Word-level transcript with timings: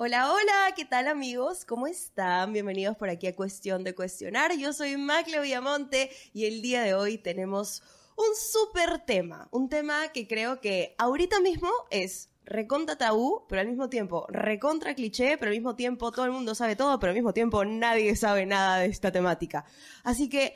Hola, 0.00 0.32
hola, 0.32 0.74
¿qué 0.76 0.84
tal 0.84 1.08
amigos? 1.08 1.64
¿Cómo 1.64 1.88
están? 1.88 2.52
Bienvenidos 2.52 2.96
por 2.96 3.10
aquí 3.10 3.26
a 3.26 3.34
Cuestión 3.34 3.82
de 3.82 3.96
Cuestionar. 3.96 4.56
Yo 4.56 4.72
soy 4.72 4.96
Macle 4.96 5.40
Villamonte 5.40 6.12
y 6.32 6.44
el 6.44 6.62
día 6.62 6.82
de 6.82 6.94
hoy 6.94 7.18
tenemos 7.18 7.82
un 8.16 8.36
súper 8.36 9.00
tema, 9.00 9.48
un 9.50 9.68
tema 9.68 10.12
que 10.12 10.28
creo 10.28 10.60
que 10.60 10.94
ahorita 10.98 11.40
mismo 11.40 11.68
es 11.90 12.30
recontra 12.44 12.96
tabú, 12.96 13.44
pero 13.48 13.60
al 13.60 13.66
mismo 13.66 13.88
tiempo 13.88 14.24
recontra 14.28 14.94
cliché, 14.94 15.36
pero 15.36 15.50
al 15.50 15.56
mismo 15.56 15.74
tiempo 15.74 16.12
todo 16.12 16.26
el 16.26 16.30
mundo 16.30 16.54
sabe 16.54 16.76
todo, 16.76 17.00
pero 17.00 17.10
al 17.10 17.16
mismo 17.16 17.34
tiempo 17.34 17.64
nadie 17.64 18.14
sabe 18.14 18.46
nada 18.46 18.78
de 18.78 18.86
esta 18.86 19.10
temática. 19.10 19.64
Así 20.04 20.28
que 20.28 20.54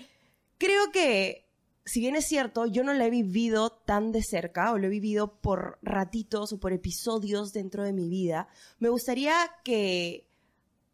creo 0.56 0.92
que 0.92 1.51
si 1.84 2.00
bien 2.00 2.14
es 2.14 2.26
cierto, 2.26 2.66
yo 2.66 2.84
no 2.84 2.92
la 2.94 3.06
he 3.06 3.10
vivido 3.10 3.70
tan 3.70 4.12
de 4.12 4.22
cerca 4.22 4.72
o 4.72 4.78
lo 4.78 4.86
he 4.86 4.90
vivido 4.90 5.40
por 5.40 5.78
ratitos 5.82 6.52
o 6.52 6.60
por 6.60 6.72
episodios 6.72 7.52
dentro 7.52 7.82
de 7.82 7.92
mi 7.92 8.08
vida, 8.08 8.48
me 8.78 8.88
gustaría 8.88 9.34
que 9.64 10.28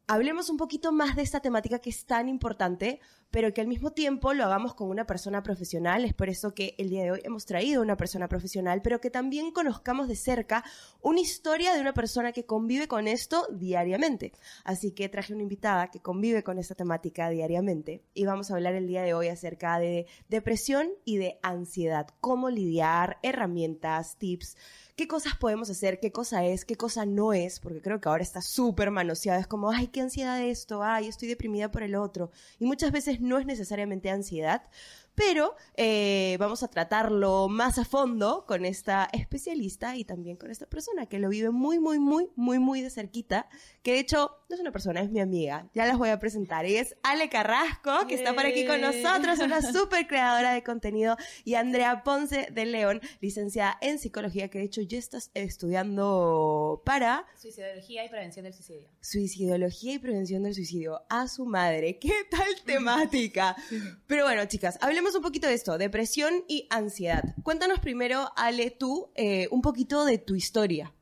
hablemos 0.07 0.49
un 0.49 0.57
poquito 0.57 0.91
más 0.91 1.15
de 1.15 1.23
esta 1.23 1.41
temática 1.41 1.79
que 1.79 1.91
es 1.91 2.07
tan 2.07 2.29
importante, 2.29 3.01
pero 3.31 3.53
que 3.53 3.61
al 3.61 3.67
mismo 3.67 3.93
tiempo 3.93 4.33
lo 4.33 4.45
hagamos 4.45 4.75
con 4.75 4.89
una 4.89 5.07
persona 5.07 5.43
profesional. 5.43 6.05
Es 6.05 6.15
por 6.15 6.29
eso 6.29 6.55
que 6.55 6.75
el 6.79 6.91
día 6.91 7.03
de 7.03 7.13
hoy 7.13 7.21
hemos 7.25 7.47
traído 7.47 7.83
una 7.83 7.97
persona 7.97 8.29
profesional, 8.29 8.81
pero 8.83 9.01
que 9.01 9.11
también 9.11 9.51
conozcamos 9.51 10.09
de 10.09 10.17
cerca 10.17 10.65
una 11.01 11.21
historia 11.21 11.75
de 11.75 11.81
una 11.81 11.95
persona 11.95 12.33
que 12.33 12.47
convive 12.47 12.89
con 12.89 13.09
esto 13.09 13.47
diariamente. 13.51 14.33
Así 14.65 14.93
que 14.93 15.09
traje 15.09 15.33
una 15.33 15.43
invitada 15.43 15.91
que 15.91 16.01
convive 16.01 16.43
con 16.43 16.59
esta 16.59 16.75
temática 16.75 17.29
diariamente 17.31 18.03
y 18.15 18.25
vamos 18.25 18.51
a 18.51 18.55
hablar 18.55 18.75
el 18.75 18.87
día 18.87 19.03
de 19.03 19.15
hoy 19.15 19.29
acerca 19.29 19.79
de 19.79 20.07
depresión 20.29 20.89
y 21.05 21.19
de 21.19 21.39
ansiedad, 21.43 22.09
cómo 22.21 22.51
lidiar, 22.51 23.19
herramientas, 23.23 24.17
tips 24.17 24.57
qué 24.99 25.07
cosas 25.07 25.37
podemos 25.37 25.71
hacer, 25.71 26.01
qué 26.01 26.11
cosa 26.11 26.45
es, 26.45 26.65
qué 26.65 26.75
cosa 26.75 27.07
no 27.07 27.33
es, 27.33 27.61
porque 27.61 27.81
creo 27.81 28.01
que 28.01 28.09
ahora 28.09 28.25
está 28.25 28.43
súper 28.43 28.91
manoseado. 28.91 29.41
Es 29.41 29.47
como, 29.47 29.71
ay, 29.71 29.87
qué 29.87 30.01
ansiedad 30.01 30.43
esto, 30.43 30.83
ay, 30.83 31.07
estoy 31.07 31.29
deprimida 31.29 31.71
por 31.71 31.85
el 31.85 31.95
otro. 31.95 32.33
Y 32.59 32.65
muchas 32.67 32.91
veces 32.91 33.21
no 33.21 33.39
es 33.39 33.47
necesariamente 33.47 34.11
ansiedad, 34.11 34.69
pero 35.19 35.57
eh, 35.75 36.37
vamos 36.39 36.63
a 36.63 36.69
tratarlo 36.69 37.49
más 37.49 37.77
a 37.79 37.85
fondo 37.85 38.45
con 38.47 38.65
esta 38.65 39.09
especialista 39.13 39.97
y 39.97 40.05
también 40.05 40.37
con 40.37 40.53
esta 40.53 40.67
persona 40.67 41.07
que 41.07 41.19
lo 41.19 41.29
vive 41.29 41.51
muy, 41.51 41.81
muy, 41.81 41.99
muy, 41.99 42.29
muy, 42.37 42.61
muy 42.61 42.83
de 42.83 42.91
cerquita, 42.91 43.49
que 43.83 43.95
de 43.95 43.99
hecho 43.99 44.39
no 44.49 44.55
es 44.55 44.61
una 44.61 44.71
persona, 44.71 45.01
es 45.01 45.11
mi 45.11 45.21
amiga. 45.21 45.69
Ya 45.75 45.87
las 45.87 45.99
voy 45.99 46.11
a 46.11 46.21
presentar. 46.21 46.67
Y 46.67 46.77
es 46.77 46.97
Ale 47.03 47.29
Carrasco, 47.29 48.07
que 48.07 48.15
está 48.15 48.33
por 48.33 48.47
aquí 48.47 48.65
con 48.65 48.81
nosotros, 48.81 49.41
una 49.41 49.61
súper 49.73 50.07
creadora 50.07 50.53
de 50.53 50.63
contenido, 50.63 51.17
y 51.45 51.55
Andrea 51.55 52.05
Ponce 52.05 52.49
de 52.53 52.65
León, 52.65 53.01
licenciada 53.21 53.77
en 53.81 53.99
psicología, 53.99 54.49
que 54.49 54.59
de 54.59 54.65
hecho 54.65 54.83
ya 54.83 54.99
estás 54.99 55.33
estudiando 55.35 56.81
para... 56.87 57.27
Suicidología 57.37 58.05
y 58.05 58.09
prevención 58.09 58.45
del 58.45 58.55
suicidio. 58.55 58.89
Suicidología 59.01 59.95
y 59.95 59.99
prevención 59.99 60.45
del 60.45 60.55
suicidio. 60.55 61.03
A 61.11 61.27
su 61.27 61.45
madre, 61.45 61.99
¿qué 61.99 62.15
tal 62.31 62.55
temática? 62.65 63.57
Pero 64.07 64.25
bueno, 64.25 64.45
chicas, 64.47 64.79
hablemos 64.81 65.08
un 65.15 65.23
poquito 65.23 65.47
de 65.47 65.55
esto, 65.55 65.79
depresión 65.79 66.45
y 66.49 66.67
ansiedad. 66.71 67.35
Cuéntanos 67.43 67.81
primero, 67.81 68.31
Ale, 68.37 68.71
tú, 68.71 69.11
eh, 69.15 69.49
un 69.51 69.63
poquito 69.63 70.05
de 70.05 70.19
tu 70.19 70.35
historia. 70.35 70.93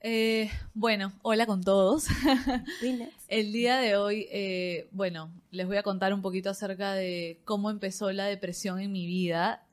Eh, 0.00 0.50
bueno, 0.74 1.12
hola 1.22 1.46
con 1.46 1.62
todos. 1.62 2.06
El 3.28 3.52
día 3.52 3.78
de 3.78 3.96
hoy, 3.96 4.26
eh, 4.30 4.88
bueno, 4.92 5.30
les 5.50 5.66
voy 5.66 5.78
a 5.78 5.82
contar 5.82 6.12
un 6.12 6.20
poquito 6.20 6.50
acerca 6.50 6.92
de 6.92 7.40
cómo 7.46 7.70
empezó 7.70 8.12
la 8.12 8.26
depresión 8.26 8.80
en 8.80 8.92
mi 8.92 9.06
vida. 9.06 9.66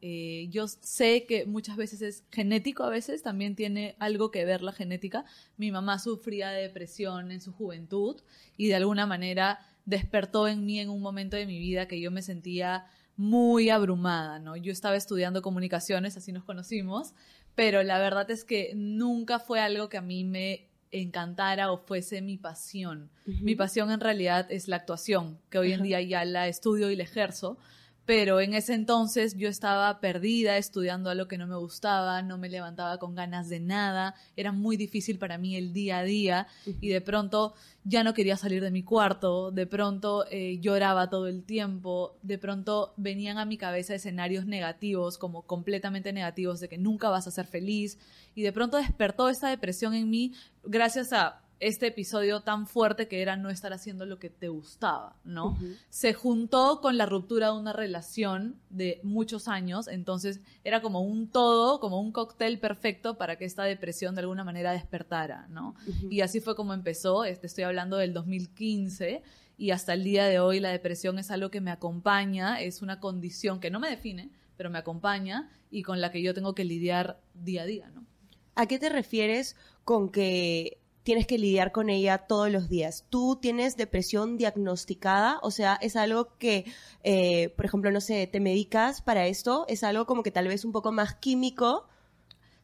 yo 0.49 0.67
sé 0.69 1.25
que 1.25 1.45
muchas 1.45 1.75
veces 1.75 2.01
es 2.01 2.23
genético, 2.31 2.83
a 2.83 2.89
veces 2.89 3.23
también 3.23 3.55
tiene 3.55 3.95
algo 3.99 4.31
que 4.31 4.45
ver 4.45 4.61
la 4.61 4.71
genética. 4.71 5.25
Mi 5.57 5.69
mamá 5.69 5.99
sufría 5.99 6.49
de 6.51 6.61
depresión 6.61 7.31
en 7.31 7.41
su 7.41 7.51
juventud 7.51 8.21
y 8.55 8.67
de 8.67 8.75
alguna 8.75 9.05
manera 9.05 9.59
despertó 9.85 10.47
en 10.47 10.65
mí 10.65 10.79
en 10.79 10.89
un 10.89 11.01
momento 11.01 11.35
de 11.35 11.45
mi 11.45 11.59
vida 11.59 11.87
que 11.87 11.99
yo 11.99 12.09
me 12.11 12.21
sentía 12.21 12.85
muy 13.21 13.69
abrumada, 13.69 14.39
¿no? 14.39 14.55
Yo 14.55 14.71
estaba 14.71 14.95
estudiando 14.95 15.43
comunicaciones, 15.43 16.17
así 16.17 16.31
nos 16.31 16.43
conocimos, 16.43 17.13
pero 17.53 17.83
la 17.83 17.99
verdad 17.99 18.31
es 18.31 18.43
que 18.43 18.73
nunca 18.75 19.37
fue 19.37 19.59
algo 19.59 19.89
que 19.89 19.97
a 19.97 20.01
mí 20.01 20.23
me 20.23 20.67
encantara 20.89 21.71
o 21.71 21.77
fuese 21.77 22.23
mi 22.23 22.37
pasión. 22.37 23.11
Mi 23.27 23.55
pasión 23.55 23.91
en 23.91 23.99
realidad 23.99 24.47
es 24.49 24.67
la 24.67 24.77
actuación, 24.77 25.37
que 25.51 25.59
hoy 25.59 25.71
en 25.71 25.83
día 25.83 26.01
ya 26.01 26.25
la 26.25 26.47
estudio 26.47 26.89
y 26.89 26.95
la 26.95 27.03
ejerzo, 27.03 27.59
pero 28.05 28.41
en 28.41 28.53
ese 28.53 28.73
entonces 28.73 29.37
yo 29.37 29.47
estaba 29.47 29.99
perdida 29.99 30.57
estudiando 30.57 31.09
a 31.09 31.15
lo 31.15 31.27
que 31.27 31.37
no 31.37 31.47
me 31.47 31.55
gustaba, 31.55 32.21
no 32.21 32.37
me 32.37 32.49
levantaba 32.49 32.97
con 32.97 33.15
ganas 33.15 33.47
de 33.49 33.59
nada, 33.59 34.15
era 34.35 34.51
muy 34.51 34.75
difícil 34.75 35.17
para 35.19 35.37
mí 35.37 35.55
el 35.55 35.71
día 35.71 35.99
a 35.99 36.03
día 36.03 36.47
y 36.65 36.89
de 36.89 37.01
pronto 37.01 37.53
ya 37.83 38.03
no 38.03 38.13
quería 38.13 38.37
salir 38.37 38.61
de 38.61 38.71
mi 38.71 38.83
cuarto, 38.83 39.51
de 39.51 39.65
pronto 39.67 40.25
eh, 40.29 40.59
lloraba 40.59 41.09
todo 41.09 41.27
el 41.27 41.43
tiempo, 41.43 42.15
de 42.21 42.37
pronto 42.37 42.93
venían 42.97 43.37
a 43.37 43.45
mi 43.45 43.57
cabeza 43.57 43.95
escenarios 43.95 44.45
negativos, 44.45 45.17
como 45.17 45.43
completamente 45.43 46.13
negativos, 46.13 46.59
de 46.59 46.69
que 46.69 46.77
nunca 46.77 47.09
vas 47.09 47.27
a 47.27 47.31
ser 47.31 47.45
feliz 47.45 47.97
y 48.35 48.41
de 48.41 48.51
pronto 48.51 48.77
despertó 48.77 49.29
esta 49.29 49.49
depresión 49.49 49.93
en 49.93 50.09
mí 50.09 50.33
gracias 50.63 51.13
a 51.13 51.41
este 51.61 51.87
episodio 51.87 52.41
tan 52.41 52.65
fuerte 52.65 53.07
que 53.07 53.21
era 53.21 53.37
no 53.37 53.51
estar 53.51 53.71
haciendo 53.71 54.07
lo 54.07 54.17
que 54.17 54.31
te 54.31 54.49
gustaba, 54.49 55.15
¿no? 55.23 55.57
Se 55.89 56.11
juntó 56.11 56.81
con 56.81 56.97
la 56.97 57.05
ruptura 57.05 57.51
de 57.51 57.59
una 57.59 57.71
relación 57.71 58.59
de 58.71 58.99
muchos 59.03 59.47
años, 59.47 59.87
entonces 59.87 60.41
era 60.63 60.81
como 60.81 61.01
un 61.01 61.29
todo, 61.29 61.79
como 61.79 62.01
un 62.01 62.11
cóctel 62.11 62.59
perfecto 62.59 63.15
para 63.15 63.37
que 63.37 63.45
esta 63.45 63.63
depresión 63.63 64.15
de 64.15 64.21
alguna 64.21 64.43
manera 64.43 64.71
despertara, 64.71 65.47
¿no? 65.49 65.75
Y 66.09 66.21
así 66.21 66.39
fue 66.39 66.55
como 66.55 66.73
empezó, 66.73 67.25
este, 67.25 67.45
estoy 67.45 67.63
hablando 67.63 67.97
del 67.97 68.11
2015 68.13 69.21
y 69.55 69.69
hasta 69.69 69.93
el 69.93 70.03
día 70.03 70.25
de 70.25 70.39
hoy 70.39 70.59
la 70.59 70.69
depresión 70.69 71.19
es 71.19 71.29
algo 71.29 71.51
que 71.51 71.61
me 71.61 71.69
acompaña, 71.69 72.59
es 72.59 72.81
una 72.81 72.99
condición 72.99 73.59
que 73.59 73.69
no 73.69 73.79
me 73.79 73.91
define, 73.91 74.31
pero 74.57 74.71
me 74.71 74.79
acompaña 74.79 75.51
y 75.69 75.83
con 75.83 76.01
la 76.01 76.11
que 76.11 76.23
yo 76.23 76.33
tengo 76.33 76.55
que 76.55 76.65
lidiar 76.65 77.21
día 77.35 77.61
a 77.61 77.65
día, 77.65 77.91
¿no? 77.91 78.07
¿A 78.55 78.65
qué 78.65 78.79
te 78.79 78.89
refieres 78.89 79.55
con 79.85 80.09
que 80.09 80.80
tienes 81.03 81.27
que 81.27 81.37
lidiar 81.37 81.71
con 81.71 81.89
ella 81.89 82.19
todos 82.19 82.51
los 82.51 82.69
días. 82.69 83.05
Tú 83.09 83.37
tienes 83.41 83.77
depresión 83.77 84.37
diagnosticada, 84.37 85.39
o 85.41 85.51
sea, 85.51 85.77
es 85.81 85.95
algo 85.95 86.37
que, 86.37 86.65
eh, 87.03 87.49
por 87.55 87.65
ejemplo, 87.65 87.91
no 87.91 88.01
sé, 88.01 88.27
te 88.27 88.39
medicas 88.39 89.01
para 89.01 89.27
esto, 89.27 89.65
es 89.67 89.83
algo 89.83 90.05
como 90.05 90.23
que 90.23 90.31
tal 90.31 90.47
vez 90.47 90.65
un 90.65 90.71
poco 90.71 90.91
más 90.91 91.15
químico, 91.15 91.87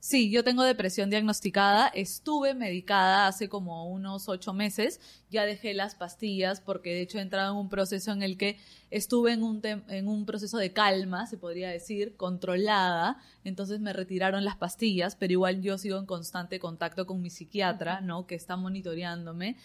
Sí, 0.07 0.29
yo 0.29 0.41
tengo 0.41 0.63
depresión 0.63 1.09
diagnosticada. 1.09 1.89
Estuve 1.89 2.53
medicada 2.53 3.27
hace 3.27 3.49
como 3.49 3.89
unos 3.89 4.29
ocho 4.29 4.53
meses. 4.53 5.01
Ya 5.29 5.45
dejé 5.45 5.73
las 5.73 5.95
pastillas 5.95 6.61
porque 6.61 6.93
de 6.93 7.01
hecho 7.01 7.17
he 7.17 7.21
entrado 7.21 7.51
en 7.51 7.57
un 7.57 7.67
proceso 7.67 8.13
en 8.13 8.23
el 8.23 8.37
que 8.37 8.57
estuve 8.89 9.33
en 9.33 9.43
un, 9.43 9.61
en 9.65 10.07
un 10.07 10.25
proceso 10.25 10.59
de 10.59 10.71
calma, 10.71 11.27
se 11.27 11.35
podría 11.35 11.69
decir, 11.69 12.15
controlada. 12.15 13.17
Entonces 13.43 13.81
me 13.81 13.91
retiraron 13.91 14.45
las 14.45 14.55
pastillas, 14.55 15.17
pero 15.17 15.33
igual 15.33 15.61
yo 15.61 15.77
sigo 15.77 15.97
en 15.97 16.05
constante 16.05 16.57
contacto 16.57 17.05
con 17.05 17.21
mi 17.21 17.29
psiquiatra, 17.29 17.99
¿no? 17.99 18.27
Que 18.27 18.35
está 18.35 18.55
monitoreándome. 18.55 19.57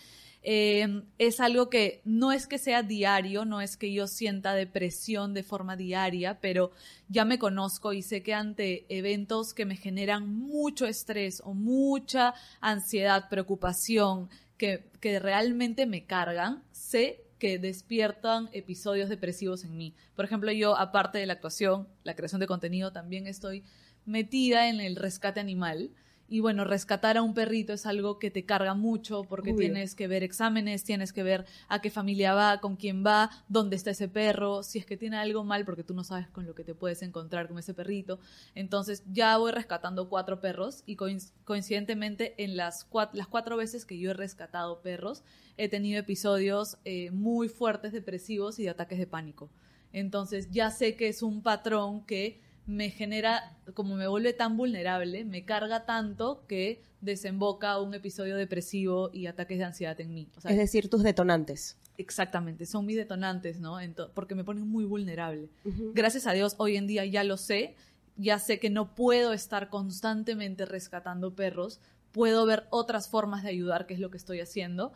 Eh, 0.44 1.04
es 1.18 1.38
algo 1.38 1.70
que 1.70 2.02
no 2.04 2.32
es 2.32 2.46
que 2.46 2.58
sea 2.58 2.82
diario, 2.82 3.44
no 3.44 3.60
es 3.60 3.76
que 3.76 3.92
yo 3.92 4.08
sienta 4.08 4.54
depresión 4.54 5.34
de 5.34 5.44
forma 5.44 5.76
diaria, 5.76 6.40
pero 6.40 6.72
ya 7.08 7.24
me 7.24 7.38
conozco 7.38 7.92
y 7.92 8.02
sé 8.02 8.22
que 8.22 8.34
ante 8.34 8.86
eventos 8.88 9.54
que 9.54 9.66
me 9.66 9.76
generan 9.76 10.28
mucho 10.28 10.86
estrés 10.86 11.40
o 11.44 11.54
mucha 11.54 12.34
ansiedad, 12.60 13.28
preocupación, 13.28 14.30
que, 14.56 14.90
que 15.00 15.18
realmente 15.20 15.86
me 15.86 16.06
cargan, 16.06 16.62
sé 16.72 17.24
que 17.38 17.58
despiertan 17.58 18.48
episodios 18.52 19.08
depresivos 19.08 19.64
en 19.64 19.76
mí. 19.76 19.96
Por 20.14 20.24
ejemplo, 20.24 20.52
yo, 20.52 20.76
aparte 20.76 21.18
de 21.18 21.26
la 21.26 21.32
actuación, 21.32 21.88
la 22.04 22.14
creación 22.14 22.40
de 22.40 22.46
contenido, 22.46 22.92
también 22.92 23.26
estoy 23.26 23.64
metida 24.04 24.68
en 24.68 24.80
el 24.80 24.96
rescate 24.96 25.40
animal. 25.40 25.90
Y 26.32 26.40
bueno, 26.40 26.64
rescatar 26.64 27.18
a 27.18 27.22
un 27.22 27.34
perrito 27.34 27.74
es 27.74 27.84
algo 27.84 28.18
que 28.18 28.30
te 28.30 28.46
carga 28.46 28.72
mucho 28.72 29.22
porque 29.24 29.52
tienes 29.52 29.94
que 29.94 30.08
ver 30.08 30.22
exámenes, 30.22 30.82
tienes 30.82 31.12
que 31.12 31.22
ver 31.22 31.44
a 31.68 31.82
qué 31.82 31.90
familia 31.90 32.32
va, 32.32 32.58
con 32.58 32.76
quién 32.76 33.04
va, 33.04 33.28
dónde 33.48 33.76
está 33.76 33.90
ese 33.90 34.08
perro, 34.08 34.62
si 34.62 34.78
es 34.78 34.86
que 34.86 34.96
tiene 34.96 35.18
algo 35.18 35.44
mal 35.44 35.66
porque 35.66 35.84
tú 35.84 35.92
no 35.92 36.04
sabes 36.04 36.30
con 36.30 36.46
lo 36.46 36.54
que 36.54 36.64
te 36.64 36.74
puedes 36.74 37.02
encontrar 37.02 37.48
con 37.48 37.58
ese 37.58 37.74
perrito. 37.74 38.18
Entonces 38.54 39.02
ya 39.12 39.36
voy 39.36 39.52
rescatando 39.52 40.08
cuatro 40.08 40.40
perros 40.40 40.84
y 40.86 40.96
coincidentemente 40.96 42.42
en 42.42 42.56
las 42.56 42.86
cuatro, 42.86 43.18
las 43.18 43.26
cuatro 43.26 43.58
veces 43.58 43.84
que 43.84 43.98
yo 43.98 44.12
he 44.12 44.14
rescatado 44.14 44.80
perros 44.80 45.24
he 45.58 45.68
tenido 45.68 46.00
episodios 46.00 46.78
eh, 46.86 47.10
muy 47.10 47.50
fuertes, 47.50 47.92
depresivos 47.92 48.58
y 48.58 48.62
de 48.62 48.70
ataques 48.70 48.98
de 48.98 49.06
pánico. 49.06 49.50
Entonces 49.92 50.50
ya 50.50 50.70
sé 50.70 50.96
que 50.96 51.08
es 51.08 51.22
un 51.22 51.42
patrón 51.42 52.06
que 52.06 52.40
me 52.66 52.90
genera, 52.90 53.56
como 53.74 53.96
me 53.96 54.06
vuelve 54.06 54.32
tan 54.32 54.56
vulnerable, 54.56 55.24
me 55.24 55.44
carga 55.44 55.84
tanto 55.84 56.44
que 56.46 56.82
desemboca 57.00 57.80
un 57.80 57.94
episodio 57.94 58.36
depresivo 58.36 59.10
y 59.12 59.26
ataques 59.26 59.58
de 59.58 59.64
ansiedad 59.64 60.00
en 60.00 60.14
mí. 60.14 60.28
es 60.44 60.56
decir, 60.56 60.88
tus 60.88 61.02
detonantes. 61.02 61.76
Exactamente, 61.98 62.64
son 62.66 62.86
mis 62.86 62.96
detonantes, 62.96 63.60
¿no? 63.60 63.78
porque 64.14 64.34
me 64.34 64.44
ponen 64.44 64.66
muy 64.66 64.84
vulnerable. 64.84 65.50
Gracias 65.94 66.26
a 66.26 66.32
Dios, 66.32 66.54
hoy 66.58 66.76
en 66.76 66.86
día 66.86 67.04
ya 67.04 67.22
lo 67.24 67.36
sé, 67.36 67.76
ya 68.16 68.38
sé 68.38 68.58
que 68.58 68.70
no 68.70 68.94
puedo 68.94 69.32
estar 69.32 69.68
constantemente 69.68 70.64
rescatando 70.64 71.34
perros, 71.34 71.80
puedo 72.12 72.46
ver 72.46 72.66
otras 72.70 73.08
formas 73.08 73.42
de 73.42 73.50
ayudar, 73.50 73.86
que 73.86 73.94
es 73.94 74.00
lo 74.00 74.10
que 74.10 74.16
estoy 74.16 74.40
haciendo, 74.40 74.92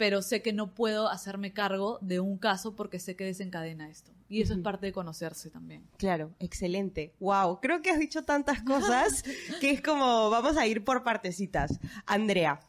pero 0.00 0.22
sé 0.22 0.40
que 0.40 0.54
no 0.54 0.72
puedo 0.72 1.10
hacerme 1.10 1.52
cargo 1.52 1.98
de 2.00 2.20
un 2.20 2.38
caso 2.38 2.74
porque 2.74 2.98
sé 2.98 3.16
que 3.16 3.24
desencadena 3.24 3.90
esto. 3.90 4.12
Y 4.30 4.40
eso 4.40 4.54
es 4.54 4.60
parte 4.60 4.86
de 4.86 4.92
conocerse 4.92 5.50
también. 5.50 5.86
Claro, 5.98 6.30
excelente. 6.38 7.12
Wow, 7.20 7.60
creo 7.60 7.82
que 7.82 7.90
has 7.90 7.98
dicho 7.98 8.22
tantas 8.22 8.62
cosas 8.62 9.22
que 9.60 9.72
es 9.72 9.82
como 9.82 10.30
vamos 10.30 10.56
a 10.56 10.66
ir 10.66 10.84
por 10.84 11.04
partecitas. 11.04 11.78
Andrea, 12.06 12.60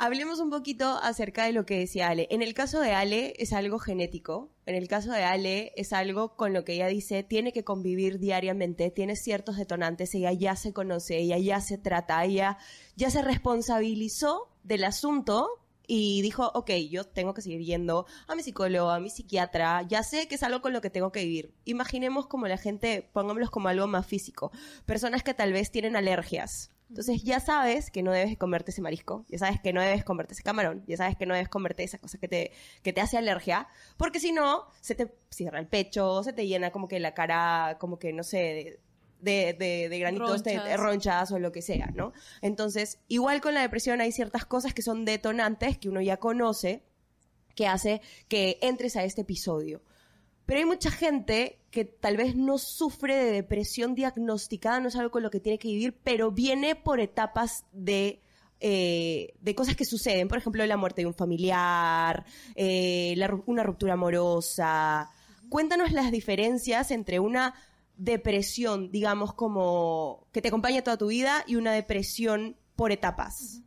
Hablemos 0.00 0.38
un 0.38 0.48
poquito 0.48 0.96
acerca 1.02 1.44
de 1.44 1.52
lo 1.52 1.66
que 1.66 1.80
decía 1.80 2.08
Ale. 2.08 2.28
En 2.30 2.40
el 2.40 2.54
caso 2.54 2.80
de 2.80 2.92
Ale 2.92 3.34
es 3.36 3.52
algo 3.52 3.80
genético. 3.80 4.48
En 4.64 4.76
el 4.76 4.86
caso 4.86 5.10
de 5.10 5.24
Ale 5.24 5.72
es 5.74 5.92
algo 5.92 6.36
con 6.36 6.52
lo 6.52 6.64
que 6.64 6.74
ella 6.74 6.86
dice 6.86 7.24
tiene 7.24 7.52
que 7.52 7.64
convivir 7.64 8.20
diariamente, 8.20 8.92
tiene 8.92 9.16
ciertos 9.16 9.56
detonantes, 9.56 10.14
ella 10.14 10.32
ya 10.32 10.54
se 10.54 10.72
conoce, 10.72 11.18
ella 11.18 11.36
ya 11.38 11.60
se 11.60 11.78
trata, 11.78 12.24
ella 12.24 12.58
ya 12.94 13.10
se 13.10 13.22
responsabilizó 13.22 14.48
del 14.62 14.84
asunto 14.84 15.48
y 15.88 16.22
dijo, 16.22 16.52
ok, 16.54 16.70
yo 16.88 17.02
tengo 17.02 17.34
que 17.34 17.42
seguir 17.42 17.64
yendo 17.64 18.06
a 18.28 18.36
mi 18.36 18.44
psicólogo, 18.44 18.90
a 18.90 19.00
mi 19.00 19.10
psiquiatra, 19.10 19.82
ya 19.82 20.04
sé 20.04 20.28
que 20.28 20.36
es 20.36 20.44
algo 20.44 20.62
con 20.62 20.72
lo 20.72 20.80
que 20.80 20.90
tengo 20.90 21.10
que 21.10 21.24
vivir. 21.24 21.52
Imaginemos 21.64 22.28
como 22.28 22.46
la 22.46 22.58
gente, 22.58 23.10
pongámoslos 23.12 23.50
como 23.50 23.68
algo 23.68 23.88
más 23.88 24.06
físico, 24.06 24.52
personas 24.86 25.24
que 25.24 25.34
tal 25.34 25.52
vez 25.52 25.72
tienen 25.72 25.96
alergias 25.96 26.70
entonces 26.88 27.22
ya 27.22 27.38
sabes 27.40 27.90
que 27.90 28.02
no 28.02 28.12
debes 28.12 28.38
comerte 28.38 28.70
ese 28.70 28.80
marisco, 28.80 29.26
ya 29.28 29.38
sabes 29.38 29.60
que 29.60 29.72
no 29.72 29.82
debes 29.82 30.04
comerte 30.04 30.32
ese 30.32 30.42
camarón, 30.42 30.84
ya 30.86 30.96
sabes 30.96 31.16
que 31.16 31.26
no 31.26 31.34
debes 31.34 31.48
comerte 31.48 31.84
esa 31.84 31.98
cosa 31.98 32.18
que 32.18 32.28
te, 32.28 32.52
que 32.82 32.92
te 32.92 33.00
hace 33.00 33.18
alergia, 33.18 33.68
porque 33.98 34.20
si 34.20 34.32
no, 34.32 34.64
se 34.80 34.94
te 34.94 35.14
cierra 35.30 35.58
el 35.58 35.66
pecho, 35.66 36.22
se 36.22 36.32
te 36.32 36.46
llena 36.46 36.70
como 36.70 36.88
que 36.88 36.98
la 36.98 37.12
cara, 37.12 37.76
como 37.78 37.98
que 37.98 38.12
no 38.12 38.22
sé, 38.22 38.80
de, 39.20 39.54
de, 39.54 39.88
De, 39.88 40.76
ronchas 40.76 41.30
o 41.32 41.38
lo 41.38 41.52
que 41.52 41.62
sea, 41.62 41.86
¿no? 41.94 42.12
Entonces, 42.42 43.00
igual 43.08 43.40
con 43.40 43.54
la 43.54 43.62
depresión 43.62 44.00
hay 44.00 44.12
ciertas 44.12 44.44
cosas 44.44 44.74
que 44.74 44.82
son 44.82 45.04
detonantes 45.04 45.78
que 45.78 45.88
uno 45.88 46.00
ya 46.00 46.18
conoce 46.18 46.82
que 47.54 47.66
hace 47.66 48.00
que 48.28 48.58
entres 48.62 48.94
a 48.94 49.02
este 49.02 49.22
episodio. 49.22 49.82
Pero 50.46 50.60
hay 50.60 50.64
mucha 50.64 50.92
gente 50.92 51.58
que 51.72 51.84
tal 51.84 52.16
vez 52.16 52.36
no 52.36 52.56
sufre 52.56 53.16
de 53.16 53.32
depresión 53.32 53.96
diagnosticada, 53.96 54.80
no 54.80 54.88
es 54.88 54.96
algo 54.96 55.10
con 55.10 55.24
lo 55.24 55.30
que 55.30 55.40
tiene 55.40 55.58
que 55.58 55.68
vivir, 55.68 55.98
pero 56.04 56.30
viene 56.30 56.76
por 56.76 57.00
etapas 57.00 57.66
de, 57.72 58.22
eh, 58.60 59.34
de 59.40 59.54
cosas 59.56 59.74
que 59.74 59.84
suceden. 59.84 60.28
Por 60.28 60.38
ejemplo, 60.38 60.64
la 60.64 60.76
muerte 60.76 61.02
de 61.02 61.06
un 61.06 61.14
familiar, 61.14 62.24
eh, 62.54 63.14
una 63.46 63.64
ruptura 63.64 63.94
amorosa. 63.94 65.10
Cuéntanos 65.48 65.92
las 65.92 66.12
diferencias 66.12 66.92
entre 66.92 67.18
una 67.18 67.54
depresión, 67.98 68.90
digamos, 68.90 69.34
como 69.34 70.26
que 70.32 70.40
te 70.40 70.48
acompaña 70.48 70.82
toda 70.82 70.96
tu 70.96 71.08
vida 71.08 71.44
y 71.46 71.56
una 71.56 71.72
depresión 71.72 72.56
por 72.76 72.92
etapas. 72.92 73.60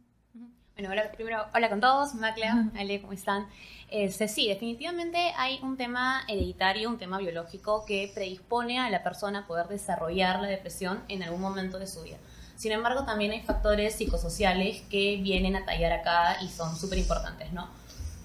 Bueno, 0.74 0.90
hola, 0.90 1.12
primero, 1.12 1.46
hola 1.54 1.70
con 1.70 1.82
todos, 1.82 2.16
Maclea, 2.16 2.72
Ale, 2.76 3.02
¿cómo 3.02 3.14
están? 3.14 3.48
Este, 3.90 4.30
sí, 4.30 4.48
definitivamente 4.48 5.18
hay 5.38 5.60
un 5.62 5.76
tema 5.76 6.24
hereditario, 6.30 6.90
un 6.90 6.98
tema 6.98 7.18
biológico 7.20 7.84
que 7.86 8.10
predispone 8.16 8.80
a 8.80 8.90
la 8.90 9.04
persona 9.04 9.40
a 9.40 9.48
poder 9.48 9.68
desarrollar 9.68 10.40
la 10.42 10.48
depresión 10.48 11.04
en 11.10 11.24
algún 11.24 11.42
momento 11.42 11.78
de 11.78 11.88
su 11.88 12.02
vida. 12.02 12.18
Sin 12.56 12.72
embargo, 12.72 13.04
también 13.04 13.32
hay 13.32 13.42
factores 13.42 13.96
psicosociales 13.96 14.82
que 14.90 15.18
vienen 15.18 15.58
a 15.58 15.66
tallar 15.66 15.92
acá 15.92 16.38
y 16.42 16.48
son 16.48 16.76
súper 16.78 17.00
importantes, 17.00 17.52
¿no? 17.52 17.70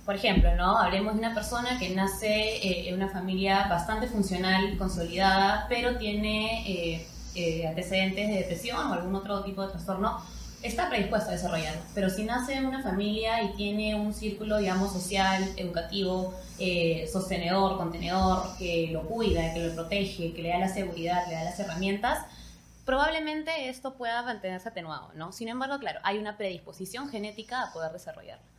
Por 0.07 0.15
ejemplo, 0.15 0.55
¿no? 0.55 0.79
Hablemos 0.79 1.15
de 1.15 1.19
una 1.19 1.35
persona 1.35 1.79
que 1.79 1.91
nace 1.91 2.57
eh, 2.57 2.89
en 2.89 2.95
una 2.95 3.09
familia 3.09 3.67
bastante 3.69 4.07
funcional, 4.07 4.79
consolidada, 4.79 5.67
pero 5.69 5.99
tiene 5.99 6.63
eh, 6.71 7.07
eh, 7.35 7.67
antecedentes 7.67 8.29
de 8.29 8.35
depresión 8.37 8.91
o 8.91 8.95
algún 8.95 9.15
otro 9.15 9.43
tipo 9.43 9.63
de 9.63 9.73
trastorno 9.73 10.23
está 10.63 10.89
predispuesta 10.89 11.31
a 11.31 11.33
desarrollarlo, 11.33 11.81
pero 11.95 12.11
si 12.11 12.25
nace 12.25 12.55
en 12.55 12.67
una 12.67 12.83
familia 12.83 13.43
y 13.43 13.55
tiene 13.55 13.95
un 13.95 14.13
círculo, 14.13 14.59
digamos, 14.59 14.93
social, 14.93 15.45
educativo, 15.57 16.35
eh, 16.59 17.09
sostenedor, 17.13 17.77
contenedor, 17.77 18.57
que 18.59 18.89
lo 18.93 19.03
cuida, 19.03 19.53
que 19.53 19.61
lo 19.61 19.75
protege, 19.75 20.33
que 20.33 20.43
le 20.43 20.49
da 20.51 20.59
la 20.59 20.69
seguridad, 20.69 21.27
le 21.29 21.35
da 21.35 21.45
las 21.45 21.59
herramientas, 21.61 22.25
probablemente 22.85 23.69
esto 23.69 23.95
pueda 23.95 24.23
mantenerse 24.23 24.69
atenuado, 24.69 25.11
¿no? 25.15 25.33
Sin 25.33 25.49
embargo, 25.49 25.79
claro, 25.79 26.01
hay 26.03 26.19
una 26.19 26.37
predisposición 26.37 27.09
genética 27.09 27.63
a 27.63 27.73
poder 27.73 27.93
desarrollarlo. 27.93 28.56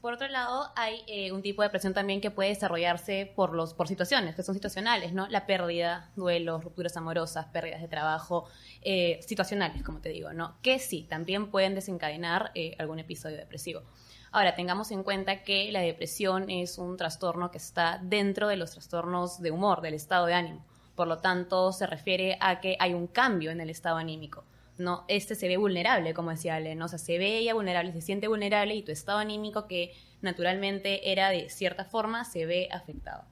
Por 0.00 0.14
otro 0.14 0.28
lado, 0.28 0.70
hay 0.76 1.02
eh, 1.08 1.32
un 1.32 1.42
tipo 1.42 1.62
de 1.62 1.68
depresión 1.68 1.92
también 1.92 2.20
que 2.20 2.30
puede 2.30 2.50
desarrollarse 2.50 3.32
por, 3.34 3.52
los, 3.52 3.74
por 3.74 3.88
situaciones, 3.88 4.36
que 4.36 4.44
son 4.44 4.54
situacionales, 4.54 5.12
¿no? 5.12 5.26
La 5.26 5.44
pérdida, 5.44 6.10
duelos, 6.14 6.62
rupturas 6.62 6.96
amorosas, 6.96 7.46
pérdidas 7.46 7.80
de 7.80 7.88
trabajo, 7.88 8.48
eh, 8.82 9.18
situacionales, 9.26 9.82
como 9.82 10.00
te 10.00 10.10
digo, 10.10 10.32
¿no? 10.32 10.56
Que 10.62 10.78
sí, 10.78 11.04
también 11.08 11.50
pueden 11.50 11.74
desencadenar 11.74 12.52
eh, 12.54 12.76
algún 12.78 13.00
episodio 13.00 13.36
depresivo. 13.36 13.82
Ahora, 14.30 14.54
tengamos 14.54 14.92
en 14.92 15.02
cuenta 15.02 15.42
que 15.42 15.72
la 15.72 15.80
depresión 15.80 16.48
es 16.48 16.78
un 16.78 16.96
trastorno 16.96 17.50
que 17.50 17.58
está 17.58 17.98
dentro 18.00 18.46
de 18.46 18.56
los 18.56 18.70
trastornos 18.70 19.40
de 19.42 19.50
humor, 19.50 19.80
del 19.80 19.94
estado 19.94 20.26
de 20.26 20.34
ánimo. 20.34 20.64
Por 20.94 21.08
lo 21.08 21.18
tanto, 21.18 21.72
se 21.72 21.86
refiere 21.86 22.38
a 22.40 22.60
que 22.60 22.76
hay 22.78 22.94
un 22.94 23.08
cambio 23.08 23.50
en 23.50 23.60
el 23.60 23.70
estado 23.70 23.96
anímico. 23.96 24.44
¿No? 24.78 25.04
Este 25.08 25.34
se 25.34 25.48
ve 25.48 25.56
vulnerable, 25.56 26.14
como 26.14 26.30
decía 26.30 26.54
Ale. 26.56 26.80
O 26.82 26.88
sea, 26.88 26.98
se 26.98 27.18
ve 27.18 27.38
ella 27.38 27.54
vulnerable, 27.54 27.92
se 27.92 28.00
siente 28.00 28.28
vulnerable 28.28 28.74
y 28.74 28.82
tu 28.82 28.92
estado 28.92 29.18
anímico 29.18 29.66
que 29.66 29.92
naturalmente 30.22 31.12
era 31.12 31.30
de 31.30 31.50
cierta 31.50 31.84
forma 31.84 32.24
se 32.24 32.46
ve 32.46 32.68
afectado. 32.72 33.24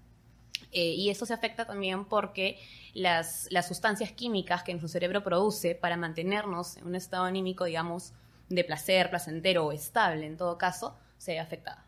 Eh, 0.73 0.93
y 0.95 1.11
eso 1.11 1.25
se 1.25 1.33
afecta 1.33 1.65
también 1.65 2.05
porque 2.05 2.59
las, 2.93 3.47
las 3.51 3.69
sustancias 3.69 4.13
químicas 4.13 4.63
que 4.63 4.73
nuestro 4.73 4.89
cerebro 4.89 5.23
produce 5.23 5.75
para 5.75 5.97
mantenernos 5.97 6.77
en 6.77 6.87
un 6.87 6.97
estado 6.97 7.25
anímico, 7.25 7.65
digamos, 7.65 8.13
de 8.49 8.65
placer, 8.65 9.09
placentero 9.11 9.67
o 9.67 9.73
estable 9.73 10.27
en 10.27 10.37
todo 10.37 10.59
caso, 10.59 10.97
se 11.19 11.33
ve 11.33 11.41
afectada. 11.41 11.85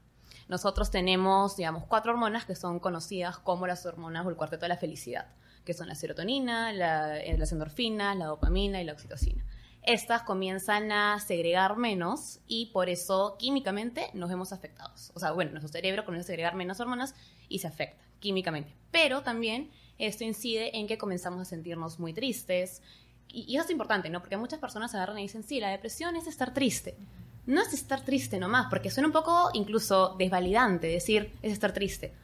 Nosotros 0.49 0.91
tenemos, 0.91 1.57
digamos, 1.57 1.85
cuatro 1.85 2.13
hormonas 2.13 2.47
que 2.47 2.55
son 2.55 2.79
conocidas 2.79 3.39
como 3.39 3.67
las 3.67 3.85
hormonas 3.85 4.25
o 4.25 4.31
el 4.31 4.37
cuarteto 4.37 4.63
de 4.63 4.71
la 4.71 4.77
felicidad 4.79 5.27
que 5.69 5.75
son 5.75 5.87
la 5.87 5.95
serotonina, 5.95 6.73
la, 6.73 7.21
eh, 7.21 7.37
las 7.37 7.53
endorfinas, 7.53 8.17
la 8.17 8.25
dopamina 8.25 8.81
y 8.81 8.85
la 8.87 8.95
oxitocina. 8.95 9.45
Estas 9.83 10.23
comienzan 10.23 10.91
a 10.93 11.21
segregar 11.21 11.77
menos 11.77 12.41
y 12.47 12.71
por 12.73 12.89
eso 12.89 13.37
químicamente 13.39 14.09
nos 14.15 14.31
vemos 14.31 14.55
afectados. 14.55 15.13
O 15.15 15.21
sea, 15.21 15.33
bueno, 15.33 15.51
nuestro 15.51 15.71
cerebro 15.71 16.07
comienza 16.07 16.25
a 16.25 16.29
segregar 16.29 16.55
menos 16.55 16.81
hormonas 16.81 17.15
y 17.51 17.59
se 17.59 17.67
afecta 17.67 18.03
químicamente. 18.19 18.75
Pero 18.91 19.21
también 19.23 19.71
esto 19.99 20.25
incide 20.25 20.75
en 20.79 20.87
que 20.87 20.97
comenzamos 20.97 21.43
a 21.43 21.45
sentirnos 21.45 21.99
muy 21.99 22.15
tristes. 22.15 22.81
Y, 23.29 23.55
eso 23.55 23.67
es 23.67 23.71
importante, 23.71 24.09
¿no? 24.09 24.21
Porque 24.21 24.39
muchas 24.39 24.61
personas 24.61 24.95
agarran 24.95 25.19
y 25.19 25.23
dicen, 25.25 25.43
sí, 25.43 25.61
la 25.61 25.69
depresión 25.69 26.17
es 26.17 26.27
estar 26.27 26.55
triste. 26.55 26.97
No 27.45 27.61
es 27.61 27.75
estar 27.75 28.03
triste 28.07 28.39
nomás, 28.39 28.69
porque 28.71 28.91
suena 28.91 29.09
un 29.09 29.13
poco 29.13 29.51
incluso 29.53 30.17
desvalidante 30.19 30.87
decir 30.87 31.35
es 31.43 31.53
estar 31.53 31.75
triste. 31.75 32.15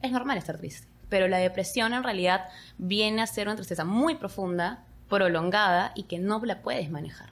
Es 0.00 0.12
normal 0.12 0.38
estar 0.38 0.58
triste 0.58 0.93
pero 1.14 1.28
la 1.28 1.38
depresión 1.38 1.94
en 1.94 2.02
realidad 2.02 2.48
viene 2.76 3.22
a 3.22 3.28
ser 3.28 3.46
una 3.46 3.54
tristeza 3.54 3.84
muy 3.84 4.16
profunda, 4.16 4.82
prolongada 5.08 5.92
y 5.94 6.02
que 6.02 6.18
no 6.18 6.44
la 6.44 6.60
puedes 6.60 6.90
manejar. 6.90 7.30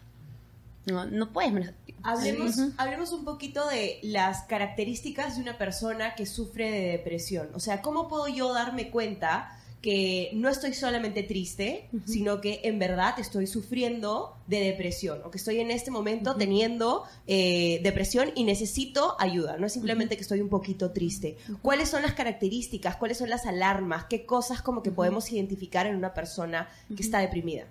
No, 0.86 1.04
no 1.04 1.32
puedes 1.32 1.52
manejar. 1.52 1.74
Hablemos, 2.04 2.58
hablemos 2.76 3.10
un 3.10 3.24
poquito 3.24 3.68
de 3.68 3.98
las 4.04 4.44
características 4.44 5.34
de 5.34 5.42
una 5.42 5.58
persona 5.58 6.14
que 6.14 6.26
sufre 6.26 6.70
de 6.70 6.92
depresión. 6.92 7.48
O 7.54 7.58
sea, 7.58 7.82
¿cómo 7.82 8.06
puedo 8.06 8.28
yo 8.28 8.54
darme 8.54 8.88
cuenta 8.88 9.58
que 9.82 10.30
no 10.32 10.48
estoy 10.48 10.74
solamente 10.74 11.24
triste, 11.24 11.88
sino 12.06 12.40
que 12.40 12.60
en 12.62 12.78
verdad 12.78 13.18
estoy 13.18 13.48
sufriendo 13.48 14.36
de 14.46 14.60
depresión 14.60 15.20
o 15.24 15.30
que 15.32 15.38
estoy 15.38 15.58
en 15.58 15.72
este 15.72 15.90
momento 15.90 16.36
teniendo 16.36 17.02
eh, 17.26 17.80
depresión 17.82 18.30
y 18.36 18.44
necesito 18.44 19.16
ayuda. 19.18 19.56
No 19.56 19.66
es 19.66 19.72
simplemente 19.72 20.14
que 20.14 20.22
estoy 20.22 20.40
un 20.40 20.48
poquito 20.48 20.92
triste. 20.92 21.36
¿Cuáles 21.62 21.88
son 21.88 22.02
las 22.02 22.14
características? 22.14 22.94
¿Cuáles 22.94 23.18
son 23.18 23.28
las 23.28 23.44
alarmas? 23.44 24.04
¿Qué 24.04 24.24
cosas 24.24 24.62
como 24.62 24.84
que 24.84 24.92
podemos 24.92 25.32
identificar 25.32 25.88
en 25.88 25.96
una 25.96 26.14
persona 26.14 26.68
que 26.94 27.02
está 27.02 27.18
deprimida? 27.18 27.66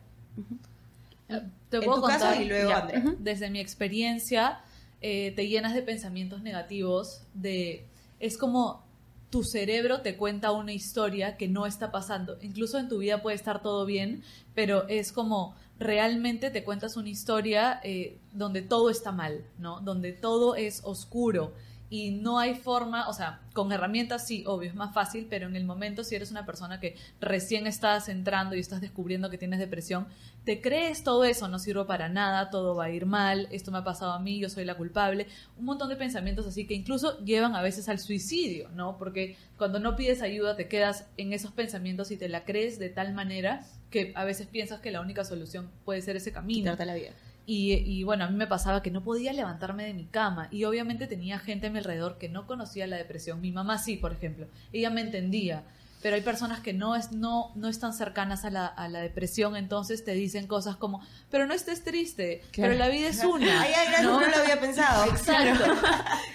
Te 1.70 1.82
puedo 1.82 2.01
contar, 2.01 2.41
y 2.41 2.46
luego, 2.46 2.74
Desde 3.20 3.50
mi 3.50 3.62
experiencia, 3.62 4.60
eh, 5.00 5.32
te 5.34 5.48
llenas 5.48 5.74
de 5.74 5.82
pensamientos 5.82 6.44
negativos, 6.44 7.24
de... 7.34 7.86
Es 8.20 8.38
como 8.38 8.84
tu 9.32 9.44
cerebro 9.44 10.02
te 10.02 10.18
cuenta 10.18 10.52
una 10.52 10.74
historia 10.74 11.38
que 11.38 11.48
no 11.48 11.66
está 11.66 11.90
pasando. 11.90 12.38
Incluso 12.42 12.78
en 12.78 12.90
tu 12.90 13.00
vida 13.00 13.22
puede 13.22 13.38
estar 13.38 13.62
todo 13.62 13.86
bien, 13.86 14.24
pero 14.54 14.88
es 14.90 15.12
como 15.12 15.56
realmente 15.80 16.52
te 16.52 16.64
cuentas 16.64 16.98
una 16.98 17.10
historia 17.10 17.80
eh, 17.84 18.20
donde 18.34 18.62
todo 18.62 18.90
está 18.90 19.12
mal, 19.12 19.44
¿no? 19.58 19.80
Donde 19.80 20.12
todo 20.12 20.56
es 20.56 20.82
oscuro. 20.84 21.54
Y 21.92 22.12
no 22.12 22.40
hay 22.40 22.56
forma, 22.56 23.10
o 23.10 23.14
sea, 23.14 23.42
con 23.52 23.70
herramientas 23.74 24.26
sí, 24.26 24.46
obvio, 24.48 24.70
es 24.70 24.76
más 24.76 24.94
fácil, 24.94 25.28
pero 25.30 25.48
en 25.48 25.58
el 25.58 25.66
momento 25.66 26.06
si 26.06 26.16
eres 26.16 26.32
una 26.32 26.46
persona 26.46 26.80
que 26.80 26.96
recién 27.20 27.68
estás 27.68 28.08
entrando 28.08 28.56
y 28.56 28.62
estás 28.62 28.80
descubriendo 28.80 29.30
que 29.30 29.38
tienes 29.38 29.60
depresión, 29.60 30.08
te 30.46 30.62
crees 30.62 31.04
todo 31.04 31.26
eso, 31.26 31.50
no 31.50 31.60
sirvo 31.60 31.88
para 31.88 32.08
nada, 32.08 32.50
todo 32.50 32.76
va 32.76 32.86
a 32.86 32.90
ir 32.92 33.06
mal, 33.06 33.50
esto 33.52 33.72
me 33.72 33.80
ha 33.80 33.84
pasado 33.84 34.14
a 34.14 34.20
mí, 34.20 34.40
yo 34.40 34.50
soy 34.50 34.64
la 34.64 34.76
culpable, 34.76 35.28
un 35.58 35.66
montón 35.66 35.90
de 35.90 35.98
pensamientos 35.98 36.48
así 36.48 36.66
que 36.66 36.76
incluso 36.76 37.20
llevan 37.26 37.58
a 37.58 37.62
veces 37.62 37.90
al 37.90 38.00
suicidio, 38.00 38.70
¿no? 38.70 38.98
Porque 38.98 39.36
cuando 39.58 39.80
no 39.80 39.98
pides 39.98 40.22
ayuda 40.22 40.56
te 40.56 40.70
quedas 40.70 41.08
en 41.18 41.34
esos 41.34 41.52
pensamientos 41.52 42.10
y 42.12 42.16
te 42.16 42.30
la 42.30 42.46
crees 42.46 42.80
de 42.80 42.88
tal 42.88 43.14
manera 43.14 43.66
que 43.90 44.14
a 44.16 44.24
veces 44.24 44.48
piensas 44.48 44.80
que 44.80 44.92
la 44.92 45.02
única 45.02 45.26
solución 45.26 45.70
puede 45.84 46.02
ser 46.02 46.16
ese 46.16 46.32
camino. 46.32 46.74
la 46.74 46.96
vida. 46.96 47.12
Y, 47.46 48.04
bueno, 48.04 48.24
a 48.24 48.30
mí 48.30 48.38
me 48.38 48.48
pasaba 48.48 48.82
que 48.82 48.92
no 48.92 49.04
podía 49.04 49.34
levantarme 49.34 49.84
de 49.86 49.94
mi 49.94 50.06
cama 50.06 50.48
y 50.52 50.64
obviamente 50.64 51.08
tenía 51.08 51.38
gente 51.38 51.68
a 51.68 51.70
mi 51.70 51.80
alrededor 51.80 52.18
que 52.18 52.30
no 52.30 52.48
conocía 52.48 52.88
la 52.88 52.96
depresión. 52.96 53.42
Mi 53.42 53.52
mamá 53.52 53.78
sí, 53.78 53.98
por 53.98 54.14
ejemplo. 54.14 54.48
Ella 54.72 54.90
me 54.90 55.02
entendía, 55.02 55.64
pero 56.02 56.16
hay 56.16 56.22
personas 56.22 56.62
que 56.62 56.72
no, 56.72 56.96
es, 56.96 57.12
no, 57.12 57.52
no 57.56 57.68
están 57.68 57.94
cercanas 57.94 58.46
a 58.46 58.52
la, 58.52 58.68
a 58.68 58.88
la 58.88 59.02
depresión, 59.02 59.58
entonces 59.58 60.06
te 60.06 60.14
dicen 60.14 60.48
cosas 60.48 60.78
como, 60.78 61.02
pero 61.30 61.46
no 61.46 61.54
estés 61.54 61.84
triste, 61.84 62.42
pero 62.56 62.74
la 62.74 62.88
vida 62.88 63.10
es 63.10 63.24
una. 63.24 63.66
¿no? 64.02 64.22
no 64.22 64.28
lo 64.28 64.38
había 64.38 64.60
pensado. 64.60 65.12
Exacto. 65.12 65.74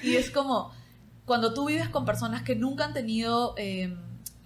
y 0.02 0.16
es 0.16 0.30
como, 0.30 0.70
cuando 1.24 1.54
tú 1.54 1.66
vives 1.66 1.88
con 1.88 2.04
personas 2.04 2.42
que 2.42 2.56
nunca 2.56 2.84
han 2.84 2.92
tenido... 2.92 3.54
Eh, 3.56 3.96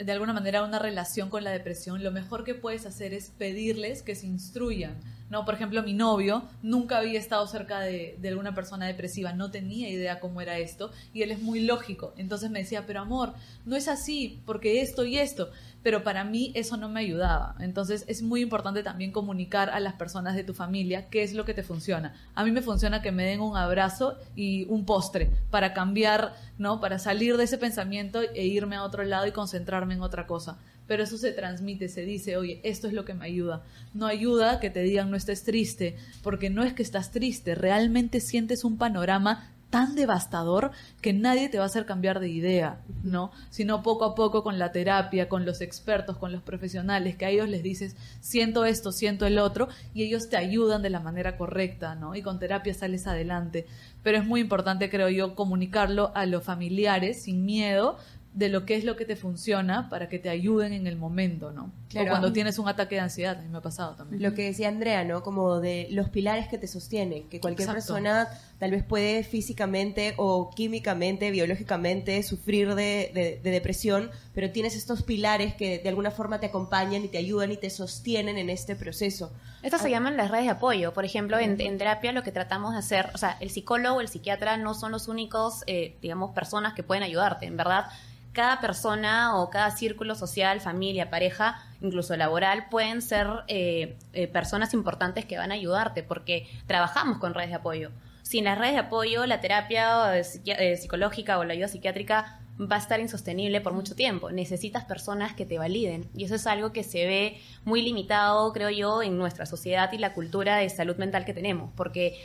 de 0.05 0.13
alguna 0.13 0.33
manera 0.33 0.65
una 0.65 0.79
relación 0.79 1.29
con 1.29 1.45
la 1.45 1.51
depresión, 1.51 2.03
lo 2.03 2.11
mejor 2.11 2.45
que 2.45 2.55
puedes 2.55 2.87
hacer 2.87 3.13
es 3.13 3.31
pedirles 3.37 4.03
que 4.03 4.15
se 4.15 4.27
instruyan. 4.27 4.99
¿No? 5.31 5.45
Por 5.45 5.55
ejemplo, 5.55 5.83
mi 5.83 5.95
novio 5.95 6.45
nunca 6.63 6.99
había 6.99 7.19
estado 7.19 7.47
cerca 7.47 7.81
de, 7.81 8.19
alguna 8.29 8.55
persona 8.55 8.87
depresiva, 8.87 9.33
no 9.33 9.51
tenía 9.51 9.89
idea 9.89 10.21
cómo 10.21 10.41
era 10.41 10.59
esto, 10.59 10.91
y 11.15 11.23
él 11.23 11.31
es 11.31 11.41
muy 11.41 11.61
lógico. 11.61 12.13
Entonces 12.19 12.51
me 12.51 12.59
decía, 12.59 12.85
pero 12.87 13.01
amor, 13.01 13.33
no 13.65 13.77
es 13.77 13.89
así, 13.89 14.43
porque 14.45 14.83
esto 14.83 15.05
y 15.05 15.19
esto 15.19 15.51
pero 15.83 16.03
para 16.05 16.25
mí 16.25 16.53
eso 16.55 16.77
no 16.77 16.89
me 16.89 17.01
ayudaba. 17.01 17.55
Entonces 17.59 18.05
es 18.07 18.23
muy 18.23 18.43
importante 18.43 18.83
también 18.83 19.13
comunicar 19.13 19.71
a 19.71 19.81
las 19.81 19.95
personas 19.95 20.35
de 20.35 20.45
tu 20.45 20.55
familia 20.55 21.09
qué 21.09 21.23
es 21.23 21.33
lo 21.33 21.45
que 21.45 21.55
te 21.55 21.63
funciona. 21.63 22.15
A 22.35 22.45
mí 22.45 22.51
me 22.51 22.63
funciona 22.63 23.03
que 23.03 23.13
me 23.13 23.25
den 23.25 23.41
un 23.41 23.57
abrazo 23.57 24.17
y 24.37 24.65
un 24.69 24.85
postre 24.85 25.31
para 25.51 25.73
cambiar, 25.73 26.35
¿no? 26.59 26.81
Para 26.81 26.99
salir 26.99 27.37
de 27.37 27.45
ese 27.45 27.59
pensamiento 27.59 28.21
e 28.21 28.47
irme 28.47 28.77
a 28.77 28.85
otro 28.85 29.05
lado 29.05 29.27
y 29.27 29.33
concentrarme 29.33 29.95
en 29.95 30.03
otra 30.03 30.27
cosa. 30.27 30.59
Pero 30.91 31.05
eso 31.05 31.19
se 31.19 31.31
transmite, 31.31 31.89
se 31.89 32.05
dice, 32.05 32.37
oye, 32.37 32.61
esto 32.65 32.89
es 32.89 32.93
lo 32.95 33.05
que 33.05 33.15
me 33.15 33.25
ayuda. 33.25 33.63
No 33.95 34.07
ayuda 34.07 34.59
que 34.59 34.71
te 34.71 34.83
digan 34.83 35.09
no 35.09 35.17
estés 35.17 35.45
triste, 35.45 35.97
porque 36.21 36.51
no 36.51 36.65
es 36.65 36.73
que 36.73 36.83
estás 36.83 37.13
triste, 37.13 37.55
realmente 37.55 38.19
sientes 38.19 38.65
un 38.65 38.77
panorama 38.77 39.53
tan 39.71 39.95
devastador 39.95 40.73
que 41.01 41.13
nadie 41.13 41.49
te 41.49 41.59
va 41.59 41.63
a 41.63 41.67
hacer 41.69 41.87
cambiar 41.87 42.19
de 42.19 42.29
idea, 42.29 42.81
¿no? 43.05 43.31
Sino 43.51 43.85
poco 43.85 44.05
a 44.05 44.17
poco 44.17 44.43
con 44.43 44.59
la 44.59 44.73
terapia, 44.73 45.29
con 45.29 45.47
los 45.47 45.61
expertos, 45.61 46.17
con 46.17 46.33
los 46.33 46.43
profesionales, 46.43 47.15
que 47.15 47.25
a 47.25 47.31
ellos 47.31 47.49
les 47.49 47.63
dices, 47.63 47.95
siento 48.19 48.65
esto, 48.65 48.91
siento 48.91 49.27
el 49.27 49.39
otro, 49.39 49.69
y 49.95 50.03
ellos 50.03 50.29
te 50.29 50.37
ayudan 50.37 50.83
de 50.83 50.91
la 50.91 50.99
manera 50.99 51.37
correcta, 51.37 51.95
¿no? 51.95 52.17
Y 52.17 52.23
con 52.23 52.41
terapia 52.41 52.75
sales 52.75 53.07
adelante. 53.07 53.67
Pero 54.03 54.19
es 54.19 54.27
muy 54.27 54.41
importante, 54.41 54.91
creo 54.91 55.09
yo, 55.09 55.37
comunicarlo 55.37 56.11
a 56.17 56.27
los 56.27 56.43
familiares 56.43 57.23
sin 57.23 57.45
miedo, 57.45 57.97
de 58.33 58.49
lo 58.49 58.65
que 58.65 58.77
es 58.77 58.85
lo 58.85 58.97
que 58.97 59.05
te 59.05 59.17
funciona 59.17 59.89
para 59.89 60.09
que 60.09 60.19
te 60.19 60.29
ayuden 60.29 60.73
en 60.73 60.87
el 60.87 60.97
momento, 60.97 61.51
¿no? 61.51 61.73
O 61.97 62.07
cuando 62.07 62.33
tienes 62.33 62.59
un 62.59 62.69
ataque 62.69 62.95
de 62.95 63.01
ansiedad, 63.01 63.39
a 63.39 63.43
mí 63.43 63.49
me 63.49 63.59
ha 63.59 63.61
pasado 63.61 63.97
también. 63.97 64.23
Lo 64.23 64.35
que 64.35 64.45
decía 64.45 64.69
Andrea, 64.69 65.05
¿no? 65.05 65.23
Como 65.23 65.61
de 65.61 65.89
los 65.91 66.09
pilares 66.11 66.47
que 66.49 66.57
te 66.57 66.69
sostienen, 66.69 67.29
que 67.29 67.41
cualquier 67.41 67.69
persona 67.71 68.29
tal 68.61 68.71
vez 68.71 68.85
puede 68.85 69.25
físicamente 69.25 70.15
o 70.19 70.51
químicamente, 70.55 71.31
biológicamente 71.31 72.23
sufrir 72.23 72.75
de, 72.75 73.41
depresión, 73.43 74.11
pero 74.35 74.51
tienes 74.51 74.77
estos 74.77 75.03
pilares 75.03 75.55
que 75.55 75.79
de 75.79 75.89
alguna 75.89 76.11
forma 76.11 76.39
te 76.39 76.47
acompañan 76.47 77.03
y 77.03 77.09
te 77.09 77.17
ayudan 77.17 77.51
y 77.51 77.57
te 77.57 77.71
sostienen 77.71 78.37
en 78.37 78.51
este 78.51 78.77
proceso. 78.77 79.33
Estas 79.63 79.81
se 79.81 79.89
ah. 79.89 79.93
llaman 79.93 80.19
las 80.19 80.31
redes 80.31 80.45
de 80.45 80.51
apoyo. 80.51 80.93
Por 80.93 81.07
ejemplo, 81.07 81.39
en, 81.39 81.57
terapia 81.57 82.13
lo 82.13 82.23
que 82.23 82.33
tratamos 82.33 82.73
de 82.73 82.79
hacer, 82.79 83.11
o 83.15 83.19
sea, 83.19 83.39
el 83.41 83.51
psicólogo, 83.51 84.03
el 84.03 84.09
psiquiatra 84.09 84.59
no 84.59 84.75
son 84.75 84.93
los 84.93 85.09
únicos, 85.09 85.65
eh, 85.67 85.97
digamos, 86.03 86.33
personas 86.33 86.75
que 86.75 86.83
pueden 86.83 87.03
ayudarte, 87.03 87.47
en 87.47 87.57
verdad 87.57 87.87
cada 88.33 88.61
persona 88.61 89.37
o 89.37 89.51
cada 89.51 89.73
círculo 89.73 90.15
social, 90.15 90.61
familia, 90.61 91.11
pareja, 91.11 91.65
incluso 91.81 92.17
laboral, 92.17 92.69
pueden 92.71 93.03
ser 93.03 93.27
eh, 93.49 93.97
eh, 94.13 94.29
personas 94.29 94.73
importantes 94.73 95.25
que 95.25 95.37
van 95.37 95.51
a 95.51 95.55
ayudarte 95.55 96.05
porque 96.05 96.49
trabajamos 96.69 97.19
con 97.19 97.35
redes 97.35 97.51
de 97.51 97.57
apoyo. 97.57 97.91
Sin 98.31 98.45
las 98.45 98.57
redes 98.57 98.75
de 98.75 98.79
apoyo, 98.79 99.27
la 99.27 99.41
terapia 99.41 100.17
eh, 100.17 100.77
psicológica 100.77 101.41
o 101.41 101.43
la 101.43 101.53
ayuda 101.53 101.67
psiquiátrica 101.67 102.39
va 102.61 102.77
a 102.77 102.79
estar 102.79 103.01
insostenible 103.01 103.61
por 103.61 103.73
mucho 103.73 103.97
tiempo. 103.97 104.31
Necesitas 104.31 104.85
personas 104.85 105.35
que 105.35 105.45
te 105.45 105.59
validen 105.59 106.09
y 106.15 106.27
eso 106.27 106.37
es 106.37 106.47
algo 106.47 106.73
que 106.73 106.85
se 106.85 107.07
ve 107.07 107.41
muy 107.65 107.83
limitado, 107.83 108.53
creo 108.53 108.71
yo, 108.71 109.03
en 109.03 109.19
nuestra 109.19 109.47
sociedad 109.47 109.93
y 109.93 109.99
la 109.99 110.13
cultura 110.13 110.59
de 110.59 110.71
salud 110.71 110.95
mental 110.95 111.25
que 111.25 111.35
tenemos, 111.35 111.73
porque 111.75 112.25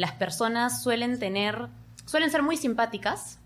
las 0.00 0.10
personas 0.14 0.82
suelen 0.82 1.20
tener, 1.20 1.68
suelen 2.06 2.32
ser 2.32 2.42
muy 2.42 2.56
simpáticas, 2.56 3.38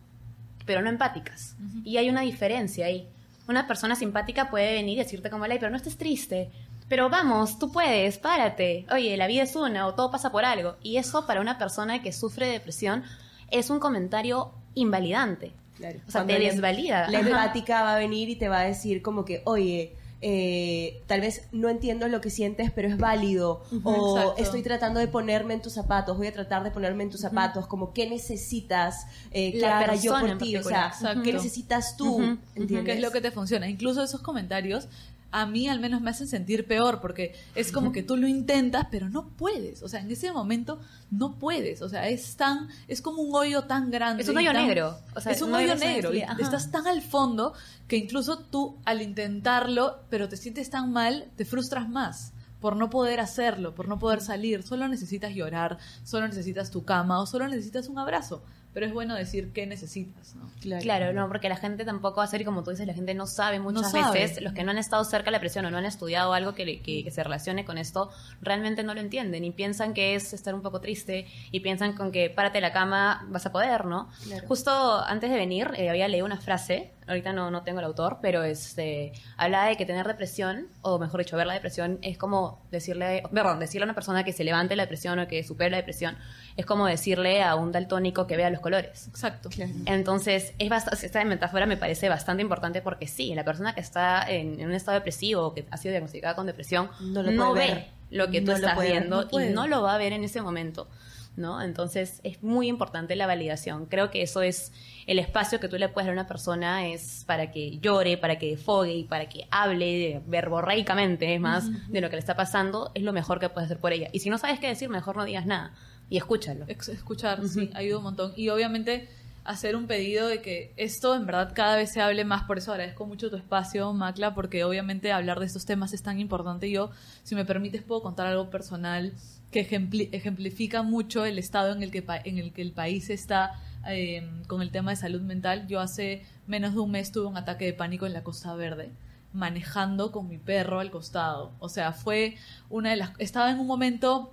pero 0.64 0.80
no 0.80 0.88
empáticas. 0.88 1.54
Y 1.84 1.98
hay 1.98 2.08
una 2.08 2.22
diferencia 2.22 2.86
ahí. 2.86 3.06
Una 3.46 3.66
persona 3.66 3.94
simpática 3.94 4.48
puede 4.48 4.72
venir 4.72 4.96
y 4.96 5.02
decirte 5.02 5.28
como 5.28 5.46
ley, 5.46 5.58
pero 5.58 5.70
no 5.70 5.76
estés 5.76 5.98
triste. 5.98 6.50
Pero 6.88 7.08
vamos, 7.08 7.58
tú 7.58 7.72
puedes, 7.72 8.18
párate. 8.18 8.86
Oye, 8.92 9.16
la 9.16 9.26
vida 9.26 9.42
es 9.42 9.56
una 9.56 9.86
o 9.86 9.94
todo 9.94 10.10
pasa 10.10 10.30
por 10.30 10.44
algo. 10.44 10.76
Y 10.82 10.98
eso 10.98 11.26
para 11.26 11.40
una 11.40 11.58
persona 11.58 12.02
que 12.02 12.12
sufre 12.12 12.46
depresión 12.46 13.04
es 13.50 13.70
un 13.70 13.78
comentario 13.78 14.52
invalidante. 14.74 15.52
Claro. 15.76 16.00
O 16.06 16.10
sea, 16.10 16.26
te 16.26 16.38
desvalida. 16.38 17.08
La 17.08 17.20
empática 17.20 17.82
va 17.82 17.94
a 17.94 17.98
venir 17.98 18.28
y 18.28 18.36
te 18.36 18.48
va 18.48 18.60
a 18.60 18.64
decir 18.64 19.02
como 19.02 19.24
que, 19.24 19.42
oye, 19.44 19.96
eh, 20.26 21.02
tal 21.06 21.20
vez 21.20 21.48
no 21.52 21.68
entiendo 21.68 22.08
lo 22.08 22.22
que 22.22 22.30
sientes, 22.30 22.70
pero 22.70 22.88
es 22.88 22.96
válido. 22.96 23.62
o 23.82 24.34
estoy 24.38 24.62
tratando 24.62 24.98
de 24.98 25.06
ponerme 25.06 25.52
en 25.52 25.60
tus 25.60 25.74
zapatos, 25.74 26.16
voy 26.16 26.28
a 26.28 26.32
tratar 26.32 26.64
de 26.64 26.70
ponerme 26.70 27.02
en 27.02 27.10
tus 27.10 27.20
zapatos, 27.20 27.66
como 27.66 27.92
qué 27.92 28.08
necesitas 28.08 29.06
eh, 29.32 29.52
la 29.56 29.94
yo 29.96 30.18
por 30.18 30.38
ti, 30.38 30.56
o 30.56 30.62
sea, 30.62 30.94
qué 31.22 31.32
necesitas 31.32 31.98
tú, 31.98 32.38
¿Qué 32.54 32.92
es 32.92 33.00
lo 33.00 33.10
que 33.10 33.20
te 33.20 33.32
funciona? 33.32 33.68
Incluso 33.68 34.02
esos 34.02 34.22
comentarios 34.22 34.88
a 35.34 35.46
mí 35.46 35.68
al 35.68 35.80
menos 35.80 36.00
me 36.00 36.10
hacen 36.10 36.28
sentir 36.28 36.64
peor 36.66 37.00
porque 37.00 37.34
es 37.56 37.72
como 37.72 37.90
que 37.90 38.04
tú 38.04 38.16
lo 38.16 38.28
intentas 38.28 38.86
pero 38.88 39.08
no 39.08 39.30
puedes, 39.30 39.82
o 39.82 39.88
sea, 39.88 40.00
en 40.00 40.10
ese 40.10 40.32
momento 40.32 40.78
no 41.10 41.40
puedes, 41.40 41.82
o 41.82 41.88
sea, 41.88 42.08
es 42.08 42.36
tan 42.36 42.68
es 42.86 43.02
como 43.02 43.20
un 43.20 43.34
hoyo 43.34 43.64
tan 43.64 43.90
grande. 43.90 44.22
Es 44.22 44.28
un 44.28 44.36
hoyo 44.36 44.52
negro, 44.52 44.96
o 45.14 45.20
sea, 45.20 45.32
es 45.32 45.42
un 45.42 45.52
hoyo 45.52 45.74
negro 45.74 46.14
y 46.14 46.20
estás 46.20 46.70
tan 46.70 46.86
al 46.86 47.02
fondo 47.02 47.52
que 47.88 47.96
incluso 47.96 48.38
tú 48.38 48.76
al 48.84 49.02
intentarlo, 49.02 50.04
pero 50.08 50.28
te 50.28 50.36
sientes 50.36 50.70
tan 50.70 50.92
mal, 50.92 51.26
te 51.36 51.44
frustras 51.44 51.88
más 51.88 52.32
por 52.60 52.76
no 52.76 52.88
poder 52.88 53.18
hacerlo, 53.18 53.74
por 53.74 53.88
no 53.88 53.98
poder 53.98 54.20
salir, 54.20 54.62
solo 54.62 54.86
necesitas 54.86 55.34
llorar, 55.34 55.78
solo 56.04 56.28
necesitas 56.28 56.70
tu 56.70 56.84
cama 56.84 57.20
o 57.20 57.26
solo 57.26 57.48
necesitas 57.48 57.88
un 57.88 57.98
abrazo 57.98 58.44
pero 58.74 58.86
es 58.86 58.92
bueno 58.92 59.14
decir 59.14 59.52
qué 59.52 59.66
necesitas, 59.66 60.34
¿no? 60.34 60.50
Claro, 60.80 61.12
no, 61.12 61.28
porque 61.28 61.48
la 61.48 61.56
gente 61.56 61.84
tampoco 61.84 62.20
hacer 62.20 62.40
y 62.40 62.44
como 62.44 62.64
tú 62.64 62.72
dices, 62.72 62.86
la 62.86 62.92
gente 62.92 63.14
no 63.14 63.26
sabe 63.26 63.60
muchas 63.60 63.92
veces, 63.92 64.42
los 64.42 64.52
que 64.52 64.64
no 64.64 64.72
han 64.72 64.78
estado 64.78 65.04
cerca 65.04 65.26
de 65.26 65.30
la 65.30 65.40
presión 65.40 65.64
o 65.64 65.70
no 65.70 65.78
han 65.78 65.86
estudiado 65.86 66.32
algo 66.32 66.54
que, 66.54 66.82
que, 66.82 67.10
se 67.10 67.22
relacione 67.22 67.64
con 67.64 67.78
esto, 67.78 68.10
realmente 68.42 68.82
no 68.82 68.92
lo 68.92 69.00
entienden 69.00 69.44
y 69.44 69.52
piensan 69.52 69.94
que 69.94 70.16
es 70.16 70.32
estar 70.32 70.54
un 70.54 70.62
poco 70.62 70.80
triste 70.80 71.26
y 71.52 71.60
piensan 71.60 71.94
con 71.94 72.10
que 72.10 72.30
párate 72.30 72.60
la 72.60 72.72
cama 72.72 73.24
vas 73.30 73.46
a 73.46 73.52
poder, 73.52 73.84
¿no? 73.84 74.10
Justo 74.48 75.00
antes 75.04 75.30
de 75.30 75.36
venir 75.36 75.70
eh, 75.76 75.88
había 75.88 76.08
leído 76.08 76.26
una 76.26 76.38
frase 76.38 76.90
ahorita 77.06 77.32
no, 77.32 77.50
no 77.50 77.62
tengo 77.62 77.80
el 77.80 77.84
autor, 77.84 78.18
pero 78.20 78.42
este, 78.42 79.12
habla 79.36 79.66
de 79.66 79.76
que 79.76 79.86
tener 79.86 80.06
depresión, 80.06 80.68
o 80.82 80.98
mejor 80.98 81.20
dicho, 81.20 81.36
ver 81.36 81.46
la 81.46 81.54
depresión, 81.54 81.98
es 82.02 82.18
como 82.18 82.62
decirle, 82.70 83.22
perdón, 83.32 83.58
decirle 83.58 83.84
a 83.84 83.86
una 83.86 83.94
persona 83.94 84.24
que 84.24 84.32
se 84.32 84.44
levante 84.44 84.76
la 84.76 84.84
depresión 84.84 85.18
o 85.18 85.28
que 85.28 85.42
supere 85.44 85.70
la 85.70 85.76
depresión, 85.78 86.16
es 86.56 86.66
como 86.66 86.86
decirle 86.86 87.42
a 87.42 87.54
un 87.54 87.72
daltónico 87.72 88.26
que 88.26 88.36
vea 88.36 88.50
los 88.50 88.60
colores. 88.60 89.08
Exacto. 89.08 89.50
Entonces, 89.86 90.54
es 90.58 90.68
bastante, 90.68 91.06
esta 91.06 91.24
metáfora 91.24 91.66
me 91.66 91.76
parece 91.76 92.08
bastante 92.08 92.42
importante 92.42 92.82
porque 92.82 93.06
sí, 93.06 93.34
la 93.34 93.44
persona 93.44 93.74
que 93.74 93.80
está 93.80 94.24
en, 94.28 94.64
un 94.64 94.72
estado 94.72 94.98
depresivo 94.98 95.42
o 95.42 95.54
que 95.54 95.66
ha 95.70 95.76
sido 95.76 95.92
diagnosticada 95.92 96.34
con 96.34 96.46
depresión 96.46 96.90
no, 97.00 97.52
ve 97.52 97.88
lo 98.10 98.30
que 98.30 98.40
tú 98.40 98.52
estás 98.52 98.78
viendo 98.80 99.28
y 99.32 99.52
no 99.52 99.66
lo 99.66 99.82
va 99.82 99.94
a 99.94 99.98
ver 99.98 100.12
en 100.12 100.24
ese 100.24 100.40
momento. 100.40 100.88
¿No? 101.36 101.60
Entonces 101.60 102.20
es 102.22 102.42
muy 102.42 102.68
importante 102.68 103.16
la 103.16 103.26
validación. 103.26 103.86
Creo 103.86 104.10
que 104.10 104.22
eso 104.22 104.42
es 104.42 104.72
el 105.06 105.18
espacio 105.18 105.60
que 105.60 105.68
tú 105.68 105.76
le 105.76 105.88
puedes 105.88 106.06
dar 106.06 106.16
a 106.16 106.20
una 106.20 106.26
persona 106.26 106.86
es 106.86 107.24
para 107.26 107.50
que 107.50 107.78
llore, 107.78 108.16
para 108.16 108.38
que 108.38 108.56
fogue 108.56 108.94
y 108.94 109.04
para 109.04 109.28
que 109.28 109.46
hable 109.50 110.22
verborreicamente, 110.26 111.34
es 111.34 111.40
más, 111.40 111.68
de 111.90 112.00
lo 112.00 112.08
que 112.08 112.16
le 112.16 112.20
está 112.20 112.36
pasando, 112.36 112.90
es 112.94 113.02
lo 113.02 113.12
mejor 113.12 113.40
que 113.40 113.48
puedes 113.48 113.66
hacer 113.66 113.78
por 113.78 113.92
ella. 113.92 114.08
Y 114.12 114.20
si 114.20 114.30
no 114.30 114.38
sabes 114.38 114.60
qué 114.60 114.68
decir, 114.68 114.88
mejor 114.88 115.16
no 115.16 115.24
digas 115.24 115.46
nada 115.46 115.74
y 116.08 116.16
escúchalo. 116.16 116.66
escuchar, 116.68 117.46
sí, 117.48 117.70
ayuda 117.74 117.98
un 117.98 118.04
montón. 118.04 118.32
Y 118.36 118.48
obviamente 118.48 119.08
hacer 119.44 119.76
un 119.76 119.86
pedido 119.86 120.26
de 120.26 120.40
que 120.40 120.72
esto 120.76 121.14
en 121.14 121.26
verdad 121.26 121.52
cada 121.54 121.76
vez 121.76 121.92
se 121.92 122.00
hable 122.00 122.24
más, 122.24 122.44
por 122.44 122.58
eso 122.58 122.72
agradezco 122.72 123.06
mucho 123.06 123.30
tu 123.30 123.36
espacio, 123.36 123.92
Macla, 123.92 124.34
porque 124.34 124.64
obviamente 124.64 125.12
hablar 125.12 125.38
de 125.38 125.46
estos 125.46 125.66
temas 125.66 125.92
es 125.92 126.02
tan 126.02 126.18
importante. 126.18 126.70
Yo, 126.70 126.90
si 127.22 127.34
me 127.34 127.44
permites, 127.44 127.82
puedo 127.82 128.02
contar 128.02 128.26
algo 128.26 128.50
personal 128.50 129.12
que 129.54 130.08
ejemplifica 130.10 130.82
mucho 130.82 131.24
el 131.24 131.38
estado 131.38 131.72
en 131.72 131.84
el 131.84 131.92
que, 131.92 132.04
en 132.24 132.38
el, 132.38 132.52
que 132.52 132.60
el 132.60 132.72
país 132.72 133.08
está 133.08 133.52
em, 133.86 134.42
con 134.46 134.62
el 134.62 134.72
tema 134.72 134.90
de 134.90 134.96
salud 134.96 135.20
mental. 135.20 135.68
Yo 135.68 135.78
hace 135.78 136.24
menos 136.48 136.74
de 136.74 136.80
un 136.80 136.90
mes 136.90 137.12
tuve 137.12 137.26
un 137.26 137.36
ataque 137.36 137.64
de 137.64 137.72
pánico 137.72 138.04
en 138.04 138.14
la 138.14 138.24
Costa 138.24 138.52
Verde 138.56 138.90
manejando 139.32 140.10
con 140.10 140.28
mi 140.28 140.38
perro 140.38 140.80
al 140.80 140.90
costado. 140.90 141.52
O 141.60 141.68
sea, 141.68 141.92
fue 141.92 142.36
una 142.68 142.90
de 142.90 142.96
las... 142.96 143.10
Estaba 143.18 143.52
en 143.52 143.60
un 143.60 143.68
momento 143.68 144.32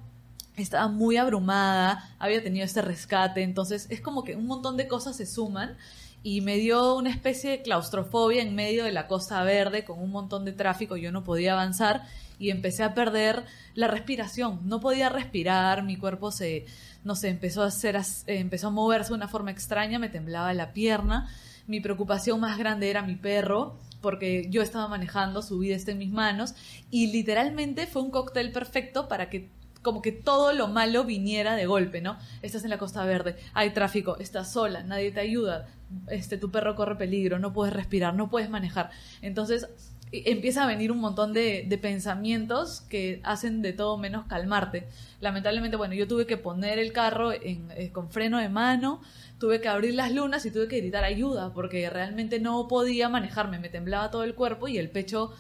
estaba 0.56 0.88
muy 0.88 1.18
abrumada, 1.18 2.10
había 2.18 2.42
tenido 2.42 2.66
este 2.66 2.82
rescate, 2.82 3.42
entonces 3.42 3.88
es 3.90 4.02
como 4.02 4.24
que 4.24 4.36
un 4.36 4.48
montón 4.48 4.76
de 4.76 4.88
cosas 4.88 5.16
se 5.16 5.26
suman 5.26 5.78
y 6.24 6.42
me 6.42 6.58
dio 6.58 6.96
una 6.96 7.10
especie 7.10 7.50
de 7.50 7.62
claustrofobia 7.62 8.42
en 8.42 8.54
medio 8.54 8.84
de 8.84 8.92
la 8.92 9.08
Costa 9.08 9.44
Verde 9.44 9.84
con 9.84 10.00
un 10.00 10.12
montón 10.12 10.46
de 10.46 10.54
tráfico, 10.54 10.98
yo 10.98 11.12
no 11.12 11.24
podía 11.24 11.54
avanzar 11.54 12.04
y 12.38 12.50
empecé 12.52 12.84
a 12.84 12.94
perder 12.94 13.44
la 13.74 13.88
respiración, 13.88 14.60
no 14.64 14.80
podía 14.80 15.10
respirar, 15.10 15.84
mi 15.84 15.98
cuerpo 15.98 16.32
se, 16.32 16.66
no 17.04 17.16
sé, 17.16 17.30
empezó 17.30 17.64
a 17.64 17.68
hacer, 17.68 18.00
empezó 18.28 18.68
a 18.68 18.72
moverse 18.72 19.10
de 19.10 19.16
una 19.16 19.28
forma 19.28 19.52
extraña, 19.52 20.00
me 20.00 20.10
temblaba 20.10 20.54
la 20.54 20.74
pierna, 20.74 21.30
mi 21.68 21.80
preocupación 21.80 22.40
más 22.40 22.58
grande 22.58 22.90
era 22.90 23.02
mi 23.02 23.16
perro, 23.16 23.78
porque 24.02 24.48
yo 24.50 24.62
estaba 24.62 24.88
manejando, 24.88 25.42
su 25.42 25.60
vida 25.60 25.76
está 25.76 25.92
en 25.92 26.00
mis 26.00 26.12
manos 26.12 26.56
y 26.90 27.08
literalmente 27.08 27.88
fue 27.88 28.02
un 28.02 28.12
cóctel 28.12 28.52
perfecto 28.52 29.08
para 29.08 29.30
que 29.30 29.50
como 29.82 30.02
que 30.02 30.12
todo 30.12 30.54
lo 30.54 30.68
malo 30.68 31.04
viniera 31.04 31.56
de 31.56 31.66
golpe, 31.66 32.02
¿no? 32.02 32.18
Estás 32.42 32.64
en 32.64 32.70
la 32.70 32.78
Costa 32.78 33.06
Verde, 33.06 33.36
hay 33.54 33.72
tráfico, 33.72 34.18
estás 34.20 34.52
sola, 34.52 34.84
nadie 34.84 35.12
te 35.12 35.20
ayuda, 35.20 35.68
este, 36.08 36.38
tu 36.38 36.52
perro 36.52 36.76
corre 36.76 36.96
peligro, 36.96 37.40
no 37.40 37.54
puedes 37.54 37.74
respirar, 37.74 38.14
no 38.14 38.30
puedes 38.30 38.50
manejar. 38.50 38.92
Entonces 39.22 39.68
empieza 40.12 40.64
a 40.64 40.68
venir 40.68 40.92
un 40.92 41.00
montón 41.00 41.32
de, 41.34 41.80
pensamientos 41.82 42.82
que 42.82 43.22
hacen 43.24 43.62
de 43.62 43.74
todo 43.74 43.98
menos 43.98 44.26
calmarte. 44.26 44.88
Lamentablemente, 45.22 45.78
bueno, 45.78 45.94
yo 45.94 46.08
tuve 46.08 46.26
que 46.26 46.38
poner 46.38 46.80
el 46.80 46.92
carro 46.92 47.32
eh, 47.32 47.92
con 47.94 48.12
freno 48.12 48.38
de 48.38 48.50
mano, 48.50 49.02
tuve 49.40 49.62
que 49.62 49.70
abrir 49.70 49.96
las 49.96 50.12
lunas 50.12 50.46
y 50.46 50.52
tuve 50.52 50.68
que 50.68 50.78
gritar 50.78 51.04
ayuda 51.04 51.54
porque 51.54 51.90
realmente 51.90 52.40
no 52.40 52.68
podía 52.68 53.10
manejarme, 53.10 53.60
me 53.60 53.70
temblaba 53.70 54.12
todo 54.12 54.24
el 54.24 54.36
cuerpo 54.36 54.68
y 54.68 54.78
el 54.78 54.90
pecho 54.90 55.32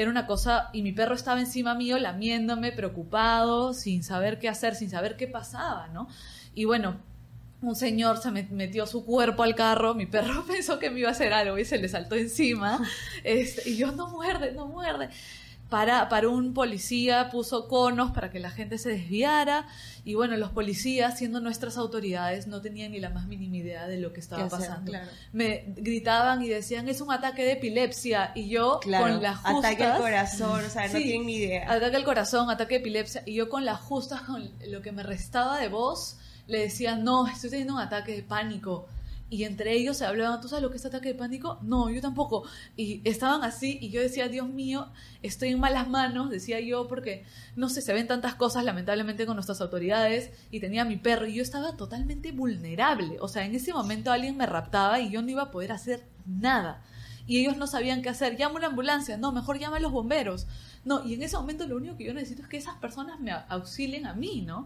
era 0.00 0.12
una 0.12 0.26
cosa, 0.26 0.70
y 0.72 0.82
mi 0.82 0.92
perro 0.92 1.16
estaba 1.16 1.40
encima 1.40 1.74
mío 1.74 1.98
lamiéndome, 1.98 2.70
preocupado, 2.70 3.74
sin 3.74 4.04
saber 4.04 4.38
qué 4.38 4.48
hacer, 4.48 4.76
sin 4.76 4.90
saber 4.90 5.16
qué 5.16 5.26
pasaba, 5.26 5.88
¿no? 5.88 6.06
Y 6.54 6.66
bueno, 6.66 6.98
un 7.62 7.74
señor 7.74 8.18
se 8.18 8.30
metió 8.30 8.86
su 8.86 9.04
cuerpo 9.04 9.42
al 9.42 9.56
carro, 9.56 9.96
mi 9.96 10.06
perro 10.06 10.44
pensó 10.46 10.78
que 10.78 10.90
me 10.90 11.00
iba 11.00 11.08
a 11.08 11.12
hacer 11.12 11.32
algo 11.32 11.58
y 11.58 11.64
se 11.64 11.78
le 11.78 11.88
saltó 11.88 12.14
encima, 12.14 12.78
este, 13.24 13.70
y 13.70 13.76
yo 13.76 13.90
no 13.90 14.06
muerde, 14.06 14.52
no 14.52 14.68
muerde 14.68 15.10
para, 15.68 16.08
para 16.08 16.28
un 16.28 16.54
policía, 16.54 17.28
puso 17.30 17.68
conos 17.68 18.12
para 18.12 18.30
que 18.30 18.38
la 18.38 18.50
gente 18.50 18.78
se 18.78 18.90
desviara. 18.90 19.66
Y 20.04 20.14
bueno, 20.14 20.36
los 20.36 20.50
policías, 20.50 21.18
siendo 21.18 21.40
nuestras 21.40 21.76
autoridades, 21.76 22.46
no 22.46 22.62
tenían 22.62 22.92
ni 22.92 23.00
la 23.00 23.10
más 23.10 23.26
mínima 23.26 23.56
idea 23.56 23.86
de 23.86 23.98
lo 23.98 24.12
que 24.12 24.20
estaba 24.20 24.48
pasando. 24.48 24.92
Me 25.32 25.74
gritaban 25.76 26.42
y 26.42 26.48
decían, 26.48 26.88
es 26.88 27.00
un 27.02 27.12
ataque 27.12 27.44
de 27.44 27.52
epilepsia 27.52 28.32
y 28.34 28.48
yo 28.48 28.80
con 28.82 29.22
las 29.22 29.38
justas... 29.38 29.72
Ataque 29.72 29.84
al 29.84 30.00
corazón, 30.00 30.64
o 30.64 30.70
sea, 30.70 30.86
no 30.86 30.94
tienen 30.94 31.26
ni 31.26 31.36
idea. 31.36 31.70
Ataque 31.70 31.96
al 31.96 32.04
corazón, 32.04 32.48
ataque 32.48 32.74
de 32.76 32.80
epilepsia. 32.80 33.22
Y 33.26 33.34
yo 33.34 33.50
con 33.50 33.66
las 33.66 33.80
justas, 33.80 34.22
con 34.22 34.50
lo 34.68 34.80
que 34.80 34.92
me 34.92 35.02
restaba 35.02 35.58
de 35.58 35.68
voz, 35.68 36.16
le 36.46 36.60
decía, 36.60 36.96
no, 36.96 37.26
estoy 37.26 37.50
teniendo 37.50 37.74
un 37.74 37.80
ataque 37.80 38.14
de 38.14 38.22
pánico 38.22 38.86
y 39.30 39.44
entre 39.44 39.74
ellos 39.74 39.98
se 39.98 40.06
hablaban, 40.06 40.40
¿tú 40.40 40.48
sabes 40.48 40.62
lo 40.62 40.70
que 40.70 40.78
es 40.78 40.86
ataque 40.86 41.08
de 41.08 41.14
pánico? 41.14 41.58
No, 41.62 41.90
yo 41.90 42.00
tampoco. 42.00 42.44
Y 42.76 43.02
estaban 43.04 43.44
así 43.44 43.78
y 43.80 43.90
yo 43.90 44.00
decía, 44.00 44.28
Dios 44.28 44.48
mío, 44.48 44.88
estoy 45.22 45.50
en 45.50 45.60
malas 45.60 45.88
manos, 45.88 46.30
decía 46.30 46.60
yo, 46.60 46.88
porque 46.88 47.24
no 47.54 47.68
sé, 47.68 47.82
se 47.82 47.92
ven 47.92 48.06
tantas 48.06 48.34
cosas 48.34 48.64
lamentablemente 48.64 49.26
con 49.26 49.36
nuestras 49.36 49.60
autoridades 49.60 50.30
y 50.50 50.60
tenía 50.60 50.82
a 50.82 50.86
mi 50.86 50.96
perro 50.96 51.26
y 51.26 51.34
yo 51.34 51.42
estaba 51.42 51.76
totalmente 51.76 52.32
vulnerable. 52.32 53.18
O 53.20 53.28
sea, 53.28 53.44
en 53.44 53.54
ese 53.54 53.72
momento 53.72 54.10
alguien 54.10 54.36
me 54.36 54.46
raptaba 54.46 55.00
y 55.00 55.10
yo 55.10 55.20
no 55.20 55.30
iba 55.30 55.42
a 55.42 55.50
poder 55.50 55.72
hacer 55.72 56.06
nada. 56.26 56.82
Y 57.26 57.38
ellos 57.40 57.58
no 57.58 57.66
sabían 57.66 58.00
qué 58.00 58.08
hacer. 58.08 58.38
Llama 58.38 58.56
una 58.56 58.68
ambulancia. 58.68 59.18
No, 59.18 59.32
mejor 59.32 59.58
llama 59.58 59.76
a 59.76 59.80
los 59.80 59.92
bomberos. 59.92 60.46
No, 60.86 61.04
y 61.04 61.12
en 61.12 61.22
ese 61.22 61.36
momento 61.36 61.66
lo 61.66 61.76
único 61.76 61.98
que 61.98 62.04
yo 62.04 62.14
necesito 62.14 62.40
es 62.40 62.48
que 62.48 62.56
esas 62.56 62.76
personas 62.76 63.20
me 63.20 63.32
auxilien 63.32 64.06
a 64.06 64.14
mí, 64.14 64.40
¿no? 64.40 64.64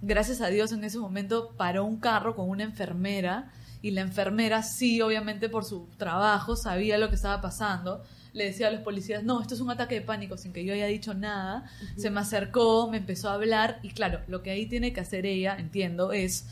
Gracias 0.00 0.40
a 0.40 0.46
Dios 0.46 0.72
en 0.72 0.82
ese 0.84 0.98
momento 0.98 1.52
paró 1.58 1.84
un 1.84 1.98
carro 1.98 2.34
con 2.34 2.48
una 2.48 2.62
enfermera 2.62 3.52
y 3.82 3.92
la 3.92 4.00
enfermera 4.00 4.62
sí, 4.62 5.00
obviamente 5.00 5.48
por 5.48 5.64
su 5.64 5.88
trabajo, 5.96 6.56
sabía 6.56 6.98
lo 6.98 7.08
que 7.08 7.14
estaba 7.14 7.40
pasando. 7.40 8.02
Le 8.32 8.44
decía 8.44 8.68
a 8.68 8.70
los 8.70 8.82
policías, 8.82 9.24
no, 9.24 9.40
esto 9.40 9.54
es 9.54 9.60
un 9.60 9.70
ataque 9.70 9.96
de 9.96 10.00
pánico 10.02 10.36
sin 10.36 10.52
que 10.52 10.64
yo 10.64 10.74
haya 10.74 10.86
dicho 10.86 11.14
nada. 11.14 11.70
Se 11.96 12.10
me 12.10 12.20
acercó, 12.20 12.88
me 12.90 12.98
empezó 12.98 13.30
a 13.30 13.34
hablar 13.34 13.80
y 13.82 13.90
claro, 13.90 14.20
lo 14.26 14.42
que 14.42 14.50
ahí 14.50 14.66
tiene 14.66 14.92
que 14.92 15.00
hacer 15.00 15.26
ella, 15.26 15.56
entiendo, 15.58 16.12
es 16.12 16.46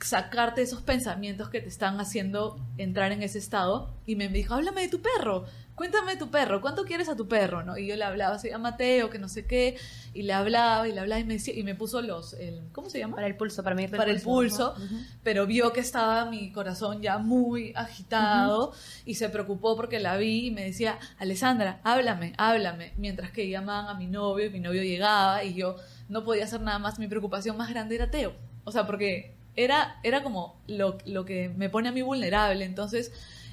sacarte 0.00 0.62
esos 0.62 0.82
pensamientos 0.82 1.50
que 1.50 1.60
te 1.60 1.68
están 1.68 2.00
haciendo 2.00 2.58
entrar 2.78 3.12
en 3.12 3.22
ese 3.22 3.38
estado 3.38 3.94
y 4.06 4.16
me 4.16 4.28
dijo, 4.28 4.54
háblame 4.54 4.82
de 4.82 4.88
tu 4.88 5.00
perro 5.00 5.44
cuéntame 5.80 6.16
tu 6.16 6.30
perro, 6.30 6.60
¿cuánto 6.60 6.84
quieres 6.84 7.08
a 7.08 7.16
tu 7.16 7.26
perro? 7.26 7.62
¿no? 7.62 7.78
Y 7.78 7.86
yo 7.86 7.96
le 7.96 8.04
hablaba, 8.04 8.38
se 8.38 8.50
llama 8.50 8.72
Mateo, 8.72 9.08
que 9.08 9.18
no 9.18 9.30
sé 9.30 9.46
qué, 9.46 9.78
y 10.12 10.24
le 10.24 10.34
hablaba 10.34 10.86
y 10.86 10.92
le 10.92 11.00
hablaba 11.00 11.18
y 11.22 11.24
me, 11.24 11.32
decía, 11.32 11.54
y 11.58 11.62
me 11.62 11.74
puso 11.74 12.02
los, 12.02 12.34
el, 12.34 12.60
¿cómo 12.72 12.90
se 12.90 12.98
llama? 12.98 13.14
Para 13.14 13.26
el 13.26 13.34
pulso, 13.34 13.62
para 13.62 13.74
medir 13.74 13.96
Para 13.96 14.10
el 14.10 14.20
pulso, 14.20 14.74
pero 15.22 15.46
vio 15.46 15.72
que 15.72 15.80
estaba 15.80 16.26
mi 16.26 16.52
corazón 16.52 17.00
ya 17.00 17.16
muy 17.16 17.72
agitado 17.74 18.74
y 19.06 19.14
se 19.14 19.30
preocupó 19.30 19.74
porque 19.74 20.00
la 20.00 20.18
vi 20.18 20.48
y 20.48 20.50
me 20.50 20.66
decía, 20.66 20.98
Alessandra, 21.18 21.80
háblame, 21.82 22.34
háblame, 22.36 22.92
mientras 22.98 23.30
que 23.30 23.48
llamaban 23.48 23.88
a 23.88 23.98
mi 23.98 24.06
novio 24.06 24.44
y 24.44 24.50
mi 24.50 24.60
novio 24.60 24.82
llegaba 24.82 25.44
y 25.44 25.54
yo 25.54 25.76
no 26.10 26.24
podía 26.24 26.44
hacer 26.44 26.60
nada 26.60 26.78
más, 26.78 26.98
mi 26.98 27.08
preocupación 27.08 27.56
más 27.56 27.70
grande 27.70 27.94
era 27.94 28.10
Teo, 28.10 28.34
o 28.64 28.70
sea, 28.70 28.86
porque 28.86 29.34
era, 29.56 29.98
era 30.02 30.22
como 30.22 30.60
lo, 30.66 30.98
lo 31.06 31.24
que 31.24 31.48
me 31.48 31.70
pone 31.70 31.88
a 31.88 31.92
mí 31.92 32.02
vulnerable, 32.02 32.66
entonces 32.66 33.12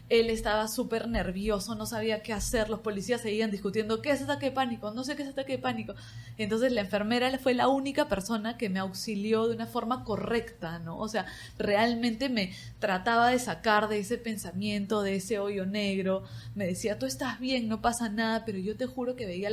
él 0.10 0.30
estaba 0.30 0.68
súper 0.70 1.10
nervioso, 1.10 1.76
no 1.76 1.86
sabía 1.86 2.24
qué 2.24 2.32
hacer, 2.32 2.70
los 2.70 2.80
policías 2.80 3.22
seguían 3.22 3.52
discutiendo, 3.52 4.02
¿qué 4.02 4.12
es 4.12 4.22
ataque 4.22 4.48
de 4.48 4.52
pánico? 4.54 4.92
No 4.92 5.04
sé 5.04 5.16
qué 5.16 5.24
es 5.24 5.30
ataque 5.30 5.54
de 5.54 5.60
pánico. 5.60 5.96
Entonces 6.38 6.72
la 6.72 6.82
enfermera 6.82 7.38
fue 7.40 7.54
la 7.54 7.68
única 7.68 8.08
persona 8.08 8.58
que 8.58 8.70
me 8.70 8.80
auxilió 8.80 9.48
de 9.48 9.56
una 9.56 9.68
forma 9.68 10.06
correcta, 10.06 10.80
¿no? 10.80 10.98
O 10.98 11.10
sea, 11.10 11.26
realmente 11.58 12.30
me 12.30 12.54
trataba 12.80 13.30
de 13.30 13.40
sacar 13.40 13.90
de 13.90 14.00
ese 14.00 14.18
pensamiento, 14.18 15.02
de 15.02 15.16
ese 15.16 15.40
hoyo 15.40 15.66
negro, 15.66 16.24
me 16.56 16.68
decía, 16.68 16.98
tú 16.98 17.06
estás 17.06 17.40
bien, 17.40 17.68
no 17.68 17.82
pasa 17.82 18.08
nada, 18.08 18.46
pero 18.46 18.60
yo 18.60 18.78
te 18.78 18.86
juro 18.86 19.16
que 19.16 19.26
veía 19.26 19.50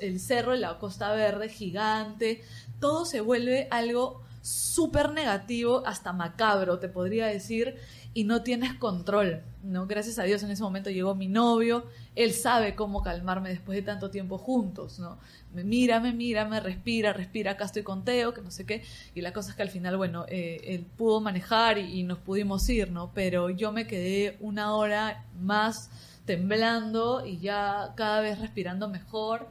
el 0.00 0.20
cerro 0.20 0.52
de 0.52 0.58
la 0.58 0.78
Costa 0.78 1.12
Verde 1.12 1.48
gigante, 1.48 2.42
todo 2.78 3.06
se 3.06 3.20
vuelve 3.20 3.68
algo 3.70 4.22
súper 4.42 5.10
negativo, 5.12 5.82
hasta 5.86 6.12
macabro, 6.12 6.78
te 6.78 6.88
podría 6.88 7.26
decir, 7.26 7.76
y 8.16 8.24
no 8.24 8.40
tienes 8.40 8.72
control, 8.72 9.42
¿no? 9.62 9.86
Gracias 9.86 10.18
a 10.18 10.22
Dios 10.22 10.42
en 10.42 10.50
ese 10.50 10.62
momento 10.62 10.88
llegó 10.88 11.14
mi 11.14 11.28
novio, 11.28 11.84
él 12.14 12.32
sabe 12.32 12.74
cómo 12.74 13.02
calmarme 13.02 13.50
después 13.50 13.76
de 13.76 13.82
tanto 13.82 14.10
tiempo 14.10 14.38
juntos, 14.38 14.98
¿no? 14.98 15.18
Me 15.52 15.64
mira, 15.64 16.00
me 16.00 16.14
mira, 16.14 16.46
me 16.46 16.58
respira, 16.58 17.12
respira, 17.12 17.50
acá 17.50 17.66
estoy 17.66 17.82
con 17.82 18.06
Teo, 18.06 18.32
que 18.32 18.40
no 18.40 18.50
sé 18.50 18.64
qué, 18.64 18.82
y 19.14 19.20
la 19.20 19.34
cosa 19.34 19.50
es 19.50 19.56
que 19.56 19.60
al 19.60 19.68
final, 19.68 19.98
bueno, 19.98 20.24
eh, 20.28 20.62
él 20.64 20.86
pudo 20.96 21.20
manejar 21.20 21.76
y, 21.76 22.04
nos 22.04 22.16
pudimos 22.16 22.66
ir, 22.70 22.90
¿no? 22.90 23.10
Pero 23.12 23.50
yo 23.50 23.70
me 23.70 23.86
quedé 23.86 24.38
una 24.40 24.74
hora 24.74 25.26
más 25.38 25.90
temblando 26.24 27.26
y 27.26 27.36
ya 27.36 27.92
cada 27.96 28.22
vez 28.22 28.38
respirando 28.38 28.88
mejor, 28.88 29.46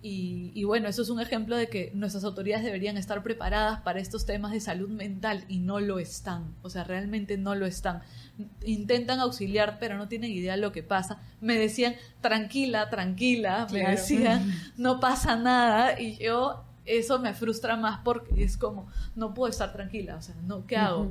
y, 0.00 0.62
bueno, 0.62 0.88
eso 0.88 1.02
es 1.02 1.08
un 1.08 1.20
ejemplo 1.20 1.56
de 1.56 1.68
que 1.68 1.90
nuestras 1.92 2.22
autoridades 2.22 2.64
deberían 2.64 2.96
estar 2.96 3.20
preparadas 3.24 3.80
para 3.80 3.98
estos 3.98 4.26
temas 4.26 4.52
de 4.52 4.60
salud 4.60 4.88
mental 4.88 5.44
y 5.48 5.58
no 5.58 5.80
lo 5.80 5.98
están. 5.98 6.54
O 6.62 6.70
sea, 6.70 6.84
realmente 6.84 7.36
no 7.36 7.56
lo 7.56 7.66
están. 7.66 8.02
Intentan 8.64 9.18
auxiliar, 9.18 9.78
pero 9.80 9.98
no 9.98 10.06
tienen 10.06 10.30
idea 10.30 10.54
de 10.54 10.60
lo 10.60 10.70
que 10.70 10.84
pasa. 10.84 11.20
Me 11.40 11.58
decían, 11.58 11.96
tranquila, 12.20 12.90
tranquila. 12.90 13.66
Me 13.72 13.90
decían, 13.90 14.52
no 14.76 15.00
pasa 15.00 15.34
nada. 15.34 16.00
Y 16.00 16.16
yo, 16.18 16.64
eso 16.84 17.18
me 17.18 17.34
frustra 17.34 17.76
más 17.76 18.00
porque 18.04 18.44
es 18.44 18.56
como, 18.56 18.86
no 19.16 19.34
puedo 19.34 19.50
estar 19.50 19.72
tranquila. 19.72 20.14
O 20.14 20.22
sea, 20.22 20.36
no, 20.44 20.64
¿qué 20.64 20.76
hago? 20.76 21.10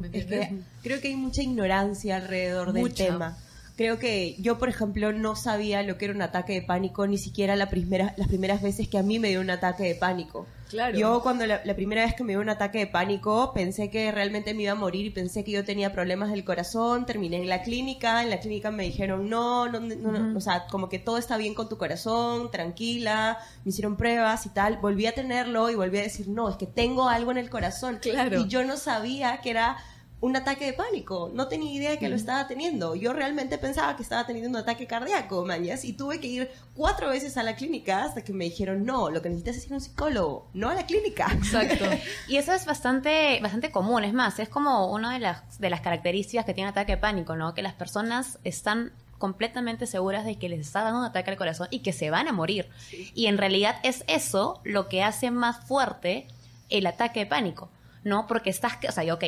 creo 0.82 1.02
que 1.02 1.10
hay 1.10 1.18
mucha 1.18 1.42
ignorancia 1.42 2.16
alrededor 2.16 2.72
del 2.72 2.94
tema 2.94 3.38
creo 3.78 4.00
que 4.00 4.36
yo, 4.40 4.58
por 4.58 4.70
ejemplo, 4.70 5.14
no 5.14 5.36
sabía 5.36 5.84
lo 5.84 5.98
que 5.98 6.06
era 6.06 6.14
un 6.14 6.22
ataque 6.24 6.54
de 6.54 6.64
pánico, 6.64 7.06
ni 7.06 7.20
siquiera 7.20 7.56
la 7.56 7.70
primera, 7.70 8.16
las 8.18 8.28
primeras 8.28 8.62
veces 8.62 8.90
que 8.90 8.98
a 8.98 9.04
mí 9.04 9.20
me 9.20 9.30
dio 9.30 9.40
un 9.40 9.52
ataque 9.52 9.84
de 9.84 9.96
pánico. 9.96 10.48
Claro. 10.68 10.98
Yo 10.98 11.22
cuando 11.22 11.46
la, 11.46 11.62
primera 11.76 12.04
vez 12.04 12.14
que 12.14 12.26
me 12.26 12.34
dio 12.34 12.42
un 12.42 12.50
ataque 12.50 12.80
de 12.80 12.88
pánico 12.88 13.54
pensé 13.54 13.90
que 13.90 14.12
realmente 14.12 14.54
me 14.54 14.64
iba 14.64 14.74
a 14.74 14.76
morir 14.76 15.06
y 15.06 15.12
pensé 15.12 15.46
que 15.46 15.52
yo 15.52 15.64
tenía 15.64 15.94
problemas 15.94 16.30
del 16.32 16.44
corazón, 16.44 17.06
terminé 17.06 17.38
en 17.38 17.48
la 17.48 17.62
clínica, 17.62 18.22
en 18.22 18.30
la 18.30 18.42
clínica 18.42 18.70
me 18.70 18.84
dijeron 18.84 19.30
no, 19.30 19.70
no, 19.70 19.80
no, 19.80 20.38
o 20.38 20.42
sea, 20.42 20.66
como 20.70 20.90
que 20.90 21.00
todo 21.00 21.18
está 21.18 21.38
bien 21.38 21.54
con 21.54 21.70
tu 21.70 21.78
corazón, 21.78 22.52
tranquila, 22.52 23.38
me 23.64 23.70
hicieron 23.70 23.96
pruebas 23.96 24.46
y 24.46 24.50
tal, 24.50 24.78
volví 24.78 25.06
a 25.06 25.14
tenerlo 25.14 25.70
y 25.70 25.76
volví 25.76 26.00
a 26.00 26.02
decir 26.02 26.28
no, 26.28 26.50
es 26.50 26.58
que 26.58 26.68
tengo 26.68 27.08
algo 27.08 27.32
en 27.32 27.38
el 27.38 27.50
corazón. 27.50 28.00
Claro. 28.02 28.42
Y 28.42 28.48
yo 28.50 28.66
no 28.66 28.76
sabía 28.76 29.40
que 29.40 29.52
era 29.52 29.78
un 30.20 30.36
ataque 30.36 30.66
de 30.66 30.74
pánico. 30.74 31.32
No 31.34 31.48
tenía 31.48 31.72
idea 31.72 31.92
de 31.92 32.00
que 32.00 32.10
lo 32.10 32.16
estaba 32.16 32.48
teniendo. 32.48 32.96
Yo 32.96 33.14
realmente 33.14 33.58
pensaba 33.58 33.96
que 33.96 34.04
estaba 34.04 34.26
teniendo 34.26 34.50
un 34.50 34.56
ataque 34.56 34.88
cardíaco, 34.88 35.46
mañas, 35.46 35.86
y 35.86 35.94
tuve 35.94 36.20
que 36.20 36.28
ir 36.28 36.52
cuatro 36.76 37.10
veces 37.10 37.38
a 37.38 37.44
la 37.44 37.56
clínica 37.56 38.04
hasta 38.04 38.24
que 38.24 38.34
me 38.34 38.46
dijeron, 38.46 38.86
no, 38.86 39.10
lo 39.12 39.22
que 39.22 39.30
necesitas 39.30 39.58
es 39.58 39.66
ir 39.68 39.74
a 39.74 39.76
un 39.76 39.82
psicólogo, 39.82 40.48
no 40.54 40.70
a 40.70 40.74
la 40.74 40.86
clínica. 40.86 41.28
Exacto. 41.32 41.86
y 42.28 42.38
eso 42.38 42.54
es 42.54 42.66
bastante, 42.66 43.40
bastante 43.42 43.72
común, 43.72 44.04
es 44.04 44.14
más, 44.14 44.40
es 44.40 44.50
como 44.50 44.92
una 44.92 45.14
de 45.14 45.20
las, 45.20 45.60
de 45.60 45.70
las 45.70 45.82
características 45.82 46.46
que 46.46 46.54
tiene 46.54 46.70
ataque 46.70 46.94
de 46.94 46.98
pánico, 46.98 47.36
¿no? 47.36 47.54
Que 47.54 47.62
las 47.62 47.74
personas 47.74 48.40
están 48.44 48.92
completamente 49.20 49.88
seguras 49.88 50.26
de 50.26 50.38
que 50.38 50.50
les 50.50 50.60
está 50.60 50.84
dando 50.84 51.00
un 51.00 51.06
ataque 51.06 51.32
al 51.32 51.38
corazón 51.38 51.68
y 51.72 51.80
que 51.80 51.94
se 51.94 52.10
van 52.10 52.28
a 52.28 52.32
morir. 52.32 52.70
Y 53.14 53.28
en 53.28 53.38
realidad 53.38 53.78
es 53.84 54.04
eso 54.08 54.62
lo 54.64 54.90
que 54.90 55.04
hace 55.04 55.32
más 55.32 55.66
fuerte 55.66 56.28
el 56.70 56.86
ataque 56.86 57.22
de 57.22 57.26
pánico, 57.26 57.70
¿no? 58.04 58.28
Porque 58.28 58.50
estás, 58.50 58.74
o 58.88 58.92
sea, 58.92 59.12
ok, 59.14 59.24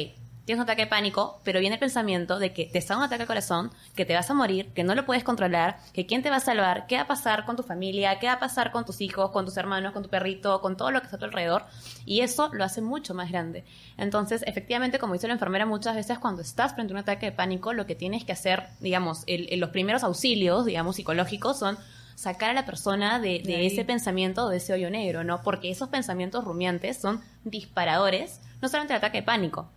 tienes 0.50 0.64
un 0.64 0.64
ataque 0.64 0.86
de 0.86 0.88
pánico, 0.88 1.40
pero 1.44 1.60
viene 1.60 1.76
el 1.76 1.80
pensamiento 1.80 2.40
de 2.40 2.54
que 2.54 2.66
te 2.66 2.80
está 2.80 2.98
un 2.98 3.04
ataque 3.04 3.22
al 3.22 3.28
corazón, 3.28 3.70
que 3.96 4.04
te 4.04 4.16
vas 4.16 4.32
a 4.32 4.34
morir, 4.34 4.74
que 4.74 4.84
no 4.84 4.96
lo 4.96 5.06
puedes 5.06 5.24
controlar, 5.24 5.78
que 5.94 6.08
quién 6.08 6.24
te 6.24 6.32
va 6.32 6.38
a 6.38 6.40
salvar, 6.40 6.88
qué 6.88 6.96
va 6.96 7.04
a 7.04 7.08
pasar 7.08 7.46
con 7.46 7.56
tu 7.56 7.62
familia, 7.62 8.18
qué 8.18 8.26
va 8.26 8.34
a 8.34 8.40
pasar 8.40 8.72
con 8.72 8.84
tus 8.84 9.00
hijos, 9.00 9.30
con 9.30 9.46
tus 9.46 9.58
hermanos, 9.58 9.94
con 9.94 10.02
tu 10.02 10.10
perrito, 10.10 10.60
con 10.60 10.76
todo 10.76 10.90
lo 10.90 11.02
que 11.02 11.06
está 11.06 11.18
a 11.18 11.20
tu 11.20 11.26
alrededor. 11.26 11.66
Y 12.04 12.22
eso 12.22 12.50
lo 12.52 12.64
hace 12.64 12.82
mucho 12.82 13.14
más 13.14 13.30
grande. 13.30 13.64
Entonces, 13.96 14.44
efectivamente, 14.48 14.98
como 14.98 15.14
dice 15.14 15.28
la 15.28 15.34
enfermera, 15.34 15.68
muchas 15.68 15.94
veces 15.94 16.18
cuando 16.18 16.42
estás 16.42 16.74
frente 16.74 16.94
a 16.94 16.96
un 16.96 17.02
ataque 17.02 17.28
de 17.28 17.32
pánico, 17.32 17.72
lo 17.74 17.86
que 17.86 17.94
tienes 17.94 18.26
que 18.26 18.32
hacer, 18.32 18.70
digamos, 18.80 19.26
los 19.28 19.70
primeros 19.70 20.04
auxilios, 20.04 20.66
digamos, 20.66 20.96
psicológicos 20.96 21.60
son 21.60 21.78
sacar 22.16 22.50
a 22.50 22.54
la 22.54 22.66
persona 22.66 23.20
de, 23.20 23.44
de 23.46 23.68
ese 23.68 23.86
pensamiento, 23.86 24.50
de 24.50 24.58
ese 24.58 24.74
hoyo 24.74 24.90
negro, 24.90 25.24
¿no? 25.24 25.44
Porque 25.44 25.70
esos 25.70 25.90
pensamientos 25.90 26.44
rumiantes 26.44 26.98
son 26.98 27.22
disparadores, 27.44 28.42
no 28.64 28.68
solamente 28.68 28.94
del 28.94 28.98
ataque 28.98 29.20
de 29.20 29.24
pánico, 29.28 29.70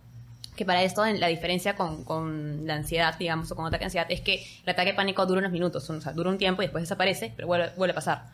que 0.55 0.65
para 0.65 0.83
esto 0.83 1.05
la 1.05 1.27
diferencia 1.27 1.75
con, 1.75 2.03
con, 2.03 2.65
la 2.65 2.75
ansiedad, 2.75 3.17
digamos, 3.17 3.51
o 3.51 3.55
con 3.55 3.65
ataque 3.65 3.81
de 3.81 3.85
ansiedad, 3.85 4.07
es 4.09 4.21
que 4.21 4.45
el 4.63 4.69
ataque 4.69 4.91
de 4.91 4.95
pánico 4.95 5.25
dura 5.25 5.39
unos 5.39 5.51
minutos, 5.51 5.89
o 5.89 6.01
sea, 6.01 6.13
dura 6.13 6.29
un 6.29 6.37
tiempo 6.37 6.61
y 6.61 6.65
después 6.65 6.83
desaparece, 6.83 7.33
pero 7.35 7.47
vuelve, 7.47 7.71
vuelve 7.75 7.91
a 7.91 7.95
pasar. 7.95 8.25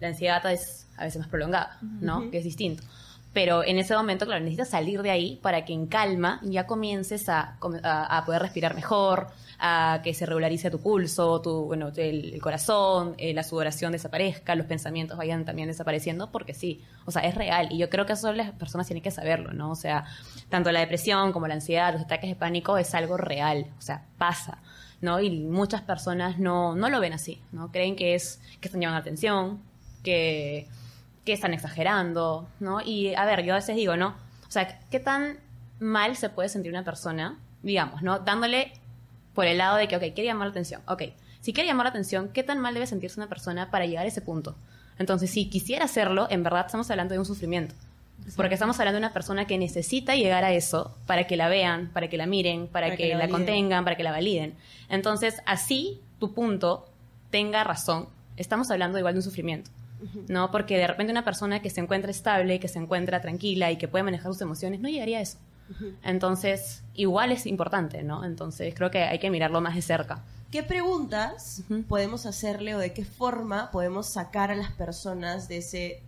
La 0.00 0.08
ansiedad 0.08 0.44
es 0.50 0.86
a 0.96 1.04
veces 1.04 1.20
más 1.20 1.28
prolongada, 1.28 1.78
¿no? 2.00 2.30
Que 2.30 2.38
es 2.38 2.44
distinto. 2.44 2.82
Pero 3.32 3.64
en 3.64 3.78
ese 3.78 3.94
momento, 3.94 4.26
claro, 4.26 4.40
necesitas 4.40 4.70
salir 4.70 5.02
de 5.02 5.10
ahí 5.10 5.40
para 5.42 5.64
que 5.64 5.72
en 5.72 5.86
calma 5.86 6.40
ya 6.42 6.66
comiences 6.66 7.28
a, 7.28 7.56
a, 7.82 8.18
a 8.18 8.24
poder 8.24 8.42
respirar 8.42 8.74
mejor, 8.74 9.28
a 9.58 10.00
que 10.02 10.14
se 10.14 10.26
regularice 10.26 10.70
tu 10.70 10.80
pulso, 10.80 11.40
tu, 11.40 11.64
bueno, 11.64 11.90
el, 11.96 12.40
corazón, 12.40 13.14
eh, 13.18 13.34
la 13.34 13.42
sudoración 13.42 13.92
desaparezca, 13.92 14.54
los 14.54 14.66
pensamientos 14.66 15.16
vayan 15.16 15.44
también 15.44 15.68
desapareciendo, 15.68 16.30
porque 16.30 16.54
sí, 16.54 16.82
o 17.04 17.10
sea, 17.10 17.22
es 17.22 17.34
real. 17.34 17.68
Y 17.70 17.78
yo 17.78 17.90
creo 17.90 18.06
que 18.06 18.14
eso 18.14 18.32
las 18.32 18.52
personas 18.52 18.86
tienen 18.86 19.02
que 19.02 19.10
saberlo, 19.10 19.52
¿no? 19.52 19.70
O 19.70 19.76
sea, 19.76 20.04
tanto 20.48 20.72
la 20.72 20.80
depresión 20.80 21.32
como 21.32 21.46
la 21.48 21.54
ansiedad, 21.54 21.92
los 21.92 22.02
ataques 22.02 22.30
de 22.30 22.36
pánico 22.36 22.78
es 22.78 22.94
algo 22.94 23.16
real, 23.16 23.66
o 23.78 23.82
sea, 23.82 24.04
pasa. 24.18 24.58
¿no? 25.00 25.20
Y 25.20 25.30
muchas 25.40 25.82
personas 25.82 26.38
no, 26.38 26.74
no 26.74 26.88
lo 26.88 26.98
ven 26.98 27.12
así, 27.12 27.42
¿no? 27.52 27.70
Creen 27.70 27.94
que 27.94 28.14
es 28.14 28.40
que 28.60 28.68
están 28.68 28.80
llevando 28.80 29.00
atención, 29.00 29.60
que, 30.02 30.66
que 31.24 31.32
están 31.32 31.52
exagerando, 31.52 32.48
¿no? 32.58 32.80
Y 32.80 33.14
a 33.14 33.24
ver, 33.26 33.44
yo 33.44 33.52
a 33.52 33.56
veces 33.56 33.76
digo, 33.76 33.96
¿no? 33.96 34.14
O 34.48 34.50
sea, 34.50 34.80
¿qué 34.90 35.00
tan 35.00 35.38
mal 35.78 36.16
se 36.16 36.30
puede 36.30 36.48
sentir 36.48 36.72
una 36.72 36.84
persona, 36.84 37.38
digamos, 37.62 38.02
¿no? 38.02 38.20
Dándole 38.20 38.72
por 39.34 39.46
el 39.46 39.58
lado 39.58 39.76
de 39.76 39.88
que, 39.88 39.96
ok, 39.96 40.02
quiere 40.14 40.24
llamar 40.24 40.46
la 40.48 40.52
atención. 40.52 40.82
Ok, 40.86 41.02
si 41.40 41.52
quiere 41.52 41.68
llamar 41.68 41.84
la 41.84 41.90
atención, 41.90 42.30
¿qué 42.32 42.42
tan 42.42 42.58
mal 42.60 42.74
debe 42.74 42.86
sentirse 42.86 43.20
una 43.20 43.28
persona 43.28 43.70
para 43.70 43.86
llegar 43.86 44.04
a 44.04 44.08
ese 44.08 44.22
punto? 44.22 44.56
Entonces, 44.98 45.30
si 45.30 45.46
quisiera 45.50 45.84
hacerlo, 45.84 46.26
en 46.30 46.42
verdad 46.42 46.64
estamos 46.66 46.90
hablando 46.90 47.12
de 47.12 47.18
un 47.18 47.26
sufrimiento. 47.26 47.74
Porque 48.36 48.54
estamos 48.54 48.78
hablando 48.78 48.96
de 48.98 49.06
una 49.06 49.12
persona 49.12 49.46
que 49.46 49.58
necesita 49.58 50.14
llegar 50.14 50.44
a 50.44 50.52
eso 50.52 50.96
para 51.06 51.26
que 51.26 51.36
la 51.36 51.48
vean, 51.48 51.90
para 51.92 52.08
que 52.08 52.16
la 52.16 52.26
miren, 52.26 52.68
para, 52.68 52.96
que, 52.96 53.14
la, 53.14 53.28
contengan, 53.28 53.84
para 53.84 53.96
que 53.96 54.02
la 54.02 54.12
validen. 54.12 54.54
Entonces, 54.88 55.42
así 55.44 56.00
tu 56.18 56.32
punto 56.32 56.86
tenga 57.30 57.64
razón, 57.64 58.08
estamos 58.36 58.70
hablando 58.70 58.98
igual 58.98 59.14
de 59.14 59.18
un 59.18 59.24
sufrimiento. 59.24 59.70
¿No? 60.28 60.50
Porque 60.50 60.76
de 60.76 60.86
repente 60.86 61.12
una 61.12 61.24
persona 61.24 61.60
que 61.62 61.70
se 61.70 61.80
encuentra 61.80 62.10
estable, 62.10 62.60
que 62.60 62.68
se 62.68 62.78
encuentra 62.78 63.20
tranquila 63.20 63.72
y 63.72 63.76
que 63.76 63.88
puede 63.88 64.04
manejar 64.04 64.32
sus 64.32 64.40
emociones, 64.42 64.80
no 64.80 64.88
llegaría 64.88 65.18
a 65.18 65.22
eso. 65.22 65.38
Entonces, 66.02 66.82
igual 66.94 67.32
es 67.32 67.46
importante, 67.46 68.02
¿no? 68.02 68.24
Entonces, 68.24 68.74
creo 68.74 68.90
que 68.90 69.02
hay 69.02 69.18
que 69.18 69.30
mirarlo 69.30 69.60
más 69.60 69.74
de 69.74 69.82
cerca. 69.82 70.22
¿Qué 70.50 70.62
preguntas 70.62 71.62
podemos 71.88 72.26
hacerle 72.26 72.74
o 72.74 72.78
de 72.78 72.92
qué 72.92 73.04
forma 73.04 73.70
podemos 73.70 74.06
sacar 74.06 74.50
a 74.50 74.54
las 74.54 74.70
personas 74.72 75.48
de 75.48 75.56
ese, 75.58 76.02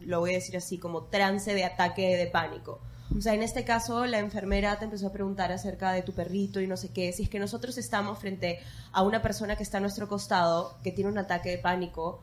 lo 0.00 0.20
voy 0.20 0.30
a 0.30 0.34
decir 0.34 0.56
así, 0.56 0.78
como 0.78 1.02
trance 1.04 1.52
de 1.52 1.64
ataque 1.64 2.16
de 2.16 2.26
pánico? 2.26 2.80
O 3.16 3.20
sea, 3.20 3.34
en 3.34 3.42
este 3.42 3.64
caso, 3.64 4.06
la 4.06 4.20
enfermera 4.20 4.78
te 4.78 4.84
empezó 4.84 5.08
a 5.08 5.12
preguntar 5.12 5.50
acerca 5.50 5.92
de 5.92 6.02
tu 6.02 6.12
perrito 6.12 6.60
y 6.60 6.68
no 6.68 6.76
sé 6.76 6.90
qué. 6.90 7.12
Si 7.12 7.24
es 7.24 7.28
que 7.28 7.40
nosotros 7.40 7.76
estamos 7.76 8.18
frente 8.18 8.60
a 8.92 9.02
una 9.02 9.20
persona 9.20 9.56
que 9.56 9.64
está 9.64 9.78
a 9.78 9.80
nuestro 9.80 10.08
costado, 10.08 10.76
que 10.84 10.92
tiene 10.92 11.10
un 11.10 11.18
ataque 11.18 11.50
de 11.50 11.58
pánico, 11.58 12.22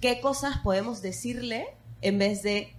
¿qué 0.00 0.20
cosas 0.20 0.58
podemos 0.58 1.02
decirle 1.02 1.66
en 2.00 2.18
vez 2.18 2.42
de 2.42 2.72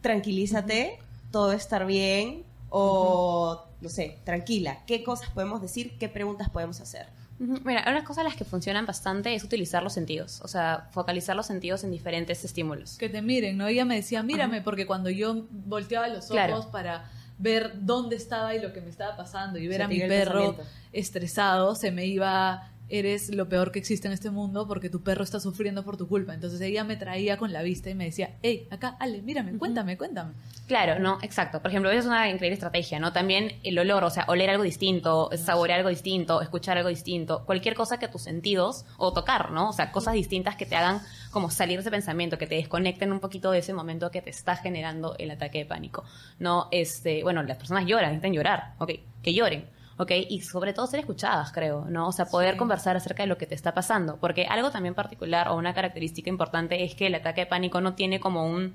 tranquilízate, 0.00 0.98
todo 1.30 1.48
va 1.48 1.52
a 1.54 1.56
estar 1.56 1.86
bien, 1.86 2.44
o, 2.70 3.66
no 3.80 3.88
sé, 3.88 4.18
tranquila, 4.24 4.84
¿qué 4.86 5.02
cosas 5.02 5.30
podemos 5.30 5.60
decir? 5.60 5.98
¿Qué 5.98 6.08
preguntas 6.08 6.50
podemos 6.50 6.80
hacer? 6.80 7.06
Mira, 7.38 7.84
una 7.86 8.02
cosa 8.02 8.24
las 8.24 8.34
que 8.34 8.44
funcionan 8.44 8.84
bastante 8.84 9.32
es 9.32 9.44
utilizar 9.44 9.82
los 9.82 9.92
sentidos, 9.92 10.40
o 10.42 10.48
sea, 10.48 10.88
focalizar 10.90 11.36
los 11.36 11.46
sentidos 11.46 11.84
en 11.84 11.92
diferentes 11.92 12.44
estímulos. 12.44 12.98
Que 12.98 13.08
te 13.08 13.22
miren, 13.22 13.56
¿no? 13.56 13.68
Ella 13.68 13.84
me 13.84 13.94
decía, 13.94 14.24
mírame, 14.24 14.60
porque 14.60 14.86
cuando 14.86 15.08
yo 15.08 15.46
volteaba 15.50 16.08
los 16.08 16.30
ojos 16.30 16.66
para 16.66 17.08
ver 17.38 17.72
dónde 17.82 18.16
estaba 18.16 18.56
y 18.56 18.60
lo 18.60 18.72
que 18.72 18.80
me 18.80 18.90
estaba 18.90 19.16
pasando 19.16 19.60
y 19.60 19.68
ver 19.68 19.82
a 19.82 19.88
mi 19.88 20.00
perro 20.00 20.56
estresado, 20.92 21.76
se 21.76 21.92
me 21.92 22.06
iba 22.06 22.72
eres 22.88 23.34
lo 23.34 23.48
peor 23.48 23.72
que 23.72 23.78
existe 23.78 24.08
en 24.08 24.14
este 24.14 24.30
mundo 24.30 24.66
porque 24.66 24.90
tu 24.90 25.02
perro 25.02 25.24
está 25.24 25.40
sufriendo 25.40 25.84
por 25.84 25.96
tu 25.96 26.08
culpa. 26.08 26.34
Entonces 26.34 26.60
ella 26.60 26.84
me 26.84 26.96
traía 26.96 27.36
con 27.36 27.52
la 27.52 27.62
vista 27.62 27.90
y 27.90 27.94
me 27.94 28.04
decía, 28.04 28.36
hey, 28.42 28.66
acá, 28.70 28.96
Ale, 28.98 29.22
mírame, 29.22 29.56
cuéntame, 29.58 29.96
cuéntame. 29.96 30.32
Claro, 30.66 30.98
no, 30.98 31.18
exacto. 31.22 31.60
Por 31.60 31.70
ejemplo, 31.70 31.90
eso 31.90 32.00
es 32.00 32.06
una 32.06 32.28
increíble 32.28 32.54
estrategia, 32.54 32.98
¿no? 32.98 33.12
También 33.12 33.52
el 33.62 33.78
olor, 33.78 34.04
o 34.04 34.10
sea, 34.10 34.24
oler 34.28 34.50
algo 34.50 34.62
distinto, 34.62 35.30
saborear 35.36 35.78
algo 35.78 35.90
distinto, 35.90 36.40
escuchar 36.42 36.76
algo 36.76 36.88
distinto, 36.88 37.44
cualquier 37.46 37.74
cosa 37.74 37.98
que 37.98 38.08
tus 38.08 38.22
sentidos, 38.22 38.84
o 38.96 39.12
tocar, 39.12 39.50
¿no? 39.50 39.70
O 39.70 39.72
sea, 39.72 39.92
cosas 39.92 40.14
distintas 40.14 40.56
que 40.56 40.66
te 40.66 40.76
hagan 40.76 41.00
como 41.30 41.50
salir 41.50 41.78
de 41.78 41.82
ese 41.82 41.90
pensamiento, 41.90 42.38
que 42.38 42.46
te 42.46 42.56
desconecten 42.56 43.12
un 43.12 43.20
poquito 43.20 43.50
de 43.50 43.58
ese 43.58 43.72
momento 43.72 44.10
que 44.10 44.22
te 44.22 44.30
está 44.30 44.56
generando 44.56 45.14
el 45.18 45.30
ataque 45.30 45.58
de 45.58 45.66
pánico. 45.66 46.04
No, 46.38 46.68
este, 46.70 47.22
bueno, 47.22 47.42
las 47.42 47.56
personas 47.56 47.86
lloran, 47.86 48.10
necesitan 48.10 48.32
llorar, 48.32 48.74
ok, 48.78 48.92
que 49.22 49.34
lloren 49.34 49.77
¿ok? 49.98 50.12
Y 50.28 50.40
sobre 50.40 50.72
todo 50.72 50.86
ser 50.86 51.00
escuchadas, 51.00 51.52
creo, 51.52 51.84
¿no? 51.88 52.08
O 52.08 52.12
sea, 52.12 52.26
poder 52.26 52.56
conversar 52.56 52.96
acerca 52.96 53.24
de 53.24 53.26
lo 53.26 53.36
que 53.36 53.46
te 53.46 53.54
está 53.54 53.74
pasando, 53.74 54.16
porque 54.16 54.46
algo 54.46 54.70
también 54.70 54.94
particular 54.94 55.48
o 55.48 55.56
una 55.56 55.74
característica 55.74 56.30
importante 56.30 56.84
es 56.84 56.94
que 56.94 57.08
el 57.08 57.14
ataque 57.16 57.42
de 57.42 57.46
pánico 57.46 57.80
no 57.80 57.94
tiene 57.94 58.20
como 58.20 58.46
un, 58.46 58.74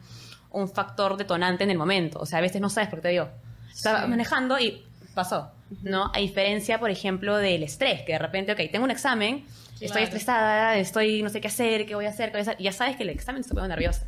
un 0.51 0.69
factor 0.69 1.17
detonante 1.17 1.63
en 1.63 1.71
el 1.71 1.77
momento, 1.77 2.19
o 2.19 2.25
sea, 2.25 2.39
a 2.39 2.41
veces 2.41 2.61
no 2.61 2.69
sabes 2.69 2.89
por 2.89 2.99
qué 2.99 3.03
te 3.03 3.09
dio. 3.09 3.29
Estaba 3.73 4.05
manejando 4.05 4.59
y 4.59 4.83
pasó, 5.15 5.51
¿no? 5.81 6.11
A 6.13 6.19
diferencia, 6.19 6.79
por 6.79 6.91
ejemplo, 6.91 7.37
del 7.37 7.63
estrés, 7.63 8.01
que 8.03 8.13
de 8.13 8.19
repente, 8.19 8.51
ok, 8.51 8.59
tengo 8.71 8.85
un 8.85 8.91
examen, 8.91 9.45
estoy 9.79 10.03
estresada, 10.03 10.77
estoy 10.77 11.23
no 11.23 11.29
sé 11.29 11.41
qué 11.41 11.47
hacer, 11.47 11.85
qué 11.85 11.95
voy 11.95 12.05
a 12.05 12.09
hacer, 12.09 12.31
qué 12.31 12.37
voy 12.37 12.47
a 12.47 12.51
hacer, 12.51 12.57
ya 12.59 12.71
sabes 12.71 12.97
que 12.97 13.03
el 13.03 13.09
examen 13.09 13.43
te 13.43 13.53
pone 13.53 13.67
nerviosa. 13.67 14.05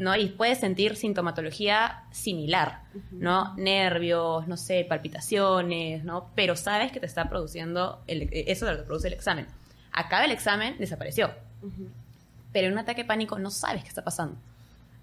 ¿No? 0.00 0.16
Y 0.16 0.30
puedes 0.30 0.58
sentir 0.58 0.96
sintomatología 0.96 2.04
similar, 2.10 2.84
¿no? 3.10 3.54
Nervios, 3.56 4.48
no 4.48 4.56
sé, 4.56 4.86
palpitaciones, 4.88 6.04
¿no? 6.04 6.30
Pero 6.34 6.56
sabes 6.56 6.90
que 6.90 7.00
te 7.00 7.06
está 7.06 7.28
produciendo, 7.28 8.02
el, 8.06 8.30
eso 8.32 8.66
es 8.66 8.72
lo 8.72 8.78
que 8.78 8.84
produce 8.84 9.08
el 9.08 9.12
examen. 9.12 9.46
Acaba 9.92 10.24
el 10.24 10.30
examen, 10.30 10.76
desapareció. 10.78 11.30
Pero 12.50 12.68
en 12.68 12.72
un 12.72 12.78
ataque 12.78 13.02
de 13.02 13.08
pánico 13.08 13.38
no 13.38 13.50
sabes 13.50 13.82
qué 13.82 13.90
está 13.90 14.02
pasando. 14.02 14.38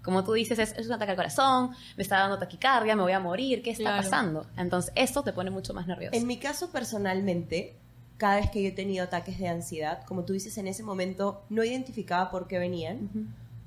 Como 0.02 0.24
tú 0.24 0.32
dices, 0.32 0.58
es, 0.58 0.86
un 0.86 0.92
ataque 0.92 1.12
al 1.12 1.16
corazón, 1.16 1.70
me 1.96 2.02
está 2.02 2.18
dando 2.18 2.36
taquicardia, 2.36 2.96
me 2.96 3.02
voy 3.02 3.12
a 3.12 3.20
morir, 3.20 3.62
¿qué 3.62 3.70
está 3.70 3.96
pasando? 3.96 4.46
Entonces, 4.56 4.92
eso 4.96 5.22
te 5.22 5.32
pone 5.32 5.50
mucho 5.50 5.74
más 5.74 5.86
nervioso. 5.86 6.16
En 6.16 6.26
mi 6.26 6.38
caso, 6.38 6.72
personalmente, 6.72 7.76
cada 8.16 8.40
vez 8.40 8.50
que 8.50 8.64
yo 8.64 8.70
he 8.70 8.72
tenido 8.72 9.04
ataques 9.04 9.38
de 9.38 9.46
ansiedad, 9.46 10.02
como 10.06 10.24
tú 10.24 10.32
dices, 10.32 10.58
en 10.58 10.66
ese 10.66 10.82
momento 10.82 11.44
no 11.50 11.62
identificaba 11.62 12.32
por 12.32 12.48
qué 12.48 12.58
venían 12.58 13.10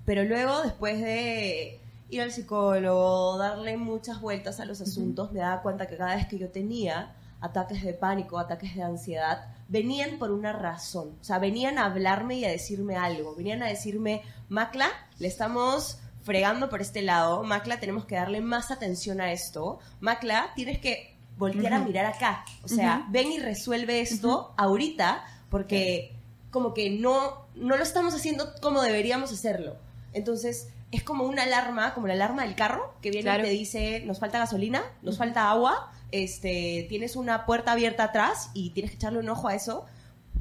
pero 0.06 0.24
luego, 0.24 0.62
después 0.62 1.00
de 1.02 1.80
ir 2.10 2.22
al 2.22 2.32
psicólogo, 2.32 3.38
darle 3.38 3.78
muchas 3.78 4.22
vueltas 4.22 4.60
a 4.60 4.66
los 4.66 4.82
asuntos, 4.82 5.32
me 5.32 5.40
daba 5.40 5.62
cuenta 5.62 5.88
que 5.88 5.98
cada 5.98 6.16
vez 6.16 6.28
que 6.28 6.38
yo 6.38 6.50
tenía 6.50 7.16
ataques 7.40 7.84
de 7.84 7.94
pánico, 7.94 8.38
ataques 8.38 8.76
de 8.76 8.84
ansiedad, 8.84 9.48
venían 9.68 10.20
por 10.20 10.32
una 10.32 10.54
razón. 10.54 11.16
O 11.20 11.24
sea, 11.24 11.40
venían 11.40 11.78
a 11.78 11.86
hablarme 11.86 12.36
y 12.36 12.46
a 12.46 12.50
decirme 12.50 12.98
algo. 12.98 13.36
Venían 13.36 13.64
a 13.64 13.68
decirme, 13.68 14.22
Macla, 14.50 14.90
le 15.20 15.28
estamos 15.28 15.98
fregando 16.24 16.70
por 16.70 16.82
este 16.82 17.02
lado. 17.02 17.44
Macla, 17.44 17.80
tenemos 17.80 18.06
que 18.06 18.16
darle 18.16 18.42
más 18.42 18.70
atención 18.70 19.22
a 19.22 19.32
esto. 19.32 19.80
Macla, 20.00 20.52
tienes 20.56 20.80
que 20.80 21.16
voltear 21.38 21.74
a 21.74 21.80
mirar 21.80 22.06
acá. 22.06 22.46
O 22.64 22.68
sea, 22.68 23.08
ven 23.10 23.32
y 23.32 23.40
resuelve 23.40 24.02
esto 24.02 24.54
ahorita 24.58 25.24
porque 25.50 26.16
como 26.52 26.74
que 26.74 26.90
no, 26.92 27.48
no 27.56 27.78
lo 27.78 27.84
estamos 27.84 28.14
haciendo 28.14 28.54
como 28.62 28.82
deberíamos 28.82 29.32
hacerlo. 29.32 29.78
Entonces, 30.14 30.70
es 30.92 31.04
como 31.04 31.24
una 31.24 31.44
alarma, 31.44 31.94
como 31.94 32.08
la 32.08 32.14
alarma 32.14 32.44
del 32.44 32.56
carro, 32.56 32.94
que 33.02 33.12
viene 33.12 33.40
y 33.40 33.42
te 33.42 33.50
dice, 33.50 34.04
nos 34.06 34.20
falta 34.20 34.40
gasolina, 34.40 34.84
nos 35.02 35.18
falta 35.18 35.50
agua, 35.50 35.92
este, 36.12 36.86
tienes 36.90 37.16
una 37.16 37.46
puerta 37.46 37.72
abierta 37.72 38.06
atrás 38.06 38.50
y 38.54 38.72
tienes 38.72 38.92
que 38.92 38.98
echarle 38.98 39.20
un 39.20 39.30
ojo 39.30 39.48
a 39.48 39.56
eso. 39.56 39.86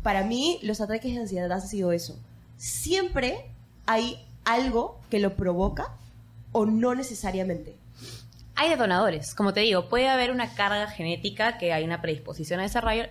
Para 0.02 0.24
mí, 0.24 0.58
los 0.62 0.80
ataques 0.80 1.14
de 1.14 1.20
ansiedad 1.20 1.52
han 1.52 1.62
sido 1.62 1.92
eso. 1.92 2.18
Siempre 2.56 3.46
hay 3.86 4.26
algo 4.44 5.00
que 5.08 5.20
lo 5.20 5.36
provoca 5.36 5.94
o 6.52 6.66
no 6.66 6.94
necesariamente. 6.94 7.76
Hay 8.56 8.68
detonadores, 8.68 9.34
como 9.34 9.54
te 9.54 9.60
digo, 9.60 9.88
puede 9.88 10.08
haber 10.08 10.30
una 10.30 10.54
carga 10.54 10.86
genética 10.88 11.56
que 11.56 11.72
hay 11.72 11.84
una 11.84 12.02
predisposición 12.02 12.60
a 12.60 12.64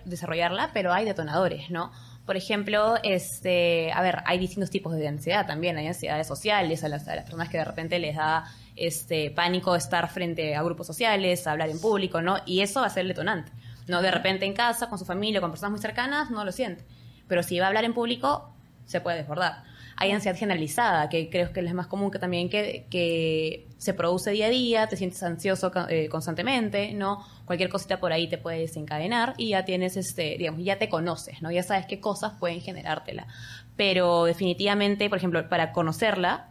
desarrollarla, 0.06 0.72
pero 0.74 0.93
hay 0.93 1.06
detonadores, 1.06 1.72
¿no? 1.72 1.91
Por 2.30 2.38
ejemplo, 2.38 2.98
este, 3.02 3.92
a 3.92 4.04
ver, 4.04 4.20
hay 4.24 4.38
distintos 4.38 4.70
tipos 4.70 4.94
de 4.94 5.08
ansiedad 5.08 5.48
también. 5.48 5.78
Hay 5.78 5.88
ansiedades 5.88 6.28
sociales, 6.28 6.84
a 6.84 6.88
las, 6.88 7.08
a 7.08 7.15
las 7.15 7.24
personas 7.24 7.50
que 7.50 7.58
de 7.58 7.65
repente 7.65 7.98
les 7.98 8.15
da 8.15 8.46
este, 8.76 9.32
pánico 9.32 9.76
estar 9.76 10.08
frente 10.12 10.56
a 10.56 10.62
grupos 10.62 10.86
sociales, 10.86 11.48
hablar 11.48 11.70
en 11.70 11.82
público, 11.82 12.22
¿no? 12.22 12.38
Y 12.46 12.60
eso 12.60 12.82
va 12.82 12.86
a 12.86 12.89
ser 12.92 13.02
el 13.02 13.08
detonante. 13.08 13.52
¿no? 13.88 14.04
De 14.04 14.12
repente 14.12 14.46
en 14.46 14.54
casa, 14.54 14.89
con 14.89 15.00
su 15.00 15.06
familia, 15.06 15.42
con 15.42 15.50
personas 15.50 15.72
muy 15.72 15.82
cercanas, 15.82 16.30
no 16.30 16.46
lo 16.46 16.52
siente. 16.52 16.86
Pero 17.28 17.42
si 17.42 17.58
va 17.58 17.65
a 17.65 17.70
hablar 17.70 17.84
en 17.84 17.96
público, 17.96 18.54
se 18.86 19.02
puede 19.02 19.18
desbordar. 19.18 19.63
Hay 20.02 20.12
ansiedad 20.12 20.38
generalizada, 20.38 21.10
que 21.10 21.30
creo 21.30 21.52
que 21.52 21.60
es 21.60 21.74
más 21.74 21.88
común 21.88 22.10
que 22.10 22.20
también 22.20 22.50
que, 22.50 22.86
que 22.90 23.68
se 23.78 23.94
produce 23.94 24.32
día 24.32 24.46
a 24.46 24.50
día, 24.50 24.88
te 24.88 24.96
sientes 24.96 25.22
ansioso 25.24 25.74
eh, 25.90 26.08
constantemente, 26.08 26.94
¿no? 26.94 27.26
Cualquier 27.44 27.70
cosita 27.70 28.00
por 28.00 28.14
ahí 28.14 28.30
te 28.30 28.38
puede 28.38 28.60
desencadenar 28.60 29.34
y 29.36 29.50
ya 29.50 29.66
tienes, 29.66 29.98
este, 29.98 30.38
digamos, 30.38 30.64
ya 30.64 30.80
te 30.80 30.88
conoces, 30.88 31.42
¿no? 31.42 31.52
Ya 31.52 31.64
sabes 31.64 31.86
qué 31.86 32.00
cosas 32.00 32.32
pueden 32.40 32.62
generártela. 32.62 33.28
Pero 33.76 34.24
definitivamente, 34.24 35.10
por 35.10 35.18
ejemplo, 35.18 35.50
para 35.50 35.74
conocerla, 35.74 36.48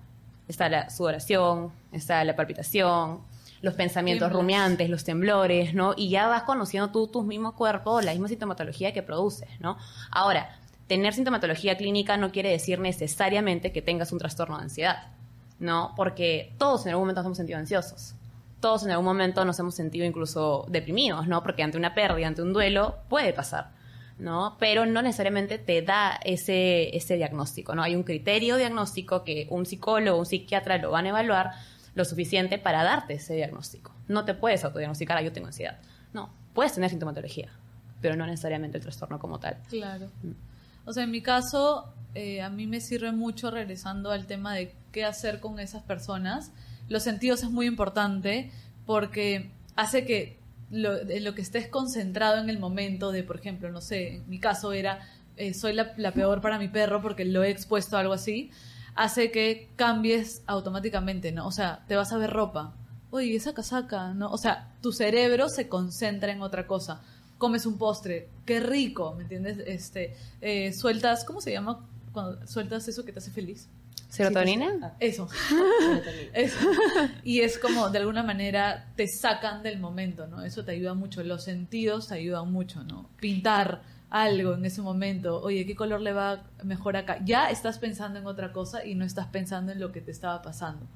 está 0.46 0.68
la 0.68 0.90
sudoración, 0.90 1.72
está 1.90 2.24
la 2.24 2.36
palpitación, 2.36 3.22
los 3.60 3.74
pensamientos 3.74 4.32
rumiantes, 4.32 4.88
los 4.90 5.04
temblores, 5.04 5.72
¿no? 5.72 5.94
Y 5.96 6.10
ya 6.10 6.26
vas 6.28 6.42
conociendo 6.42 6.90
tú 6.90 7.06
tu 7.08 7.22
mismo 7.22 7.54
cuerpo, 7.54 8.02
la 8.02 8.12
misma 8.12 8.28
sintomatología 8.28 8.92
que 8.92 9.02
produces, 9.02 9.48
¿no? 9.60 9.78
Ahora, 10.10 10.58
tener 10.88 11.14
sintomatología 11.14 11.76
clínica 11.76 12.16
no 12.16 12.32
quiere 12.32 12.50
decir 12.50 12.80
necesariamente 12.80 13.72
que 13.72 13.82
tengas 13.82 14.10
un 14.10 14.18
trastorno 14.18 14.56
de 14.56 14.64
ansiedad, 14.64 15.12
¿no? 15.60 15.92
Porque 15.96 16.54
todos 16.58 16.86
en 16.86 16.90
algún 16.90 17.04
momento 17.04 17.20
nos 17.20 17.26
hemos 17.26 17.36
sentido 17.36 17.58
ansiosos. 17.58 18.14
Todos 18.60 18.84
en 18.84 18.90
algún 18.90 19.04
momento 19.04 19.44
nos 19.44 19.58
hemos 19.60 19.74
sentido 19.76 20.04
incluso 20.04 20.66
deprimidos, 20.68 21.28
¿no? 21.28 21.42
Porque 21.42 21.62
ante 21.62 21.78
una 21.78 21.94
pérdida, 21.94 22.26
ante 22.26 22.42
un 22.42 22.52
duelo, 22.52 22.96
puede 23.08 23.32
pasar, 23.32 23.70
¿no? 24.18 24.56
Pero 24.58 24.86
no 24.86 25.02
necesariamente 25.02 25.58
te 25.58 25.82
da 25.82 26.18
ese, 26.24 26.96
ese 26.96 27.16
diagnóstico, 27.16 27.74
¿no? 27.74 27.82
Hay 27.82 27.94
un 27.94 28.02
criterio 28.02 28.56
diagnóstico 28.56 29.22
que 29.22 29.46
un 29.50 29.66
psicólogo 29.66 30.18
un 30.18 30.26
psiquiatra 30.26 30.78
lo 30.78 30.90
van 30.90 31.06
a 31.06 31.10
evaluar 31.10 31.52
lo 31.94 32.04
suficiente 32.04 32.58
para 32.58 32.82
darte 32.82 33.14
ese 33.14 33.34
diagnóstico. 33.34 33.92
No 34.08 34.24
te 34.24 34.34
puedes 34.34 34.64
autodiagnosticar, 34.64 35.18
ah, 35.18 35.22
yo 35.22 35.32
tengo 35.32 35.48
ansiedad. 35.48 35.78
No, 36.12 36.30
puedes 36.54 36.72
tener 36.72 36.88
sintomatología, 36.88 37.50
pero 38.00 38.16
no 38.16 38.26
necesariamente 38.26 38.78
el 38.78 38.82
trastorno 38.82 39.18
como 39.18 39.38
tal. 39.38 39.58
Claro. 39.68 40.06
Mm. 40.22 40.47
O 40.88 40.92
sea, 40.94 41.04
en 41.04 41.10
mi 41.10 41.20
caso, 41.20 41.92
eh, 42.14 42.40
a 42.40 42.48
mí 42.48 42.66
me 42.66 42.80
sirve 42.80 43.12
mucho 43.12 43.50
regresando 43.50 44.10
al 44.10 44.26
tema 44.26 44.54
de 44.54 44.74
qué 44.90 45.04
hacer 45.04 45.38
con 45.38 45.60
esas 45.60 45.82
personas. 45.82 46.50
Los 46.88 47.02
sentidos 47.02 47.42
es 47.42 47.50
muy 47.50 47.66
importante 47.66 48.50
porque 48.86 49.50
hace 49.76 50.06
que 50.06 50.38
lo, 50.70 50.92
lo 51.04 51.34
que 51.34 51.42
estés 51.42 51.68
concentrado 51.68 52.38
en 52.38 52.48
el 52.48 52.58
momento 52.58 53.12
de, 53.12 53.22
por 53.22 53.36
ejemplo, 53.36 53.70
no 53.70 53.82
sé, 53.82 54.14
en 54.14 54.30
mi 54.30 54.40
caso 54.40 54.72
era, 54.72 55.06
eh, 55.36 55.52
soy 55.52 55.74
la, 55.74 55.92
la, 55.98 56.12
peor 56.12 56.40
para 56.40 56.58
mi 56.58 56.68
perro 56.68 57.02
porque 57.02 57.26
lo 57.26 57.44
he 57.44 57.50
expuesto 57.50 57.98
a 57.98 58.00
algo 58.00 58.14
así, 58.14 58.50
hace 58.94 59.30
que 59.30 59.68
cambies 59.76 60.42
automáticamente, 60.46 61.32
¿no? 61.32 61.46
O 61.46 61.52
sea, 61.52 61.84
te 61.86 61.96
vas 61.96 62.14
a 62.14 62.16
ver 62.16 62.30
ropa. 62.30 62.74
Oye, 63.10 63.36
esa 63.36 63.52
casaca, 63.52 64.14
¿no? 64.14 64.30
O 64.30 64.38
sea, 64.38 64.72
tu 64.80 64.92
cerebro 64.92 65.50
se 65.50 65.68
concentra 65.68 66.32
en 66.32 66.40
otra 66.40 66.66
cosa 66.66 67.02
comes 67.38 67.64
un 67.66 67.78
postre, 67.78 68.28
qué 68.44 68.60
rico, 68.60 69.14
¿me 69.14 69.22
entiendes? 69.22 69.58
Este, 69.66 70.16
eh, 70.40 70.72
sueltas, 70.72 71.24
¿cómo 71.24 71.40
se 71.40 71.52
llama 71.52 71.86
cuando 72.12 72.46
sueltas 72.46 72.86
eso 72.88 73.04
que 73.04 73.12
te 73.12 73.20
hace 73.20 73.30
feliz? 73.30 73.68
¿Serotonina? 74.08 74.78
Ah, 74.82 74.94
eso. 75.00 75.28
eso. 76.32 76.58
Y 77.24 77.40
es 77.40 77.58
como, 77.58 77.90
de 77.90 77.98
alguna 77.98 78.22
manera, 78.22 78.92
te 78.96 79.06
sacan 79.06 79.62
del 79.62 79.78
momento, 79.78 80.26
¿no? 80.26 80.42
Eso 80.42 80.64
te 80.64 80.72
ayuda 80.72 80.94
mucho. 80.94 81.22
Los 81.22 81.44
sentidos 81.44 82.08
te 82.08 82.14
ayudan 82.14 82.50
mucho, 82.50 82.82
¿no? 82.84 83.08
Pintar, 83.20 83.82
algo 84.10 84.54
en 84.54 84.64
ese 84.64 84.80
momento, 84.80 85.40
oye, 85.42 85.66
¿qué 85.66 85.76
color 85.76 86.00
le 86.00 86.12
va 86.12 86.42
mejor 86.62 86.96
acá? 86.96 87.18
Ya 87.24 87.50
estás 87.50 87.78
pensando 87.78 88.18
en 88.18 88.26
otra 88.26 88.52
cosa 88.52 88.84
y 88.84 88.94
no 88.94 89.04
estás 89.04 89.26
pensando 89.26 89.72
en 89.72 89.80
lo 89.80 89.92
que 89.92 90.00
te 90.00 90.10
estaba 90.10 90.40
pasando. 90.40 90.86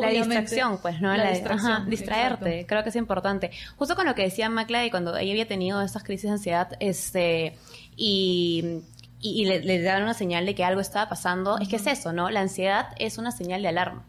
la 0.00 0.08
distracción, 0.08 0.78
pues, 0.80 1.00
¿no? 1.00 1.14
La, 1.14 1.30
distracción, 1.30 1.90
distraerte, 1.90 2.64
creo 2.66 2.82
que 2.82 2.88
es 2.88 2.96
importante. 2.96 3.50
Justo 3.76 3.94
con 3.94 4.06
lo 4.06 4.14
que 4.14 4.22
decía 4.22 4.48
Maclay, 4.48 4.90
cuando 4.90 5.16
ella 5.16 5.32
había 5.32 5.46
tenido 5.46 5.82
esas 5.82 6.04
crisis 6.04 6.24
de 6.24 6.30
ansiedad, 6.30 6.68
este, 6.80 7.56
y 7.96 8.82
y, 9.20 9.46
le, 9.46 9.82
daban 9.82 10.02
una 10.02 10.12
señal 10.12 10.44
de 10.44 10.54
que 10.54 10.64
algo 10.64 10.82
estaba 10.82 11.08
pasando, 11.08 11.56
es 11.58 11.68
que 11.68 11.76
es 11.76 11.86
eso, 11.86 12.12
¿no? 12.12 12.28
La 12.28 12.42
ansiedad 12.42 12.88
es 12.98 13.16
una 13.16 13.32
señal 13.32 13.62
de 13.62 13.68
alarma. 13.68 14.04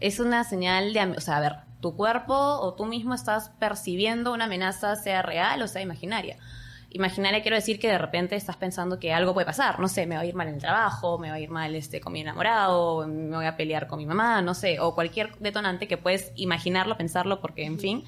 Es 0.00 0.18
una 0.18 0.44
señal 0.44 0.94
de, 0.94 1.02
o 1.02 1.20
sea, 1.20 1.36
a 1.36 1.40
ver, 1.40 1.56
tu 1.82 1.94
cuerpo 1.94 2.34
o 2.34 2.72
tú 2.72 2.86
mismo 2.86 3.12
estás 3.12 3.50
percibiendo 3.58 4.32
una 4.32 4.46
amenaza, 4.46 4.96
sea 4.96 5.20
real 5.20 5.60
o 5.60 5.68
sea 5.68 5.82
imaginaria 5.82 6.38
imaginaria 6.96 7.42
quiero 7.42 7.56
decir 7.56 7.78
que 7.78 7.88
de 7.88 7.98
repente 7.98 8.36
estás 8.36 8.56
pensando 8.56 8.98
que 8.98 9.12
algo 9.12 9.34
puede 9.34 9.46
pasar, 9.46 9.78
no 9.78 9.88
sé, 9.88 10.06
me 10.06 10.16
va 10.16 10.22
a 10.22 10.26
ir 10.26 10.34
mal 10.34 10.48
en 10.48 10.54
el 10.54 10.60
trabajo, 10.60 11.18
me 11.18 11.30
va 11.30 11.36
a 11.36 11.40
ir 11.40 11.50
mal 11.50 11.74
este, 11.74 12.00
con 12.00 12.12
mi 12.12 12.20
enamorado, 12.20 13.06
me 13.06 13.36
voy 13.36 13.46
a 13.46 13.56
pelear 13.56 13.86
con 13.86 13.98
mi 13.98 14.06
mamá, 14.06 14.42
no 14.42 14.54
sé, 14.54 14.80
o 14.80 14.94
cualquier 14.94 15.36
detonante 15.38 15.86
que 15.86 15.96
puedes 15.96 16.32
imaginarlo, 16.36 16.96
pensarlo, 16.96 17.40
porque 17.40 17.64
en 17.64 17.78
fin, 17.78 18.04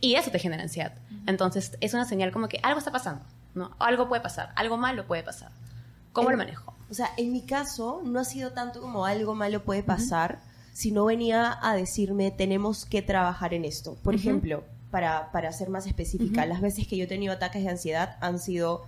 y 0.00 0.14
eso 0.14 0.30
te 0.30 0.38
genera 0.38 0.62
ansiedad. 0.62 0.94
Entonces 1.26 1.76
es 1.80 1.94
una 1.94 2.04
señal 2.04 2.32
como 2.32 2.48
que 2.48 2.60
algo 2.62 2.78
está 2.78 2.92
pasando, 2.92 3.24
¿no? 3.54 3.74
Algo 3.78 4.08
puede 4.08 4.22
pasar, 4.22 4.52
algo 4.56 4.76
malo 4.76 5.06
puede 5.06 5.22
pasar. 5.22 5.50
¿Cómo 6.12 6.30
lo 6.30 6.36
manejo? 6.36 6.74
O 6.90 6.94
sea, 6.94 7.08
en 7.16 7.32
mi 7.32 7.42
caso 7.42 8.02
no 8.04 8.20
ha 8.20 8.24
sido 8.24 8.52
tanto 8.52 8.82
como 8.82 9.06
algo 9.06 9.34
malo 9.34 9.62
puede 9.62 9.82
pasar, 9.82 10.40
sino 10.74 11.06
venía 11.06 11.58
a 11.62 11.74
decirme 11.74 12.30
tenemos 12.30 12.84
que 12.84 13.00
trabajar 13.00 13.54
en 13.54 13.64
esto. 13.64 13.96
Por 14.02 14.14
ejemplo, 14.14 14.64
para, 14.92 15.32
para 15.32 15.50
ser 15.50 15.70
más 15.70 15.86
específica, 15.86 16.46
las 16.46 16.60
veces 16.60 16.86
que 16.86 16.96
yo 16.96 17.04
he 17.04 17.08
tenido 17.08 17.32
ataques 17.32 17.64
de 17.64 17.70
ansiedad 17.70 18.18
han 18.20 18.38
sido 18.38 18.84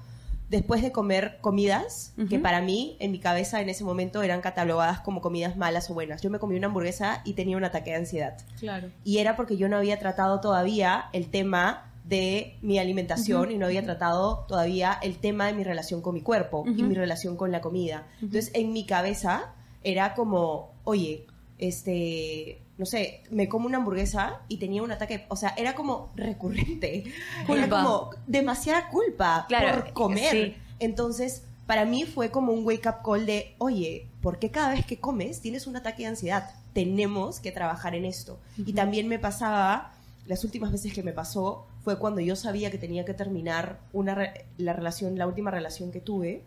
después 0.50 0.82
de 0.82 0.92
comer 0.92 1.38
comidas 1.40 2.12
que 2.28 2.38
para 2.38 2.60
mí, 2.60 2.96
en 3.00 3.10
mi 3.10 3.18
cabeza 3.18 3.62
en 3.62 3.70
ese 3.70 3.82
momento, 3.82 4.22
eran 4.22 4.42
catalogadas 4.42 5.00
como 5.00 5.22
comidas 5.22 5.56
malas 5.56 5.90
o 5.90 5.94
buenas. 5.94 6.20
Yo 6.20 6.28
me 6.28 6.38
comí 6.38 6.56
una 6.56 6.66
hamburguesa 6.66 7.22
y 7.24 7.32
tenía 7.32 7.56
un 7.56 7.64
ataque 7.64 7.90
de 7.90 7.96
ansiedad. 7.96 8.36
Claro. 8.60 8.90
Y 9.02 9.18
era 9.18 9.34
porque 9.34 9.56
yo 9.56 9.68
no 9.68 9.78
había 9.78 9.98
tratado 9.98 10.40
todavía 10.40 11.06
el 11.14 11.30
tema 11.30 11.90
de 12.04 12.58
mi 12.60 12.78
alimentación 12.78 13.50
y 13.50 13.56
no 13.56 13.64
había 13.64 13.82
tratado 13.82 14.44
todavía 14.46 14.98
el 15.02 15.16
tema 15.16 15.46
de 15.46 15.54
mi 15.54 15.64
relación 15.64 16.02
con 16.02 16.12
mi 16.12 16.20
cuerpo 16.20 16.64
y 16.66 16.82
mi 16.82 16.94
relación 16.94 17.36
con 17.36 17.50
la 17.50 17.62
comida. 17.62 18.06
Entonces, 18.20 18.50
en 18.54 18.74
mi 18.74 18.84
cabeza 18.84 19.54
era 19.82 20.14
como, 20.14 20.74
oye, 20.84 21.26
este, 21.58 22.60
no 22.76 22.86
sé, 22.86 23.22
me 23.30 23.48
como 23.48 23.66
una 23.66 23.78
hamburguesa 23.78 24.40
y 24.48 24.56
tenía 24.56 24.82
un 24.82 24.90
ataque, 24.90 25.26
o 25.28 25.36
sea, 25.36 25.54
era 25.56 25.74
como 25.74 26.10
recurrente. 26.16 27.04
Era 27.48 27.68
como 27.68 28.10
demasiada 28.26 28.88
culpa 28.88 29.46
por 29.48 29.92
comer. 29.92 30.56
Entonces, 30.80 31.42
para 31.66 31.84
mí 31.84 32.04
fue 32.04 32.30
como 32.30 32.52
un 32.52 32.64
wake 32.66 32.86
up 32.86 33.02
call 33.04 33.26
de, 33.26 33.54
oye, 33.58 34.08
¿por 34.20 34.38
qué 34.38 34.50
cada 34.50 34.70
vez 34.70 34.84
que 34.84 34.98
comes 34.98 35.40
tienes 35.40 35.66
un 35.66 35.76
ataque 35.76 36.02
de 36.02 36.08
ansiedad? 36.08 36.50
Tenemos 36.72 37.40
que 37.40 37.52
trabajar 37.52 37.94
en 37.94 38.04
esto. 38.04 38.38
Y 38.58 38.72
también 38.72 39.08
me 39.08 39.18
pasaba, 39.18 39.92
las 40.26 40.44
últimas 40.44 40.72
veces 40.72 40.92
que 40.92 41.02
me 41.02 41.12
pasó 41.12 41.66
fue 41.84 41.98
cuando 41.98 42.20
yo 42.20 42.34
sabía 42.34 42.70
que 42.70 42.78
tenía 42.78 43.04
que 43.04 43.14
terminar 43.14 43.78
una 43.92 44.32
la 44.56 44.72
relación, 44.72 45.16
la 45.16 45.26
última 45.26 45.50
relación 45.50 45.92
que 45.92 46.00
tuve. 46.00 46.42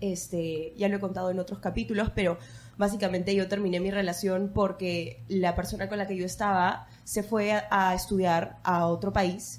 Este, 0.00 0.74
ya 0.76 0.88
lo 0.88 0.96
he 0.96 1.00
contado 1.00 1.30
en 1.30 1.38
otros 1.40 1.58
capítulos, 1.58 2.10
pero 2.14 2.38
básicamente 2.78 3.34
yo 3.34 3.48
terminé 3.48 3.80
mi 3.80 3.90
relación 3.90 4.52
porque 4.54 5.22
la 5.28 5.54
persona 5.54 5.88
con 5.88 5.98
la 5.98 6.06
que 6.06 6.16
yo 6.16 6.24
estaba 6.24 6.86
se 7.04 7.22
fue 7.22 7.52
a, 7.52 7.94
estudiar 7.94 8.58
a 8.62 8.86
otro 8.86 9.12
país 9.12 9.58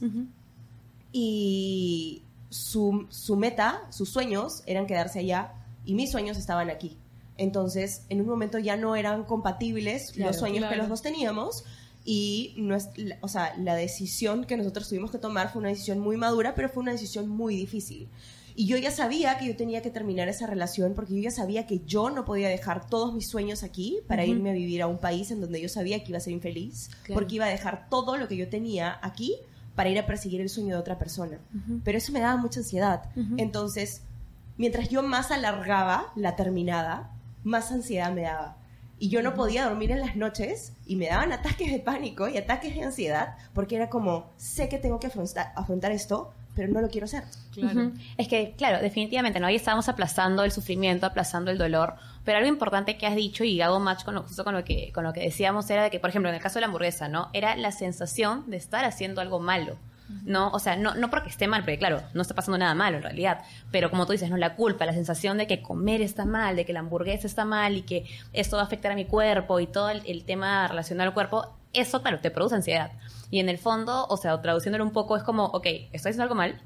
y 1.12 2.23
su, 2.49 3.08
meta, 3.38 3.82
sus 3.89 4.10
sueños 4.10 4.63
eran 4.65 4.88
quedarse 4.88 5.19
allá 5.19 5.53
y 5.86 5.93
mis 5.93 6.12
sueños 6.12 6.38
estaban 6.38 6.69
aquí. 6.69 6.97
Entonces, 7.38 8.03
en 8.10 8.21
un 8.21 8.27
momento 8.27 8.58
ya 8.58 8.75
no 8.75 8.95
eran 8.95 9.23
compatibles 9.23 10.17
los 10.17 10.38
sueños 10.38 10.69
que 10.69 10.75
los 10.75 10.89
dos 10.89 11.01
teníamos 11.01 11.63
y 12.05 12.55
no 12.58 12.75
es, 12.75 12.89
o 13.21 13.27
sea, 13.27 13.55
la 13.58 13.75
decisión 13.75 14.45
que 14.45 14.58
nosotros 14.58 14.89
tuvimos 14.89 15.12
que 15.12 15.17
tomar 15.17 15.51
fue 15.51 15.60
una 15.60 15.69
decisión 15.69 15.99
muy 15.99 16.17
madura, 16.17 16.55
pero 16.55 16.69
fue 16.69 16.82
una 16.82 16.91
decisión 16.91 17.29
muy 17.29 17.55
difícil. 17.55 18.10
Y 18.55 18.65
yo 18.65 18.77
ya 18.77 18.91
sabía 18.91 19.38
que 19.38 19.47
yo 19.47 19.55
tenía 19.55 19.81
que 19.81 19.89
terminar 19.89 20.27
esa 20.27 20.47
relación 20.47 20.93
porque 20.93 21.15
yo 21.15 21.21
ya 21.21 21.31
sabía 21.31 21.65
que 21.65 21.79
yo 21.85 22.09
no 22.09 22.25
podía 22.25 22.49
dejar 22.49 22.88
todos 22.88 23.13
mis 23.13 23.29
sueños 23.29 23.63
aquí 23.63 23.99
para 24.07 24.25
irme 24.25 24.49
a 24.49 24.53
vivir 24.53 24.81
a 24.81 24.88
un 24.88 24.97
país 24.97 25.31
en 25.31 25.39
donde 25.41 25.62
yo 25.62 25.69
sabía 25.69 26.03
que 26.03 26.09
iba 26.09 26.17
a 26.17 26.21
ser 26.21 26.33
infeliz, 26.33 26.89
porque 27.13 27.35
iba 27.35 27.45
a 27.45 27.49
dejar 27.49 27.88
todo 27.89 28.17
lo 28.17 28.27
que 28.27 28.35
yo 28.35 28.49
tenía 28.49 28.99
aquí 29.01 29.35
para 29.75 29.89
ir 29.89 29.97
a 29.97 30.05
perseguir 30.05 30.41
el 30.41 30.49
sueño 30.49 30.75
de 30.75 30.81
otra 30.81 30.97
persona. 30.97 31.39
Pero 31.85 31.97
eso 31.97 32.12
me 32.12 32.19
daba 32.19 32.35
mucha 32.35 32.59
ansiedad. 32.59 33.09
Entonces, 33.38 34.01
mientras 34.57 34.89
yo 34.89 35.03
más 35.03 35.31
alargaba 35.31 36.12
la 36.15 36.35
terminada, 36.35 37.12
más 37.43 37.71
ansiedad 37.71 38.12
me 38.12 38.23
daba. 38.23 38.57
y 38.99 39.09
yo 39.09 39.23
no 39.23 39.33
podía 39.33 39.65
dormir 39.65 39.91
en 39.91 40.01
las 40.01 40.15
noches 40.15 40.73
y 40.85 40.95
me 40.97 41.07
daban 41.07 41.31
ataques 41.31 41.71
de 41.71 41.79
pánico 41.79 42.27
y 42.27 42.38
ataques 42.38 42.75
de 42.75 42.83
ansiedad 42.83 43.38
porque 43.53 43.77
era 43.77 43.89
como, 43.89 44.29
sé 44.38 44.67
que 44.69 44.77
tengo 44.77 44.99
que 44.99 45.07
afrontar, 45.07 45.91
esto, 45.91 46.33
pero 46.55 46.71
no 46.71 46.81
lo 46.81 46.89
quiero 46.89 47.05
hacer. 47.05 47.23
Claro. 47.53 47.91
Es 48.17 48.27
que, 48.27 48.53
claro, 48.57 48.79
definitivamente, 48.81 49.39
¿no? 49.39 49.47
Ahí 49.47 49.55
estábamos 49.55 49.89
aplazando 49.89 50.43
el 50.43 50.51
sufrimiento, 50.51 51.05
aplazando 51.05 51.51
el 51.51 51.57
dolor, 51.57 51.95
pero 52.23 52.38
algo 52.38 52.49
importante 52.49 52.97
que 52.97 53.07
has 53.07 53.15
dicho 53.15 53.43
y 53.43 53.62
hago 53.62 53.79
match 53.79 54.03
con 54.03 54.15
lo, 54.15 54.23
justo 54.23 54.43
con 54.43 54.53
lo, 54.53 54.63
que, 54.63 54.91
con 54.93 55.03
lo 55.03 55.13
que 55.13 55.21
decíamos 55.21 55.69
era 55.69 55.83
de 55.83 55.89
que, 55.89 55.99
por 55.99 56.09
ejemplo, 56.09 56.29
en 56.29 56.35
el 56.35 56.41
caso 56.41 56.55
de 56.55 56.62
la 56.62 56.67
hamburguesa, 56.67 57.07
¿no? 57.07 57.29
Era 57.33 57.55
la 57.55 57.71
sensación 57.71 58.49
de 58.49 58.57
estar 58.57 58.85
haciendo 58.85 59.21
algo 59.21 59.39
malo. 59.39 59.77
¿no? 60.23 60.49
O 60.49 60.59
sea, 60.59 60.75
no, 60.75 60.95
no 60.95 61.09
porque 61.09 61.29
esté 61.29 61.47
mal, 61.47 61.62
porque 61.62 61.77
claro, 61.77 62.01
no 62.13 62.21
está 62.21 62.33
pasando 62.33 62.57
nada 62.57 62.73
malo 62.73 62.97
en 62.97 63.03
realidad, 63.03 63.43
pero 63.71 63.89
como 63.89 64.05
tú 64.05 64.13
dices, 64.13 64.29
no 64.29 64.38
la 64.38 64.55
culpa, 64.55 64.85
la 64.85 64.93
sensación 64.93 65.38
de 65.38 65.47
que 65.47 65.62
comer 65.62 66.01
está 66.01 66.25
mal, 66.25 66.55
de 66.55 66.65
que 66.65 66.73
la 66.73 66.79
hamburguesa 66.79 67.27
está 67.27 67.45
mal 67.45 67.77
y 67.77 67.83
que 67.83 68.05
esto 68.33 68.57
va 68.57 68.63
a 68.63 68.65
afectar 68.65 68.91
a 68.91 68.95
mi 68.95 69.05
cuerpo 69.05 69.59
y 69.59 69.67
todo 69.67 69.89
el, 69.89 70.23
tema 70.23 70.67
relacionado 70.67 71.09
al 71.09 71.13
cuerpo, 71.13 71.55
eso, 71.73 72.01
claro, 72.01 72.19
te 72.19 72.31
produce 72.31 72.55
ansiedad. 72.55 72.91
Y 73.32 73.39
en 73.39 73.50
el 73.50 73.58
fondo, 73.58 74.06
o 74.08 74.18
sea, 74.18 74.42
traduciéndolo 74.42 74.84
un 74.84 74.92
poco, 74.92 75.15
es 75.15 75.24
como, 75.24 75.46
ok, 75.46 75.65
estoy 75.92 76.10
haciendo 76.10 76.24
algo 76.24 76.36
mal, 76.36 76.62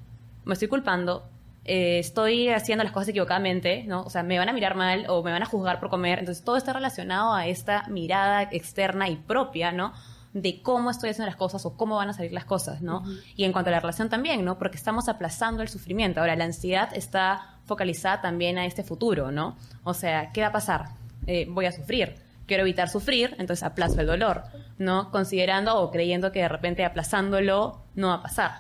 me 0.46 0.54
estoy 0.54 0.68
culpando, 0.68 1.30
eh, 1.66 2.00
estoy 2.00 2.50
haciendo 2.50 2.84
las 2.84 2.94
cosas 2.94 3.10
equivocadamente, 3.10 3.84
¿no? 3.86 4.04
O 4.04 4.10
sea, 4.10 4.24
me 4.24 4.38
van 4.38 4.50
a 4.50 4.54
mirar 4.54 4.76
mal 4.76 5.06
o 5.10 5.24
me 5.24 5.32
van 5.32 5.44
a 5.44 5.46
juzgar 5.46 5.80
por 5.80 5.90
comer. 5.90 6.20
Entonces, 6.20 6.44
todo 6.44 6.58
está 6.58 6.74
relacionado 6.74 7.34
a 7.34 7.48
esta 7.48 7.88
mirada 7.88 8.44
externa 8.44 9.10
y 9.10 9.16
propia, 9.16 9.72
¿no? 9.72 9.94
de 10.34 10.62
cómo 10.62 10.90
estoy 10.90 11.12
haciendo 11.12 11.28
las 11.28 11.36
cosas 11.36 11.66
o 11.66 11.78
cómo 11.78 11.98
van 11.98 12.10
a 12.10 12.14
salir 12.14 12.34
las 12.34 12.46
cosas, 12.46 12.82
¿no? 12.82 13.04
Y 13.36 13.44
en 13.44 13.52
cuanto 13.52 13.70
a 13.70 13.72
la 13.72 13.80
relación 13.80 14.10
también, 14.10 14.44
¿no? 14.44 14.58
Porque 14.58 14.78
estamos 14.78 15.08
aplazando 15.08 15.62
el 15.62 15.70
sufrimiento. 15.70 16.20
Ahora, 16.20 16.36
la 16.36 16.46
ansiedad 16.46 16.90
está 16.94 17.60
focalizada 17.66 18.22
también 18.22 18.58
a 18.58 18.66
este 18.66 18.84
futuro, 18.84 19.32
¿no? 19.32 19.56
O 19.84 19.94
sea, 19.94 20.32
¿qué 20.32 20.42
va 20.42 20.48
a 20.48 20.52
pasar? 20.52 20.86
Eh, 21.28 21.46
voy 21.50 21.66
a 21.68 21.72
sufrir. 21.72 22.16
Quiero 22.54 22.66
evitar 22.66 22.88
sufrir, 22.88 23.36
entonces 23.40 23.64
aplazo 23.64 24.00
el 24.00 24.06
dolor, 24.06 24.44
¿no? 24.78 25.10
Considerando 25.10 25.76
o 25.80 25.90
creyendo 25.90 26.32
que 26.32 26.42
de 26.42 26.50
repente 26.50 26.86
aplazándolo 26.86 27.82
no 27.96 28.10
va 28.10 28.14
a 28.14 28.22
pasar. 28.22 28.52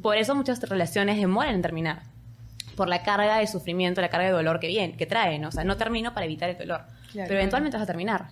Por 0.00 0.16
eso 0.16 0.34
muchas 0.34 0.58
relaciones 0.66 1.18
demoran 1.18 1.56
en 1.56 1.60
terminar. 1.60 2.00
Por 2.78 2.88
la 2.88 3.02
carga 3.02 3.36
de 3.36 3.46
sufrimiento, 3.46 4.00
la 4.00 4.08
carga 4.08 4.28
de 4.28 4.32
dolor 4.32 4.58
que 4.58 4.68
viene, 4.68 4.96
que 4.96 5.04
traen. 5.04 5.44
O 5.44 5.52
sea, 5.52 5.64
no 5.64 5.76
termino 5.76 6.14
para 6.14 6.24
evitar 6.24 6.48
el 6.48 6.56
dolor. 6.56 6.80
pero 7.12 7.34
eventualmente 7.34 7.76
vas 7.76 7.84
a 7.84 7.86
terminar. 7.86 8.28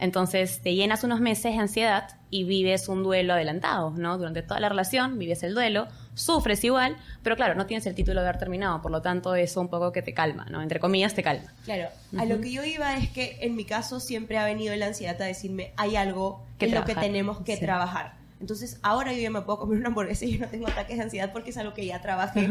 Entonces 0.00 0.60
te 0.60 0.74
llenas 0.74 1.04
unos 1.04 1.20
meses 1.20 1.54
de 1.54 1.60
ansiedad 1.60 2.08
y 2.28 2.42
vives 2.42 2.88
un 2.88 3.04
duelo 3.04 3.34
adelantado, 3.34 3.92
¿no? 3.92 4.18
Durante 4.18 4.42
toda 4.42 4.58
la 4.58 4.68
relación 4.68 5.16
vives 5.16 5.44
el 5.44 5.54
duelo, 5.54 5.86
sufres 6.20 6.62
igual, 6.64 6.96
pero 7.22 7.36
claro, 7.36 7.54
no 7.54 7.66
tienes 7.66 7.86
el 7.86 7.94
título 7.94 8.20
de 8.20 8.28
haber 8.28 8.38
terminado, 8.38 8.80
por 8.82 8.90
lo 8.90 9.02
tanto 9.02 9.34
eso 9.34 9.60
un 9.60 9.68
poco 9.68 9.92
que 9.92 10.02
te 10.02 10.14
calma, 10.14 10.46
¿no? 10.50 10.62
Entre 10.62 10.80
comillas 10.80 11.14
te 11.14 11.22
calma. 11.22 11.52
Claro, 11.64 11.88
a 12.16 12.24
lo 12.24 12.40
que 12.40 12.52
yo 12.52 12.64
iba 12.64 12.96
es 12.96 13.10
que 13.10 13.38
en 13.40 13.56
mi 13.56 13.64
caso 13.64 14.00
siempre 14.00 14.38
ha 14.38 14.44
venido 14.44 14.74
la 14.76 14.86
ansiedad 14.86 15.20
a 15.20 15.24
decirme, 15.24 15.72
hay 15.76 15.96
algo 15.96 16.44
que 16.58 16.66
en 16.66 16.74
lo 16.74 16.84
que 16.84 16.94
tenemos 16.94 17.40
que 17.40 17.56
trabajar. 17.56 18.14
Entonces 18.40 18.78
ahora 18.82 19.12
yo 19.12 19.20
ya 19.20 19.30
me 19.30 19.42
puedo 19.42 19.58
comer 19.58 19.78
una 19.78 19.88
hamburguesa 19.88 20.24
y 20.24 20.38
yo 20.38 20.40
no 20.40 20.48
tengo 20.48 20.66
ataques 20.66 20.96
de 20.96 21.02
ansiedad 21.04 21.32
porque 21.32 21.50
es 21.50 21.56
algo 21.58 21.74
que 21.74 21.84
ya 21.84 22.00
trabajé 22.00 22.48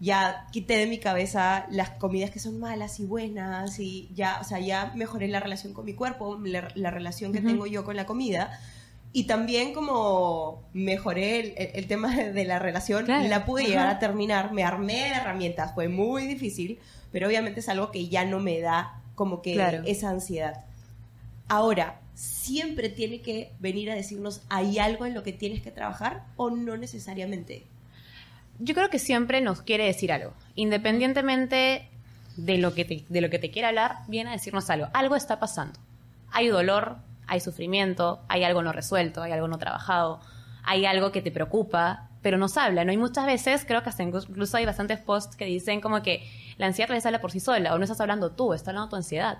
ya 0.00 0.46
quité 0.50 0.76
de 0.76 0.86
mi 0.86 0.98
cabeza 0.98 1.66
las 1.70 1.90
comidas 1.90 2.30
que 2.30 2.38
son 2.38 2.58
malas 2.58 3.00
y 3.00 3.06
buenas 3.06 3.78
y 3.78 4.10
ya, 4.14 4.38
o 4.40 4.44
sea, 4.44 4.58
ya 4.60 4.92
mejoré 4.94 5.28
la 5.28 5.40
relación 5.40 5.72
con 5.72 5.84
mi 5.84 5.94
cuerpo, 5.94 6.38
la, 6.44 6.90
relación 6.90 7.32
que 7.32 7.40
tengo 7.40 7.66
yo 7.66 7.84
con 7.84 7.96
la 7.96 8.06
comida. 8.06 8.60
Y 9.14 9.24
también 9.24 9.72
como 9.72 10.62
mejoré 10.74 11.54
el, 11.78 11.86
tema 11.86 12.14
de 12.14 12.44
la 12.44 12.58
relación, 12.58 13.06
y 13.24 13.28
la 13.28 13.46
pude 13.46 13.64
llegar 13.64 13.88
a 13.88 13.98
terminar, 13.98 14.52
me 14.52 14.64
armé 14.64 15.04
de 15.04 15.10
herramientas, 15.10 15.72
fue 15.72 15.88
muy 15.88 16.26
difícil, 16.26 16.78
pero 17.10 17.28
obviamente 17.28 17.60
es 17.60 17.68
algo 17.70 17.90
que 17.90 18.08
ya 18.08 18.26
no 18.26 18.40
me 18.40 18.60
da 18.60 19.00
como 19.14 19.40
que 19.40 19.82
esa 19.86 20.10
ansiedad. 20.10 20.64
Ahora, 21.48 22.00
siempre 22.14 22.90
tiene 22.90 23.22
que 23.22 23.52
venir 23.60 23.90
a 23.90 23.94
decirnos, 23.94 24.42
¿hay 24.50 24.78
algo 24.78 25.06
en 25.06 25.14
lo 25.14 25.22
que 25.22 25.32
tienes 25.32 25.62
que 25.62 25.70
trabajar 25.70 26.24
o 26.36 26.50
no 26.50 26.76
necesariamente? 26.76 27.64
yo 28.58 28.74
creo 28.74 28.90
que 28.90 28.98
siempre 28.98 29.40
nos 29.40 29.62
quiere 29.62 29.84
decir 29.84 30.12
algo. 30.12 30.32
Independientemente 30.54 31.88
de 32.36 32.58
lo 32.58 32.74
que 32.74 32.84
te, 32.84 33.04
de 33.08 33.20
lo 33.20 33.30
que 33.30 33.38
te 33.38 33.50
quiera 33.50 33.68
hablar, 33.68 33.98
viene 34.08 34.30
a 34.30 34.32
decirnos 34.32 34.70
algo. 34.70 34.88
Algo 34.92 35.16
está 35.16 35.38
pasando. 35.38 35.78
Hay 36.30 36.48
dolor, 36.48 36.98
hay 37.26 37.40
sufrimiento, 37.40 38.20
hay 38.28 38.44
algo 38.44 38.62
no 38.62 38.72
resuelto, 38.72 39.22
hay 39.22 39.32
algo 39.32 39.48
no 39.48 39.58
trabajado, 39.58 40.20
hay 40.62 40.86
algo 40.86 41.12
que 41.12 41.22
te 41.22 41.30
preocupa, 41.30 42.08
pero 42.22 42.38
nos 42.38 42.56
habla, 42.56 42.84
¿no? 42.84 42.92
Y 42.92 42.96
muchas 42.96 43.26
veces, 43.26 43.64
creo 43.66 43.82
que 43.82 43.90
hasta 43.90 44.02
incluso 44.02 44.56
hay 44.56 44.64
bastantes 44.64 44.98
posts 44.98 45.36
que 45.36 45.44
dicen 45.44 45.80
como 45.80 46.02
que 46.02 46.26
la 46.56 46.66
ansiedad 46.66 46.88
les 46.90 47.04
habla 47.04 47.20
por 47.20 47.32
sí 47.32 47.40
sola, 47.40 47.74
o 47.74 47.78
no 47.78 47.84
estás 47.84 48.00
hablando 48.00 48.32
tú, 48.32 48.54
está 48.54 48.70
hablando 48.70 48.88
tu 48.90 48.96
ansiedad, 48.96 49.38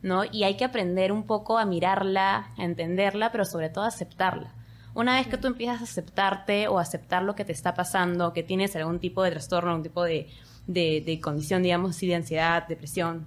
¿no? 0.00 0.24
Y 0.24 0.44
hay 0.44 0.56
que 0.56 0.64
aprender 0.64 1.12
un 1.12 1.24
poco 1.24 1.58
a 1.58 1.66
mirarla, 1.66 2.52
a 2.56 2.64
entenderla, 2.64 3.32
pero 3.32 3.44
sobre 3.44 3.68
todo 3.68 3.84
a 3.84 3.88
aceptarla. 3.88 4.54
Una 4.94 5.16
vez 5.16 5.26
que 5.26 5.38
tú 5.38 5.46
empiezas 5.46 5.80
a 5.80 5.84
aceptarte 5.84 6.68
o 6.68 6.78
aceptar 6.78 7.22
lo 7.22 7.34
que 7.34 7.44
te 7.44 7.52
está 7.52 7.74
pasando, 7.74 8.32
que 8.32 8.42
tienes 8.42 8.76
algún 8.76 8.98
tipo 8.98 9.22
de 9.22 9.30
trastorno, 9.30 9.70
algún 9.70 9.82
tipo 9.82 10.04
de, 10.04 10.28
de, 10.66 11.20
condición, 11.22 11.62
digamos 11.62 11.98
de 11.98 12.14
ansiedad, 12.14 12.66
depresión, 12.68 13.24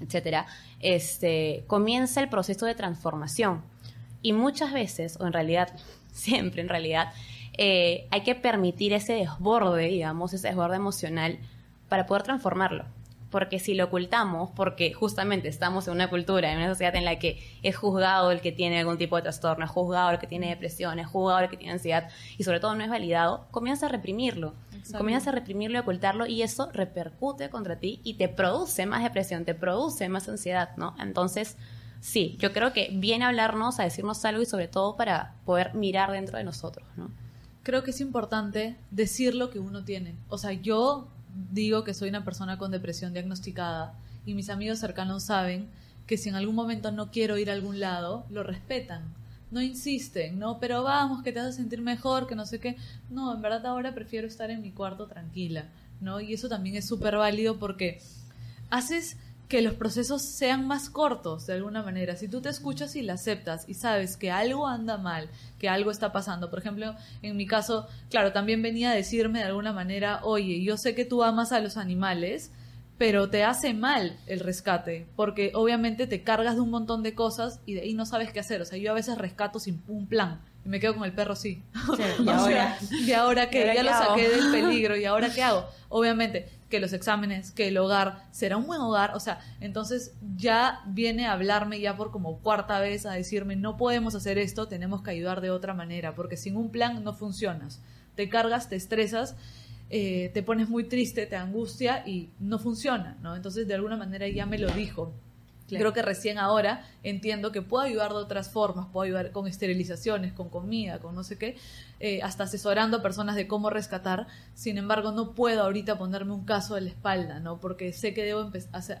etcétera, 0.00 0.46
este, 0.80 1.64
comienza 1.66 2.20
el 2.20 2.28
proceso 2.28 2.66
de 2.66 2.74
transformación. 2.74 3.62
Y 4.22 4.32
muchas 4.32 4.72
veces, 4.72 5.18
o 5.20 5.26
en 5.26 5.32
realidad, 5.32 5.72
siempre 6.12 6.62
en 6.62 6.68
realidad, 6.68 7.12
eh, 7.58 8.06
hay 8.10 8.22
que 8.22 8.34
permitir 8.34 8.92
ese 8.92 9.14
desborde, 9.14 9.86
digamos, 9.88 10.32
ese 10.32 10.48
desborde 10.48 10.76
emocional 10.76 11.38
para 11.88 12.06
poder 12.06 12.22
transformarlo 12.22 12.86
porque 13.32 13.58
si 13.58 13.74
lo 13.74 13.86
ocultamos, 13.86 14.50
porque 14.54 14.92
justamente 14.92 15.48
estamos 15.48 15.88
en 15.88 15.94
una 15.94 16.10
cultura, 16.10 16.52
en 16.52 16.58
una 16.58 16.68
sociedad 16.68 16.94
en 16.94 17.06
la 17.06 17.18
que 17.18 17.42
es 17.62 17.74
juzgado 17.74 18.30
el 18.30 18.42
que 18.42 18.52
tiene 18.52 18.78
algún 18.78 18.98
tipo 18.98 19.16
de 19.16 19.22
trastorno, 19.22 19.64
es 19.64 19.70
juzgado 19.70 20.10
el 20.10 20.18
que 20.18 20.26
tiene 20.26 20.50
depresión, 20.50 20.98
es 20.98 21.06
juzgado 21.06 21.40
el 21.40 21.48
que 21.48 21.56
tiene 21.56 21.72
ansiedad 21.72 22.10
y 22.36 22.44
sobre 22.44 22.60
todo 22.60 22.76
no 22.76 22.84
es 22.84 22.90
validado, 22.90 23.46
comienza 23.50 23.86
a 23.86 23.88
reprimirlo. 23.88 24.52
Comienza 24.96 25.30
a 25.30 25.32
reprimirlo 25.32 25.78
y 25.78 25.80
ocultarlo 25.80 26.26
y 26.26 26.42
eso 26.42 26.70
repercute 26.72 27.50
contra 27.50 27.78
ti 27.78 28.00
y 28.02 28.14
te 28.14 28.28
produce 28.28 28.84
más 28.86 29.02
depresión, 29.02 29.44
te 29.44 29.54
produce 29.54 30.08
más 30.08 30.28
ansiedad, 30.28 30.76
¿no? 30.76 30.94
Entonces, 30.98 31.56
sí, 32.00 32.36
yo 32.40 32.52
creo 32.52 32.72
que 32.72 32.90
viene 32.92 33.24
a 33.24 33.28
hablarnos, 33.28 33.78
a 33.78 33.84
decirnos 33.84 34.24
algo 34.24 34.42
y 34.42 34.46
sobre 34.46 34.68
todo 34.68 34.96
para 34.96 35.34
poder 35.46 35.74
mirar 35.74 36.10
dentro 36.10 36.36
de 36.36 36.44
nosotros, 36.44 36.86
¿no? 36.96 37.10
Creo 37.62 37.84
que 37.84 37.92
es 37.92 38.00
importante 38.00 38.76
decir 38.90 39.36
lo 39.36 39.50
que 39.50 39.60
uno 39.60 39.84
tiene. 39.84 40.16
O 40.28 40.36
sea, 40.36 40.52
yo 40.52 41.06
digo 41.52 41.84
que 41.84 41.94
soy 41.94 42.08
una 42.08 42.24
persona 42.24 42.58
con 42.58 42.72
depresión 42.72 43.12
diagnosticada 43.12 43.94
y 44.26 44.34
mis 44.34 44.50
amigos 44.50 44.80
cercanos 44.80 45.22
saben 45.22 45.68
que 46.06 46.16
si 46.18 46.28
en 46.28 46.34
algún 46.34 46.56
momento 46.56 46.90
no 46.90 47.10
quiero 47.10 47.38
ir 47.38 47.50
a 47.50 47.52
algún 47.52 47.78
lado, 47.78 48.24
lo 48.30 48.42
respetan. 48.42 49.02
No 49.52 49.60
insisten, 49.60 50.38
¿no? 50.38 50.58
Pero 50.58 50.82
vamos, 50.82 51.22
que 51.22 51.30
te 51.30 51.38
hace 51.38 51.52
sentir 51.52 51.82
mejor, 51.82 52.26
que 52.26 52.34
no 52.34 52.46
sé 52.46 52.58
qué. 52.58 52.76
No, 53.10 53.34
en 53.34 53.42
verdad 53.42 53.66
ahora 53.66 53.94
prefiero 53.94 54.26
estar 54.26 54.50
en 54.50 54.62
mi 54.62 54.72
cuarto 54.72 55.06
tranquila, 55.06 55.66
¿no? 56.00 56.20
Y 56.20 56.32
eso 56.32 56.48
también 56.48 56.74
es 56.76 56.88
súper 56.88 57.16
válido 57.16 57.58
porque 57.58 58.00
haces 58.70 59.18
que 59.52 59.60
los 59.60 59.74
procesos 59.74 60.22
sean 60.22 60.66
más 60.66 60.88
cortos 60.88 61.46
de 61.46 61.52
alguna 61.52 61.82
manera. 61.82 62.16
Si 62.16 62.26
tú 62.26 62.40
te 62.40 62.48
escuchas 62.48 62.96
y 62.96 63.02
la 63.02 63.12
aceptas 63.12 63.68
y 63.68 63.74
sabes 63.74 64.16
que 64.16 64.30
algo 64.30 64.66
anda 64.66 64.96
mal, 64.96 65.28
que 65.58 65.68
algo 65.68 65.90
está 65.90 66.10
pasando. 66.10 66.48
Por 66.48 66.60
ejemplo, 66.60 66.94
en 67.20 67.36
mi 67.36 67.46
caso, 67.46 67.86
claro, 68.08 68.32
también 68.32 68.62
venía 68.62 68.92
a 68.92 68.94
decirme 68.94 69.40
de 69.40 69.44
alguna 69.44 69.74
manera, 69.74 70.20
oye, 70.24 70.62
yo 70.62 70.78
sé 70.78 70.94
que 70.94 71.04
tú 71.04 71.22
amas 71.22 71.52
a 71.52 71.60
los 71.60 71.76
animales, 71.76 72.50
pero 72.98 73.30
te 73.30 73.44
hace 73.44 73.74
mal 73.74 74.16
el 74.26 74.40
rescate, 74.40 75.06
porque 75.16 75.52
obviamente 75.54 76.06
te 76.06 76.22
cargas 76.22 76.54
de 76.54 76.60
un 76.60 76.70
montón 76.70 77.02
de 77.02 77.14
cosas 77.14 77.60
y 77.66 77.74
de 77.74 77.82
ahí 77.82 77.94
no 77.94 78.06
sabes 78.06 78.32
qué 78.32 78.40
hacer. 78.40 78.62
O 78.62 78.64
sea, 78.64 78.78
yo 78.78 78.90
a 78.90 78.94
veces 78.94 79.18
rescato 79.18 79.58
sin 79.58 79.82
un 79.88 80.06
plan 80.06 80.40
y 80.64 80.68
me 80.68 80.78
quedo 80.80 80.94
con 80.94 81.04
el 81.04 81.12
perro 81.12 81.34
sí. 81.36 81.62
¿Y, 82.18 82.28
ahora? 82.28 82.78
¿Y 82.90 83.12
ahora 83.12 83.50
qué? 83.50 83.72
ya 83.74 83.82
lo 83.82 83.90
saqué 83.90 84.28
del 84.28 84.50
peligro, 84.52 84.96
¿y 84.96 85.04
ahora 85.04 85.32
qué 85.32 85.42
hago? 85.42 85.64
Obviamente, 85.88 86.48
que 86.68 86.80
los 86.80 86.92
exámenes, 86.92 87.50
que 87.50 87.68
el 87.68 87.76
hogar 87.76 88.24
será 88.30 88.56
un 88.56 88.66
buen 88.66 88.80
hogar, 88.80 89.14
o 89.14 89.20
sea, 89.20 89.40
entonces 89.60 90.14
ya 90.36 90.80
viene 90.86 91.26
a 91.26 91.32
hablarme 91.32 91.80
ya 91.80 91.96
por 91.96 92.10
como 92.10 92.38
cuarta 92.38 92.80
vez 92.80 93.04
a 93.04 93.12
decirme, 93.12 93.56
no 93.56 93.76
podemos 93.76 94.14
hacer 94.14 94.38
esto, 94.38 94.68
tenemos 94.68 95.02
que 95.02 95.10
ayudar 95.10 95.40
de 95.40 95.50
otra 95.50 95.74
manera, 95.74 96.14
porque 96.14 96.36
sin 96.36 96.56
un 96.56 96.70
plan 96.70 97.02
no 97.04 97.12
funcionas. 97.12 97.82
Te 98.14 98.28
cargas, 98.28 98.68
te 98.68 98.76
estresas, 98.76 99.36
eh, 99.94 100.30
te 100.32 100.42
pones 100.42 100.70
muy 100.70 100.84
triste, 100.84 101.26
te 101.26 101.36
angustia 101.36 102.02
y 102.06 102.30
no 102.40 102.58
funciona, 102.58 103.18
¿no? 103.20 103.36
Entonces 103.36 103.68
de 103.68 103.74
alguna 103.74 103.98
manera 103.98 104.26
ya 104.26 104.46
me 104.46 104.56
lo 104.56 104.68
dijo. 104.70 105.12
Creo 105.68 105.92
que 105.92 106.02
recién 106.02 106.38
ahora 106.38 106.84
entiendo 107.02 107.52
que 107.52 107.62
puedo 107.62 107.84
ayudar 107.84 108.10
de 108.10 108.16
otras 108.16 108.50
formas, 108.50 108.88
puedo 108.92 109.04
ayudar 109.04 109.32
con 109.32 109.46
esterilizaciones, 109.46 110.32
con 110.32 110.48
comida, 110.50 110.98
con 110.98 111.14
no 111.14 111.24
sé 111.24 111.38
qué, 111.38 111.56
eh, 112.00 112.20
hasta 112.22 112.44
asesorando 112.44 112.98
a 112.98 113.02
personas 113.02 113.36
de 113.36 113.46
cómo 113.46 113.70
rescatar. 113.70 114.26
Sin 114.54 114.76
embargo, 114.76 115.12
no 115.12 115.32
puedo 115.32 115.62
ahorita 115.62 115.98
ponerme 115.98 116.32
un 116.32 116.44
caso 116.44 116.74
de 116.74 116.82
la 116.82 116.90
espalda, 116.90 117.40
¿no? 117.40 117.58
Porque 117.58 117.92
sé 117.92 118.12
que 118.12 118.22
debo 118.22 118.50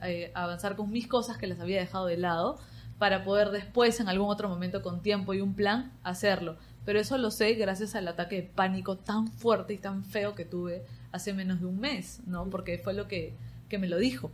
eh, 0.02 0.30
avanzar 0.34 0.76
con 0.76 0.90
mis 0.90 1.08
cosas 1.08 1.36
que 1.38 1.46
las 1.46 1.60
había 1.60 1.80
dejado 1.80 2.06
de 2.06 2.18
lado 2.18 2.58
para 3.02 3.24
poder 3.24 3.50
después, 3.50 3.98
en 3.98 4.08
algún 4.08 4.30
otro 4.30 4.48
momento, 4.48 4.80
con 4.80 5.02
tiempo 5.02 5.34
y 5.34 5.40
un 5.40 5.54
plan, 5.54 5.90
hacerlo. 6.04 6.56
Pero 6.84 7.00
eso 7.00 7.18
lo 7.18 7.32
sé 7.32 7.54
gracias 7.54 7.96
al 7.96 8.06
ataque 8.06 8.36
de 8.36 8.42
pánico 8.44 8.96
tan 8.96 9.26
fuerte 9.26 9.74
y 9.74 9.78
tan 9.78 10.04
feo 10.04 10.36
que 10.36 10.44
tuve 10.44 10.84
hace 11.10 11.32
menos 11.32 11.58
de 11.58 11.66
un 11.66 11.80
mes, 11.80 12.20
¿no? 12.26 12.48
Porque 12.48 12.78
fue 12.78 12.94
lo 12.94 13.08
que, 13.08 13.34
que 13.68 13.78
me 13.78 13.88
lo 13.88 13.98
dijo. 13.98 14.30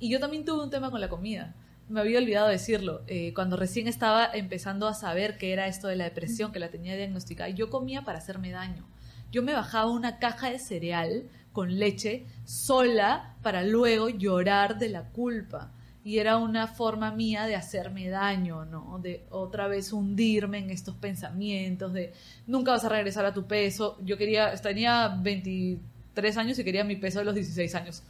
Y 0.00 0.10
yo 0.10 0.18
también 0.18 0.44
tuve 0.44 0.64
un 0.64 0.70
tema 0.70 0.90
con 0.90 1.00
la 1.00 1.08
comida. 1.08 1.54
me 1.88 2.00
había 2.00 2.18
olvidado 2.18 2.48
decirlo, 2.48 3.02
eh, 3.06 3.32
cuando 3.32 3.56
recién 3.56 3.86
estaba 3.86 4.28
empezando 4.34 4.88
a 4.88 4.94
saber 4.94 5.38
qué 5.38 5.52
era 5.52 5.68
esto 5.68 5.86
de 5.86 5.94
la 5.94 6.02
depresión, 6.02 6.50
que 6.50 6.58
la 6.58 6.70
tenía 6.70 6.96
diagnosticada, 6.96 7.50
yo 7.50 7.70
comía 7.70 8.02
para 8.02 8.18
hacerme 8.18 8.50
daño. 8.50 8.88
Yo 9.30 9.44
me 9.44 9.52
bajaba 9.52 9.88
una 9.88 10.18
caja 10.18 10.50
de 10.50 10.58
cereal 10.58 11.28
con 11.52 11.78
leche 11.78 12.26
sola 12.44 13.36
para 13.40 13.62
luego 13.62 14.08
llorar 14.08 14.78
de 14.78 14.88
la 14.88 15.04
culpa. 15.10 15.70
Y 16.02 16.18
era 16.18 16.38
una 16.38 16.66
forma 16.66 17.10
mía 17.10 17.44
de 17.44 17.56
hacerme 17.56 18.08
daño, 18.08 18.64
¿no? 18.64 18.98
De 19.02 19.26
otra 19.30 19.68
vez 19.68 19.92
hundirme 19.92 20.58
en 20.58 20.70
estos 20.70 20.94
pensamientos 20.94 21.92
de 21.92 22.14
nunca 22.46 22.72
vas 22.72 22.84
a 22.84 22.88
regresar 22.88 23.26
a 23.26 23.34
tu 23.34 23.46
peso. 23.46 23.98
Yo 24.02 24.16
quería, 24.16 24.54
tenía 24.56 25.08
23 25.08 26.36
años 26.38 26.58
y 26.58 26.64
quería 26.64 26.84
mi 26.84 26.96
peso 26.96 27.18
de 27.18 27.26
los 27.26 27.34
16 27.34 27.74
años. 27.74 28.02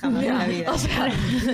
Jamás 0.00 0.24
en 0.24 0.38
la 0.38 0.46
vida. 0.48 0.72
O 0.72 0.78
sea, 0.78 1.12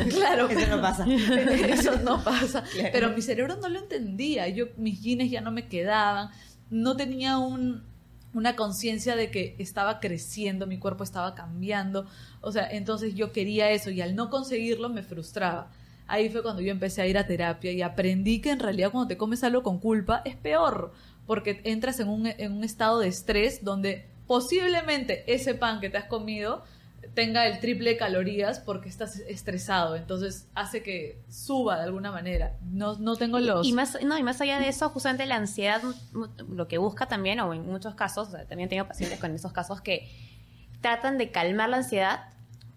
claro. 0.08 0.48
Eso 0.48 0.76
no 0.76 0.80
pasa. 0.80 1.06
Eso 1.68 1.96
no 2.02 2.24
pasa. 2.24 2.64
Pero 2.92 3.10
mi 3.10 3.20
cerebro 3.20 3.56
no 3.56 3.68
lo 3.68 3.78
entendía. 3.78 4.48
Yo, 4.48 4.66
mis 4.78 5.02
jeans 5.02 5.30
ya 5.30 5.42
no 5.42 5.50
me 5.50 5.68
quedaban. 5.68 6.30
No 6.70 6.96
tenía 6.96 7.36
un, 7.36 7.84
una 8.34 8.56
conciencia 8.56 9.16
de 9.16 9.30
que 9.30 9.56
estaba 9.58 10.00
creciendo, 10.00 10.66
mi 10.66 10.78
cuerpo 10.78 11.04
estaba 11.04 11.34
cambiando. 11.34 12.06
O 12.40 12.52
sea, 12.52 12.68
entonces 12.70 13.14
yo 13.14 13.32
quería 13.32 13.70
eso 13.70 13.90
y 13.90 14.00
al 14.00 14.14
no 14.14 14.30
conseguirlo 14.30 14.88
me 14.88 15.02
frustraba. 15.02 15.70
Ahí 16.06 16.28
fue 16.28 16.42
cuando 16.42 16.60
yo 16.60 16.70
empecé 16.70 17.02
a 17.02 17.06
ir 17.06 17.16
a 17.16 17.26
terapia 17.26 17.72
y 17.72 17.80
aprendí 17.80 18.40
que 18.40 18.50
en 18.50 18.60
realidad 18.60 18.90
cuando 18.90 19.08
te 19.08 19.16
comes 19.16 19.42
algo 19.42 19.62
con 19.62 19.78
culpa 19.78 20.20
es 20.24 20.36
peor, 20.36 20.92
porque 21.26 21.62
entras 21.64 21.98
en 22.00 22.08
un, 22.08 22.26
en 22.26 22.52
un 22.52 22.64
estado 22.64 22.98
de 22.98 23.08
estrés 23.08 23.64
donde 23.64 24.10
posiblemente 24.26 25.24
ese 25.32 25.54
pan 25.54 25.80
que 25.80 25.90
te 25.90 25.96
has 25.96 26.04
comido 26.04 26.64
tenga 27.14 27.46
el 27.46 27.60
triple 27.60 27.90
de 27.90 27.96
calorías 27.96 28.60
porque 28.60 28.88
estás 28.88 29.18
estresado, 29.20 29.96
entonces 29.96 30.48
hace 30.54 30.82
que 30.82 31.22
suba 31.28 31.76
de 31.78 31.84
alguna 31.84 32.10
manera. 32.10 32.56
No, 32.62 32.96
no 32.98 33.16
tengo 33.16 33.38
los... 33.40 33.66
Y 33.66 33.72
más, 33.72 33.98
no, 34.04 34.18
y 34.18 34.22
más 34.22 34.40
allá 34.40 34.58
de 34.58 34.68
eso, 34.68 34.88
justamente 34.90 35.26
la 35.26 35.36
ansiedad 35.36 35.82
lo 36.48 36.68
que 36.68 36.78
busca 36.78 37.06
también, 37.06 37.40
o 37.40 37.52
en 37.54 37.66
muchos 37.66 37.94
casos, 37.94 38.30
también 38.48 38.68
tengo 38.68 38.86
pacientes 38.86 39.18
con 39.20 39.34
esos 39.34 39.52
casos 39.52 39.80
que 39.80 40.08
tratan 40.80 41.18
de 41.18 41.30
calmar 41.30 41.68
la 41.70 41.78
ansiedad 41.78 42.33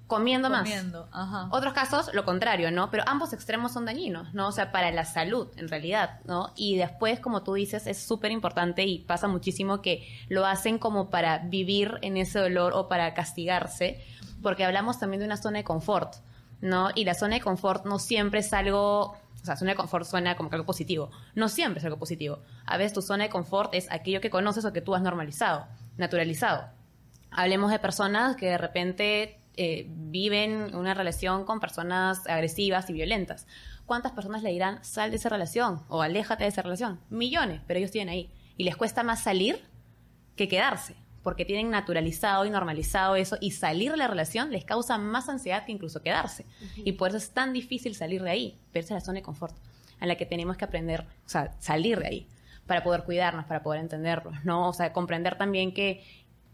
comiendo, 0.08 0.50
comiendo 0.50 1.08
más. 1.12 1.30
Ajá. 1.30 1.50
Otros 1.52 1.74
casos, 1.74 2.10
lo 2.14 2.26
contrario, 2.26 2.72
¿no? 2.72 2.90
Pero 2.90 3.04
ambos 3.06 3.34
extremos 3.34 3.74
son 3.74 3.86
dañinos, 3.86 4.34
¿no? 4.34 4.48
O 4.48 4.52
sea, 4.52 4.72
para 4.72 4.92
la 4.92 5.06
salud, 5.06 5.50
en 5.58 5.68
realidad, 5.68 6.22
¿no? 6.26 6.54
Y 6.56 6.78
después, 6.78 7.20
como 7.20 7.44
tú 7.44 7.54
dices, 7.54 7.88
es 7.88 7.98
súper 7.98 8.32
importante 8.32 8.86
y 8.86 9.00
pasa 9.00 9.28
muchísimo 9.28 9.82
que 9.82 10.08
lo 10.30 10.46
hacen 10.46 10.80
como 10.80 11.10
para 11.10 11.40
vivir 11.40 12.00
en 12.02 12.18
ese 12.18 12.40
dolor 12.40 12.74
o 12.74 12.88
para 12.88 13.14
castigarse 13.14 14.04
porque 14.42 14.64
hablamos 14.64 15.00
también 15.00 15.20
de 15.20 15.26
una 15.26 15.38
zona 15.38 15.60
de 15.60 15.64
confort, 15.64 16.16
¿no? 16.62 16.90
Y 16.96 17.06
la 17.06 17.14
zona 17.14 17.36
de 17.36 17.42
confort 17.42 17.86
no 17.86 18.00
siempre 18.00 18.40
es 18.40 18.54
algo, 18.54 19.12
o 19.12 19.46
sea, 19.46 19.56
zona 19.56 19.72
de 19.72 19.78
confort 19.78 20.06
suena 20.06 20.36
como 20.36 20.50
algo 20.52 20.66
positivo, 20.66 21.12
no 21.36 21.50
siempre 21.50 21.80
es 21.80 21.86
algo 21.86 21.98
positivo. 21.98 22.40
A 22.66 22.78
veces 22.78 22.94
tu 22.94 23.02
zona 23.02 23.26
de 23.26 23.30
confort 23.30 23.74
es 23.74 23.92
aquello 23.92 24.22
que 24.22 24.30
conoces 24.30 24.66
o 24.66 24.74
que 24.74 24.82
tú 24.82 24.96
has 24.96 25.02
normalizado, 25.02 25.68
naturalizado. 25.98 26.70
Hablemos 27.32 27.72
de 27.72 27.80
personas 27.80 28.36
que 28.36 28.48
de 28.48 28.58
repente 28.58 29.40
eh, 29.58 29.88
viven 29.90 30.76
una 30.76 30.94
relación 30.94 31.44
con 31.44 31.60
personas 31.60 32.26
agresivas 32.28 32.90
y 32.90 32.94
violentas. 32.94 33.48
¿Cuántas 33.86 34.12
personas 34.12 34.44
le 34.44 34.52
dirán, 34.52 34.84
sal 34.84 35.10
de 35.10 35.18
esa 35.18 35.30
relación 35.30 35.84
o 35.90 36.02
aléjate 36.02 36.44
de 36.44 36.50
esa 36.50 36.62
relación? 36.62 37.00
Millones, 37.10 37.62
pero 37.68 37.80
ellos 37.80 37.92
tienen 37.92 38.14
ahí. 38.14 38.32
Y 38.56 38.64
les 38.64 38.76
cuesta 38.76 39.04
más 39.04 39.24
salir 39.24 39.64
que 40.36 40.48
quedarse 40.48 40.96
porque 41.28 41.44
tienen 41.44 41.70
naturalizado 41.70 42.46
y 42.46 42.50
normalizado 42.50 43.18
eso 43.18 43.38
y 43.42 43.52
salir 43.52 43.92
de 43.92 43.98
la 43.98 44.08
relación 44.08 44.50
les 44.50 44.64
causa 44.64 44.98
más 44.98 45.28
ansiedad 45.28 45.66
que 45.66 45.74
incluso 45.74 46.02
quedarse. 46.02 46.46
Y 46.78 46.94
por 46.94 47.10
eso 47.10 47.18
es 47.18 47.32
tan 47.32 47.52
difícil 47.52 47.96
salir 47.96 48.24
de 48.24 48.30
ahí, 48.30 48.62
verse 48.74 48.94
la 48.94 49.02
zona 49.02 49.16
de 49.16 49.24
confort, 49.24 49.54
en 50.00 50.08
la 50.08 50.16
que 50.16 50.26
tenemos 50.26 50.56
que 50.56 50.64
aprender, 50.64 51.02
o 51.26 51.30
sea, 51.30 51.54
salir 51.60 52.00
de 52.00 52.08
ahí 52.08 52.28
para 52.66 52.82
poder 52.82 53.04
cuidarnos, 53.04 53.46
para 53.46 53.62
poder 53.62 53.82
entenderlos, 53.82 54.46
¿no? 54.46 54.70
O 54.70 54.74
sea, 54.74 54.94
comprender 54.94 55.38
también 55.38 55.74
que 55.74 56.02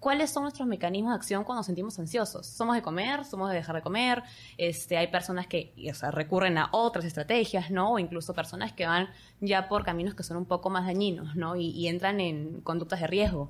cuáles 0.04 0.30
son 0.30 0.44
nuestros 0.44 0.68
mecanismos 0.68 1.14
de 1.14 1.16
acción 1.16 1.44
cuando 1.44 1.60
nos 1.60 1.66
sentimos 1.66 1.98
ansiosos. 1.98 2.46
Somos 2.46 2.76
de 2.76 2.82
comer, 2.82 3.26
somos 3.26 3.50
de 3.50 3.56
dejar 3.56 3.78
de 3.78 3.82
comer, 3.82 4.22
este, 4.58 4.98
hay 4.98 5.08
personas 5.08 5.48
que 5.48 5.74
o 5.90 5.94
sea, 5.96 6.12
recurren 6.12 6.58
a 6.58 6.68
otras 6.74 7.06
estrategias, 7.06 7.72
¿no? 7.72 7.94
O 7.94 8.00
incluso 8.00 8.34
personas 8.34 8.74
que 8.74 8.86
van 8.86 9.08
ya 9.40 9.70
por 9.70 9.84
caminos 9.84 10.14
que 10.14 10.24
son 10.24 10.38
un 10.38 10.46
poco 10.46 10.70
más 10.70 10.86
dañinos, 10.86 11.36
¿no? 11.36 11.56
y 11.56 11.88
entran 11.88 12.20
en 12.20 12.62
conductas 12.62 13.00
de 13.00 13.08
riesgo. 13.08 13.50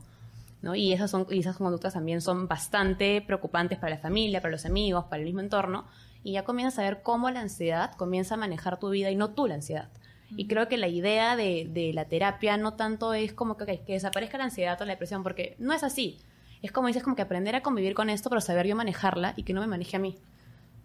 Y 0.73 0.93
esas, 0.93 1.11
son, 1.11 1.27
y 1.29 1.39
esas 1.39 1.57
conductas 1.57 1.93
también 1.93 2.21
son 2.21 2.47
bastante 2.47 3.21
preocupantes 3.21 3.77
para 3.79 3.95
la 3.95 4.01
familia, 4.01 4.39
para 4.39 4.53
los 4.53 4.65
amigos, 4.65 5.05
para 5.05 5.19
el 5.19 5.25
mismo 5.25 5.41
entorno. 5.41 5.85
Y 6.23 6.33
ya 6.33 6.45
comienzas 6.45 6.79
a 6.79 6.83
ver 6.83 7.01
cómo 7.03 7.29
la 7.31 7.41
ansiedad 7.41 7.93
comienza 7.95 8.35
a 8.35 8.37
manejar 8.37 8.79
tu 8.79 8.89
vida 8.89 9.11
y 9.11 9.15
no 9.17 9.31
tú 9.31 9.47
la 9.47 9.55
ansiedad. 9.55 9.89
Y 10.37 10.47
creo 10.47 10.69
que 10.69 10.77
la 10.77 10.87
idea 10.87 11.35
de, 11.35 11.67
de 11.69 11.91
la 11.91 12.05
terapia 12.05 12.55
no 12.55 12.75
tanto 12.75 13.13
es 13.13 13.33
como 13.33 13.57
que, 13.57 13.81
que 13.81 13.93
desaparezca 13.93 14.37
la 14.37 14.45
ansiedad 14.45 14.81
o 14.81 14.85
la 14.85 14.93
depresión, 14.93 15.21
porque 15.21 15.55
no 15.59 15.73
es 15.73 15.83
así. 15.83 16.21
Es 16.63 16.71
como 16.71 16.87
dices, 16.87 17.03
como 17.03 17.17
que 17.17 17.21
aprender 17.21 17.55
a 17.55 17.61
convivir 17.61 17.93
con 17.93 18.09
esto, 18.09 18.29
pero 18.29 18.41
saber 18.41 18.65
yo 18.65 18.75
manejarla 18.75 19.33
y 19.35 19.43
que 19.43 19.53
no 19.53 19.59
me 19.59 19.67
maneje 19.67 19.97
a 19.97 19.99
mí. 19.99 20.17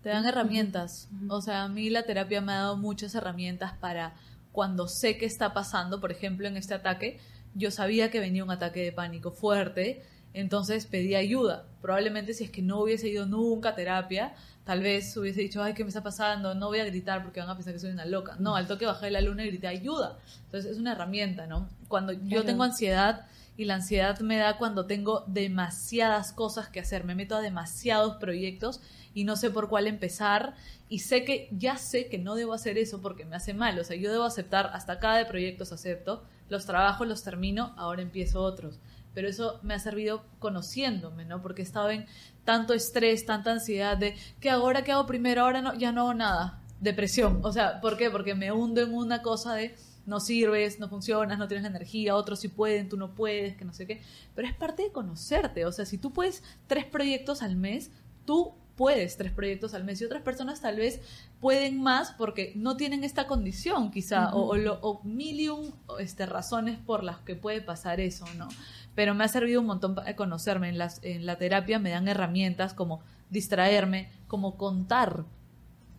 Te 0.03 0.11
dan 0.11 0.26
herramientas. 0.26 1.09
O 1.29 1.41
sea, 1.41 1.62
a 1.62 1.68
mí 1.68 1.89
la 1.89 2.03
terapia 2.03 2.41
me 2.41 2.53
ha 2.53 2.57
dado 2.57 2.76
muchas 2.76 3.14
herramientas 3.14 3.72
para 3.74 4.14
cuando 4.51 4.89
sé 4.89 5.16
qué 5.18 5.24
está 5.24 5.55
pasando, 5.55 6.01
por 6.01 6.11
ejemplo, 6.11 6.49
en 6.49 6.57
este 6.57 6.74
ataque, 6.74 7.20
yo 7.55 7.70
sabía 7.70 8.11
que 8.11 8.18
venía 8.18 8.43
un 8.43 8.51
ataque 8.51 8.83
de 8.83 8.91
pánico 8.91 9.31
fuerte, 9.31 10.03
entonces 10.35 10.87
pedí 10.87 11.14
ayuda. 11.14 11.64
Probablemente 11.81 12.35
si 12.35 12.43
es 12.43 12.51
que 12.51 12.61
no 12.61 12.81
hubiese 12.81 13.09
ido 13.09 13.26
nunca 13.26 13.68
a 13.68 13.74
terapia, 13.76 14.35
tal 14.64 14.83
vez 14.83 15.16
hubiese 15.16 15.43
dicho, 15.43 15.62
ay, 15.62 15.74
¿qué 15.74 15.85
me 15.85 15.89
está 15.89 16.03
pasando? 16.03 16.57
No 16.57 16.66
voy 16.66 16.81
a 16.81 16.85
gritar 16.87 17.22
porque 17.22 17.39
van 17.39 17.51
a 17.51 17.55
pensar 17.55 17.72
que 17.72 17.79
soy 17.79 17.93
una 17.93 18.05
loca. 18.05 18.35
No, 18.41 18.57
al 18.57 18.66
toque 18.66 18.85
bajé 18.85 19.12
la 19.12 19.20
luna 19.20 19.45
y 19.45 19.49
grité 19.49 19.68
ayuda. 19.68 20.18
Entonces 20.47 20.72
es 20.72 20.79
una 20.79 20.93
herramienta, 20.93 21.47
¿no? 21.47 21.68
Cuando 21.87 22.12
yo 22.12 22.45
tengo 22.45 22.64
ansiedad 22.64 23.26
y 23.59 23.64
la 23.64 23.74
ansiedad 23.74 24.20
me 24.20 24.36
da 24.36 24.56
cuando 24.56 24.86
tengo 24.86 25.24
demasiadas 25.26 26.32
cosas 26.32 26.68
que 26.68 26.78
hacer, 26.78 27.02
me 27.02 27.16
meto 27.16 27.34
a 27.34 27.42
demasiados 27.42 28.16
proyectos 28.16 28.80
y 29.12 29.24
no 29.24 29.34
sé 29.34 29.50
por 29.50 29.68
cuál 29.68 29.88
empezar 29.88 30.54
y 30.88 31.00
sé 31.00 31.24
que 31.24 31.48
ya 31.50 31.76
sé 31.76 32.09
que 32.09 32.18
no 32.18 32.36
debo 32.36 32.52
hacer 32.52 32.78
eso 32.78 33.02
porque 33.02 33.24
me 33.24 33.34
hace 33.34 33.54
mal, 33.54 33.76
o 33.76 33.82
sea, 33.82 33.96
yo 33.96 34.12
debo 34.12 34.22
aceptar 34.22 34.70
hasta 34.72 34.94
acá 34.94 35.16
de 35.16 35.26
proyectos 35.26 35.72
acepto, 35.72 36.22
los 36.48 36.66
trabajos 36.66 37.09
los 37.09 37.24
termino, 37.24 37.74
ahora 37.76 38.00
empiezo 38.00 38.40
otros. 38.40 38.78
Pero 39.12 39.26
eso 39.26 39.59
me 39.62 39.74
ha 39.74 39.80
servido 39.80 40.24
conociéndome, 40.38 41.24
¿no? 41.24 41.42
Porque 41.42 41.62
he 41.62 41.64
estado 41.64 41.90
en 41.90 42.06
tanto 42.44 42.72
estrés, 42.74 43.26
tanta 43.26 43.50
ansiedad 43.50 43.96
de 43.96 44.14
que 44.38 44.50
ahora 44.50 44.84
qué 44.84 44.92
hago 44.92 45.06
primero, 45.06 45.42
ahora 45.42 45.61
no, 45.61 45.74
ya 45.74 45.90
no 45.90 46.02
hago 46.02 46.14
nada. 46.14 46.62
Depresión. 46.78 47.40
O 47.42 47.52
sea, 47.52 47.80
¿por 47.80 47.96
qué? 47.96 48.11
Porque 48.11 48.36
me 48.36 48.52
hundo 48.52 48.80
en 48.80 48.94
una 48.94 49.20
cosa 49.20 49.54
de 49.54 49.74
no 50.09 50.20
sirves, 50.20 50.80
no 50.80 50.88
funcionas, 50.88 51.38
no 51.38 51.46
tienes 51.46 51.66
energía, 51.66 52.16
otros 52.16 52.40
sí 52.40 52.48
pueden, 52.48 52.88
tú 52.88 52.96
no 52.96 53.14
puedes, 53.14 53.56
que 53.56 53.64
no 53.64 53.74
sé 53.74 53.86
qué. 53.86 54.00
Pero 54.34 54.48
es 54.48 54.54
parte 54.54 54.84
de 54.84 54.90
conocerte. 54.90 55.66
O 55.66 55.72
sea, 55.72 55.84
si 55.84 55.98
tú 55.98 56.12
puedes 56.12 56.42
tres 56.66 56.86
proyectos 56.86 57.42
al 57.42 57.56
mes, 57.56 57.90
tú 58.24 58.54
puedes 58.74 59.16
tres 59.16 59.32
proyectos 59.32 59.74
al 59.74 59.84
mes 59.84 60.00
y 60.00 60.04
otras 60.04 60.22
personas 60.22 60.61
tal 60.61 60.76
vez 60.76 61.00
pueden 61.40 61.82
más 61.82 62.12
porque 62.12 62.52
no 62.54 62.76
tienen 62.76 63.02
esta 63.02 63.26
condición 63.26 63.90
quizá 63.90 64.32
o, 64.32 64.54
o, 64.54 65.02
mil 65.02 65.40
y 65.40 65.48
un 65.48 65.74
este, 65.98 66.26
razones 66.26 66.78
por 66.78 67.02
las 67.02 67.18
que 67.18 67.34
puede 67.34 67.61
pasar 67.61 68.00
eso, 68.00 68.24
¿no? 68.36 68.48
Pero 68.94 69.14
me 69.14 69.24
ha 69.24 69.28
servido 69.28 69.61
un 69.61 69.66
montón 69.66 69.94
para 69.94 70.16
conocerme. 70.16 70.68
En, 70.68 70.78
las, 70.78 71.00
en 71.02 71.26
la 71.26 71.36
terapia 71.36 71.78
me 71.78 71.90
dan 71.90 72.09
herramientas 72.09 72.72
como 72.72 73.00
distraerme, 73.30 74.11
como 74.26 74.56
contar 74.56 75.24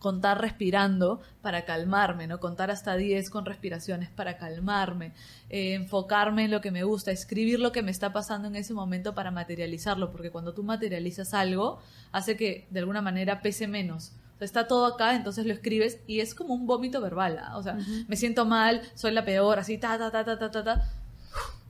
contar 0.00 0.40
respirando 0.40 1.20
para 1.42 1.64
calmarme, 1.64 2.26
¿no? 2.26 2.40
Contar 2.40 2.72
hasta 2.72 2.96
10 2.96 3.30
con 3.30 3.44
respiraciones 3.44 4.10
para 4.10 4.38
calmarme, 4.38 5.12
eh, 5.50 5.74
enfocarme 5.74 6.46
en 6.46 6.50
lo 6.50 6.60
que 6.60 6.72
me 6.72 6.82
gusta, 6.82 7.12
escribir 7.12 7.60
lo 7.60 7.70
que 7.70 7.82
me 7.82 7.92
está 7.92 8.12
pasando 8.12 8.48
en 8.48 8.56
ese 8.56 8.74
momento 8.74 9.14
para 9.14 9.30
materializarlo, 9.30 10.10
porque 10.10 10.32
cuando 10.32 10.54
tú 10.54 10.64
materializas 10.64 11.34
algo, 11.34 11.78
hace 12.10 12.36
que 12.36 12.66
de 12.70 12.80
alguna 12.80 13.02
manera 13.02 13.42
pese 13.42 13.68
menos. 13.68 14.12
Está 14.40 14.66
todo 14.66 14.86
acá, 14.86 15.14
entonces 15.14 15.44
lo 15.44 15.52
escribes 15.52 16.00
y 16.06 16.20
es 16.20 16.34
como 16.34 16.54
un 16.54 16.66
vómito 16.66 17.02
verbal, 17.02 17.38
¿ah? 17.38 17.58
o 17.58 17.62
sea, 17.62 17.76
me 18.08 18.16
siento 18.16 18.46
mal, 18.46 18.80
soy 18.94 19.12
la 19.12 19.22
peor, 19.22 19.58
así, 19.58 19.76
ta, 19.76 19.98
ta, 19.98 20.10
ta, 20.10 20.24
ta, 20.24 20.38
ta, 20.38 20.50
ta, 20.50 20.64
ta 20.64 20.88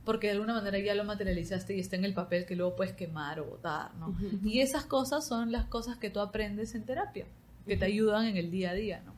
porque 0.05 0.28
de 0.28 0.35
alguna 0.35 0.55
manera 0.55 0.78
ya 0.78 0.95
lo 0.95 1.05
materializaste 1.05 1.76
y 1.76 1.81
está 1.81 1.97
en 1.97 2.05
el 2.05 2.14
papel 2.14 2.47
que 2.47 2.55
luego 2.55 2.76
puedes 2.76 2.95
quemar 2.95 3.41
o 3.41 3.45
botar, 3.45 3.95
¿no? 3.97 4.16
Y 4.45 4.61
esas 4.61 4.85
cosas 4.87 5.26
son 5.26 5.53
las 5.53 5.66
cosas 5.66 5.99
que 5.99 6.11
tú 6.11 6.20
aprendes 6.20 6.74
en 6.74 6.85
terapia 6.85 7.26
que 7.71 7.77
te 7.77 7.85
ayudan 7.85 8.27
en 8.27 8.37
el 8.37 8.51
día 8.51 8.71
a 8.71 8.75
día, 8.75 9.01
¿no? 9.07 9.14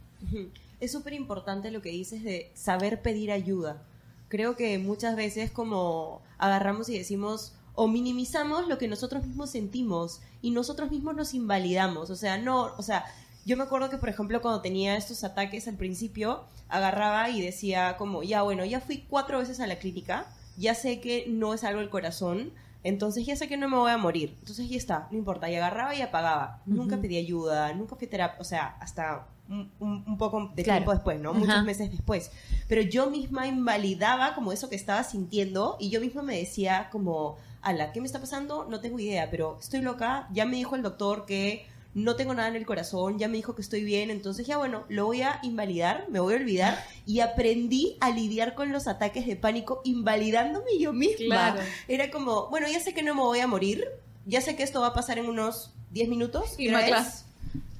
Es 0.78 0.92
súper 0.92 1.14
importante 1.14 1.70
lo 1.70 1.80
que 1.80 1.88
dices 1.88 2.22
de 2.22 2.52
saber 2.52 3.00
pedir 3.00 3.32
ayuda. 3.32 3.82
Creo 4.28 4.56
que 4.56 4.76
muchas 4.76 5.16
veces 5.16 5.50
como 5.50 6.20
agarramos 6.36 6.90
y 6.90 6.98
decimos 6.98 7.54
o 7.74 7.88
minimizamos 7.88 8.68
lo 8.68 8.76
que 8.76 8.88
nosotros 8.88 9.26
mismos 9.26 9.48
sentimos 9.48 10.20
y 10.42 10.50
nosotros 10.50 10.90
mismos 10.90 11.16
nos 11.16 11.32
invalidamos. 11.32 12.10
O 12.10 12.14
sea, 12.14 12.36
no, 12.36 12.74
o 12.76 12.82
sea, 12.82 13.06
yo 13.46 13.56
me 13.56 13.62
acuerdo 13.62 13.88
que, 13.88 13.96
por 13.96 14.10
ejemplo, 14.10 14.42
cuando 14.42 14.60
tenía 14.60 14.98
estos 14.98 15.24
ataques 15.24 15.66
al 15.66 15.78
principio, 15.78 16.44
agarraba 16.68 17.30
y 17.30 17.40
decía 17.40 17.96
como, 17.96 18.22
ya 18.22 18.42
bueno, 18.42 18.66
ya 18.66 18.82
fui 18.82 19.06
cuatro 19.08 19.38
veces 19.38 19.60
a 19.60 19.66
la 19.66 19.78
clínica, 19.78 20.26
ya 20.58 20.74
sé 20.74 21.00
que 21.00 21.24
no 21.26 21.54
es 21.54 21.64
algo 21.64 21.80
del 21.80 21.88
corazón, 21.88 22.52
Entonces 22.84 23.24
ya 23.24 23.36
sé 23.36 23.48
que 23.48 23.56
no 23.56 23.68
me 23.68 23.76
voy 23.76 23.90
a 23.90 23.96
morir. 23.96 24.36
Entonces 24.40 24.68
ya 24.68 24.76
está, 24.76 25.08
no 25.10 25.18
importa. 25.18 25.50
Y 25.50 25.54
agarraba 25.54 25.94
y 25.94 26.02
apagaba. 26.02 26.62
Nunca 26.66 27.00
pedí 27.00 27.16
ayuda, 27.16 27.72
nunca 27.74 27.96
fui 27.96 28.06
terapia, 28.06 28.40
o 28.40 28.44
sea, 28.44 28.76
hasta 28.80 29.26
un, 29.48 30.16
poco 30.18 30.50
de 30.54 30.62
Claro. 30.62 30.78
tiempo 30.78 30.92
después, 30.92 31.20
¿no? 31.20 31.34
Muchos 31.34 31.64
meses 31.64 31.90
después. 31.90 32.30
Pero 32.68 32.82
yo 32.82 33.10
misma 33.10 33.46
invalidaba 33.46 34.34
como 34.34 34.52
eso 34.52 34.68
que 34.68 34.76
estaba 34.76 35.04
sintiendo 35.04 35.76
y 35.78 35.90
yo 35.90 36.00
misma 36.00 36.22
me 36.22 36.36
decía 36.36 36.88
como, 36.90 37.36
ala, 37.60 37.92
¿qué 37.92 38.00
me 38.00 38.06
está 38.06 38.20
pasando? 38.20 38.66
No 38.68 38.80
tengo 38.80 38.98
idea, 38.98 39.30
pero 39.30 39.58
estoy 39.60 39.82
loca. 39.82 40.28
Ya 40.32 40.46
me 40.46 40.56
dijo 40.56 40.74
el 40.76 40.82
doctor 40.82 41.26
que 41.26 41.66
no 41.94 42.16
tengo 42.16 42.32
nada 42.34 42.48
en 42.48 42.56
el 42.56 42.64
corazón, 42.66 43.18
ya 43.18 43.28
me 43.28 43.36
dijo 43.36 43.54
que 43.54 43.62
estoy 43.62 43.84
bien, 43.84 44.10
entonces 44.10 44.46
ya 44.46 44.56
bueno, 44.56 44.84
lo 44.88 45.04
voy 45.06 45.22
a 45.22 45.38
invalidar, 45.42 46.06
me 46.08 46.20
voy 46.20 46.34
a 46.34 46.36
olvidar 46.38 46.84
y 47.06 47.20
aprendí 47.20 47.96
a 48.00 48.10
lidiar 48.10 48.54
con 48.54 48.72
los 48.72 48.88
ataques 48.88 49.26
de 49.26 49.36
pánico 49.36 49.82
invalidándome 49.84 50.78
yo 50.78 50.92
misma. 50.92 51.52
Claro. 51.54 51.60
Era 51.88 52.10
como, 52.10 52.48
bueno, 52.48 52.66
ya 52.68 52.80
sé 52.80 52.94
que 52.94 53.02
no 53.02 53.14
me 53.14 53.20
voy 53.20 53.40
a 53.40 53.46
morir, 53.46 53.84
ya 54.26 54.40
sé 54.40 54.56
que 54.56 54.62
esto 54.62 54.80
va 54.80 54.88
a 54.88 54.94
pasar 54.94 55.18
en 55.18 55.28
unos 55.28 55.70
10 55.90 56.08
minutos. 56.08 56.54
Y 56.58 56.68
¿qué 56.68 56.74
hora 56.74 56.80
Macla. 56.80 57.00
es? 57.00 57.24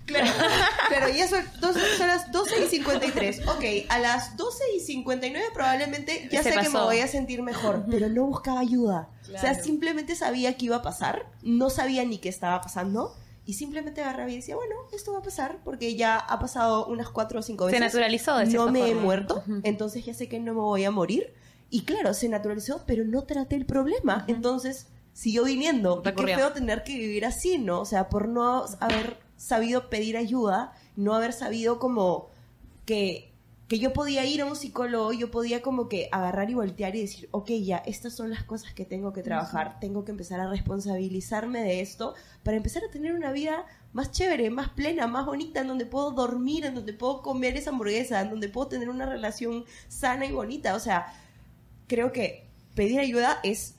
Claro, 0.05 0.27
claro, 0.89 1.09
ya 1.15 1.29
son, 1.29 1.45
dos- 1.61 1.77
son 1.97 2.09
las 2.09 2.31
12 2.33 2.65
y 2.65 2.69
53. 2.69 3.47
Ok, 3.47 3.65
a 3.89 3.99
las 4.01 4.37
12 4.37 4.65
y 4.77 4.81
59 4.81 5.47
probablemente 5.55 6.29
ya 6.31 6.43
Se 6.43 6.51
sé 6.51 6.57
que 6.59 6.65
me 6.69 6.71
pasó. 6.75 6.85
voy 6.87 6.99
a 6.99 7.07
sentir 7.07 7.41
mejor, 7.41 7.85
pero 7.89 8.09
no 8.09 8.25
buscaba 8.27 8.61
ayuda. 8.61 9.09
O 9.23 9.25
sea, 9.31 9.41
Claro. 9.53 9.65
simplemente 9.65 10.17
sabía 10.17 10.57
que 10.57 10.67
iba 10.67 10.77
a 10.77 10.83
pasar, 10.83 11.25
no 11.43 11.71
sabía 11.71 12.05
ni 12.05 12.19
qué 12.19 12.29
estaba 12.29 12.61
pasando. 12.61 13.15
Y 13.45 13.55
simplemente 13.55 14.01
agarraba 14.03 14.31
y 14.31 14.37
decía, 14.37 14.55
bueno, 14.55 14.75
esto 14.93 15.13
va 15.13 15.19
a 15.19 15.23
pasar 15.23 15.59
porque 15.65 15.97
ya 15.97 16.17
ha 16.17 16.39
pasado 16.39 16.87
unas 16.87 17.09
cuatro 17.09 17.41
o 17.41 17.43
cinco 17.43 17.65
Se 17.67 17.73
veces. 17.73 17.87
naturalizó 17.87 18.37
de 18.37 18.47
No 18.47 18.71
me 18.71 18.89
he 18.89 18.95
muerto, 18.95 19.43
entonces 19.65 20.05
ya 20.05 20.15
sé 20.15 20.29
que 20.29 20.39
no 20.39 20.55
me 20.55 20.61
voy 20.61 20.85
a 20.85 20.91
morir. 20.91 21.35
Y 21.69 21.83
claro, 21.83 22.15
se 22.15 22.29
naturalizó, 22.29 22.85
pero 22.87 23.05
no 23.05 23.23
traté 23.25 23.57
el 23.57 23.67
problema. 23.67 24.25
Entonces 24.29 24.89
siguió 25.13 25.45
viniendo. 25.45 26.03
Y 26.05 26.13
qué 26.13 26.35
feo 26.37 26.53
tener 26.53 26.85
que 26.85 26.97
vivir 26.97 27.25
así, 27.27 27.59
¿no? 27.59 27.81
O 27.81 27.85
sea, 27.85 28.09
por 28.09 28.29
no 28.29 28.65
haber 28.79 29.19
sabido 29.37 29.91
pedir 29.91 30.17
ayuda, 30.17 30.73
no 30.97 31.15
haber 31.15 31.33
sabido 31.33 31.79
como 31.79 32.29
que, 32.85 33.32
que 33.73 33.79
yo 33.79 33.95
podía 33.95 34.27
ir 34.27 34.43
a 34.43 34.45
un 34.45 34.55
psicólogo, 34.55 35.15
yo 35.15 35.31
podía 35.31 35.63
como 35.63 35.89
que 35.89 36.11
agarrar 36.13 36.51
y 36.51 36.53
voltear 36.53 36.95
y 36.95 37.01
decir, 37.01 37.31
ok, 37.31 37.53
ya, 37.53 37.79
estas 37.79 38.13
son 38.13 38.29
las 38.29 38.45
cosas 38.45 38.75
que 38.75 38.85
tengo 38.85 39.15
que 39.15 39.23
trabajar, 39.23 39.81
tengo 39.81 40.05
que 40.05 40.11
empezar 40.11 40.41
a 40.41 40.51
responsabilizarme 40.51 41.63
de 41.63 41.81
esto 41.81 42.15
para 42.43 42.59
empezar 42.59 42.83
a 42.85 42.91
tener 42.91 43.15
una 43.15 43.33
vida 43.33 43.65
más 43.95 44.13
chévere, 44.13 44.51
más 44.51 44.69
plena, 44.69 45.07
más 45.07 45.25
bonita, 45.25 45.63
en 45.63 45.69
donde 45.69 45.87
puedo 45.87 46.11
dormir, 46.11 46.67
en 46.67 46.75
donde 46.75 46.93
puedo 46.93 47.23
comer 47.23 47.57
esa 47.57 47.71
hamburguesa, 47.71 48.21
en 48.21 48.29
donde 48.29 48.51
puedo 48.51 48.69
tener 48.69 48.91
una 48.91 49.07
relación 49.07 49.65
sana 49.89 50.27
y 50.27 50.33
bonita. 50.33 50.75
O 50.75 50.79
sea, 50.79 51.07
creo 51.87 52.13
que 52.13 52.51
pedir 52.75 53.01
ayuda 53.01 53.41
es 53.43 53.77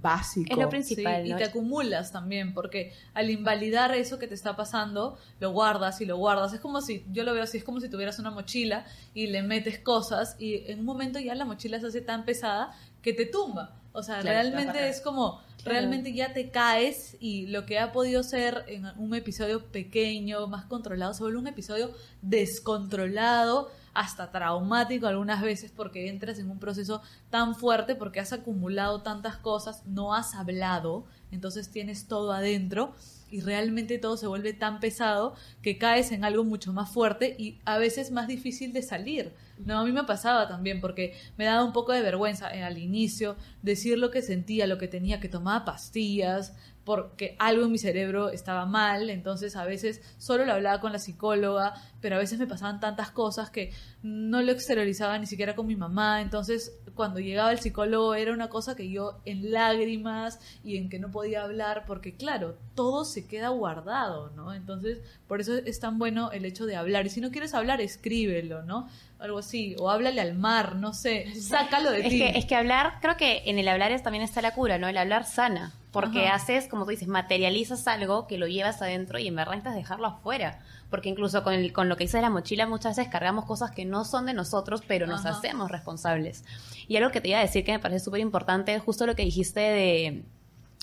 básico. 0.00 0.50
Es 0.52 0.56
lo 0.58 0.64
Sí, 0.64 0.70
principal. 0.70 1.26
y 1.26 1.34
te 1.34 1.44
acumulas 1.44 2.12
también, 2.12 2.54
porque 2.54 2.92
al 3.14 3.30
invalidar 3.30 3.94
eso 3.94 4.18
que 4.18 4.26
te 4.26 4.34
está 4.34 4.56
pasando, 4.56 5.18
lo 5.40 5.52
guardas 5.52 6.00
y 6.00 6.06
lo 6.06 6.16
guardas. 6.16 6.52
Es 6.52 6.60
como 6.60 6.80
si, 6.80 7.04
yo 7.12 7.24
lo 7.24 7.34
veo 7.34 7.42
así, 7.42 7.58
es 7.58 7.64
como 7.64 7.80
si 7.80 7.88
tuvieras 7.88 8.18
una 8.18 8.30
mochila 8.30 8.84
y 9.14 9.26
le 9.28 9.42
metes 9.42 9.78
cosas 9.78 10.36
y 10.38 10.70
en 10.70 10.80
un 10.80 10.84
momento 10.86 11.18
ya 11.18 11.34
la 11.34 11.44
mochila 11.44 11.80
se 11.80 11.86
hace 11.86 12.00
tan 12.00 12.24
pesada 12.24 12.72
que 13.02 13.12
te 13.12 13.26
tumba. 13.26 13.76
O 13.92 14.02
sea, 14.02 14.20
Claro, 14.20 14.38
realmente 14.40 14.88
es 14.88 15.00
como, 15.00 15.40
realmente 15.64 16.12
ya 16.12 16.32
te 16.32 16.50
caes 16.50 17.16
y 17.18 17.46
lo 17.48 17.66
que 17.66 17.80
ha 17.80 17.90
podido 17.90 18.22
ser 18.22 18.64
en 18.68 18.86
un 18.98 19.14
episodio 19.14 19.66
pequeño, 19.66 20.46
más 20.46 20.64
controlado, 20.66 21.12
se 21.12 21.24
vuelve 21.24 21.38
un 21.40 21.48
episodio 21.48 21.90
descontrolado, 22.22 23.70
hasta 23.94 24.30
traumático 24.30 25.06
algunas 25.06 25.42
veces 25.42 25.72
porque 25.74 26.08
entras 26.08 26.38
en 26.38 26.50
un 26.50 26.58
proceso 26.58 27.02
tan 27.30 27.54
fuerte 27.54 27.94
porque 27.94 28.20
has 28.20 28.32
acumulado 28.32 29.02
tantas 29.02 29.36
cosas, 29.36 29.84
no 29.86 30.14
has 30.14 30.34
hablado, 30.34 31.04
entonces 31.30 31.70
tienes 31.70 32.06
todo 32.06 32.32
adentro 32.32 32.94
y 33.30 33.40
realmente 33.40 33.98
todo 33.98 34.16
se 34.16 34.26
vuelve 34.26 34.52
tan 34.52 34.80
pesado 34.80 35.34
que 35.62 35.78
caes 35.78 36.12
en 36.12 36.24
algo 36.24 36.44
mucho 36.44 36.72
más 36.72 36.90
fuerte 36.90 37.36
y 37.38 37.60
a 37.64 37.78
veces 37.78 38.10
más 38.10 38.26
difícil 38.26 38.72
de 38.72 38.82
salir. 38.82 39.32
No, 39.64 39.78
a 39.78 39.84
mí 39.84 39.92
me 39.92 40.04
pasaba 40.04 40.48
también 40.48 40.80
porque 40.80 41.14
me 41.36 41.44
daba 41.44 41.64
un 41.64 41.72
poco 41.72 41.92
de 41.92 42.00
vergüenza 42.00 42.52
eh, 42.54 42.62
al 42.62 42.78
inicio 42.78 43.36
decir 43.62 43.98
lo 43.98 44.10
que 44.10 44.22
sentía, 44.22 44.66
lo 44.66 44.78
que 44.78 44.88
tenía, 44.88 45.20
que 45.20 45.28
tomaba 45.28 45.64
pastillas, 45.64 46.54
porque 46.84 47.36
algo 47.38 47.64
en 47.64 47.72
mi 47.72 47.78
cerebro 47.78 48.30
estaba 48.30 48.66
mal, 48.66 49.10
entonces 49.10 49.56
a 49.56 49.64
veces 49.64 50.02
solo 50.18 50.44
lo 50.44 50.54
hablaba 50.54 50.80
con 50.80 50.92
la 50.92 50.98
psicóloga, 50.98 51.74
pero 52.00 52.16
a 52.16 52.18
veces 52.18 52.38
me 52.38 52.46
pasaban 52.46 52.80
tantas 52.80 53.10
cosas 53.10 53.50
que 53.50 53.72
no 54.02 54.42
lo 54.42 54.52
exteriorizaba 54.52 55.18
ni 55.18 55.26
siquiera 55.26 55.54
con 55.54 55.66
mi 55.66 55.76
mamá, 55.76 56.22
entonces 56.22 56.80
cuando 56.94 57.20
llegaba 57.20 57.52
el 57.52 57.60
psicólogo 57.60 58.14
era 58.14 58.32
una 58.32 58.48
cosa 58.48 58.74
que 58.74 58.90
yo 58.90 59.20
en 59.24 59.52
lágrimas 59.52 60.40
y 60.64 60.76
en 60.76 60.88
que 60.88 60.98
no 60.98 61.10
podía 61.10 61.42
hablar, 61.42 61.84
porque 61.86 62.14
claro, 62.16 62.56
todo 62.74 63.04
se 63.04 63.26
queda 63.26 63.50
guardado, 63.50 64.30
¿no? 64.30 64.52
Entonces, 64.54 65.00
por 65.28 65.40
eso 65.40 65.54
es 65.54 65.80
tan 65.80 65.98
bueno 65.98 66.32
el 66.32 66.44
hecho 66.44 66.66
de 66.66 66.76
hablar, 66.76 67.06
y 67.06 67.10
si 67.10 67.20
no 67.20 67.30
quieres 67.30 67.54
hablar, 67.54 67.80
escríbelo, 67.80 68.62
¿no? 68.62 68.88
Algo 69.20 69.38
así, 69.38 69.76
o 69.78 69.90
háblale 69.90 70.20
al 70.20 70.34
mar, 70.34 70.76
no 70.76 70.94
sé, 70.94 71.26
sácalo 71.38 71.90
de 71.90 72.00
Es 72.00 72.08
ti. 72.08 72.18
que, 72.18 72.38
es 72.38 72.46
que 72.46 72.56
hablar, 72.56 72.94
creo 73.02 73.16
que 73.18 73.42
en 73.44 73.58
el 73.58 73.68
hablar 73.68 73.92
es, 73.92 74.02
también 74.02 74.24
está 74.24 74.40
la 74.40 74.54
cura, 74.54 74.78
¿no? 74.78 74.88
El 74.88 74.96
hablar 74.96 75.24
sana. 75.26 75.74
Porque 75.92 76.26
Ajá. 76.28 76.36
haces, 76.36 76.68
como 76.68 76.84
tú 76.84 76.90
dices, 76.92 77.08
materializas 77.08 77.86
algo 77.88 78.26
que 78.28 78.38
lo 78.38 78.46
llevas 78.46 78.80
adentro 78.80 79.18
y 79.18 79.26
en 79.26 79.34
verdad 79.34 79.52
necesitas 79.54 79.74
dejarlo 79.74 80.06
afuera. 80.06 80.60
Porque 80.88 81.08
incluso 81.08 81.42
con, 81.42 81.52
el- 81.52 81.72
con 81.72 81.88
lo 81.88 81.96
que 81.96 82.04
dice 82.04 82.16
de 82.18 82.22
la 82.22 82.30
mochila 82.30 82.66
muchas 82.66 82.96
veces 82.96 83.10
cargamos 83.12 83.44
cosas 83.44 83.72
que 83.72 83.84
no 83.84 84.04
son 84.04 84.24
de 84.26 84.32
nosotros, 84.32 84.82
pero 84.86 85.06
nos 85.08 85.26
Ajá. 85.26 85.36
hacemos 85.36 85.70
responsables. 85.70 86.44
Y 86.88 86.96
algo 86.96 87.10
que 87.10 87.20
te 87.20 87.28
iba 87.28 87.38
a 87.38 87.42
decir 87.42 87.64
que 87.64 87.72
me 87.72 87.78
parece 87.80 88.04
súper 88.04 88.20
importante 88.20 88.72
es 88.74 88.80
justo 88.82 89.04
lo 89.04 89.16
que 89.16 89.24
dijiste 89.24 89.58
de, 89.60 90.22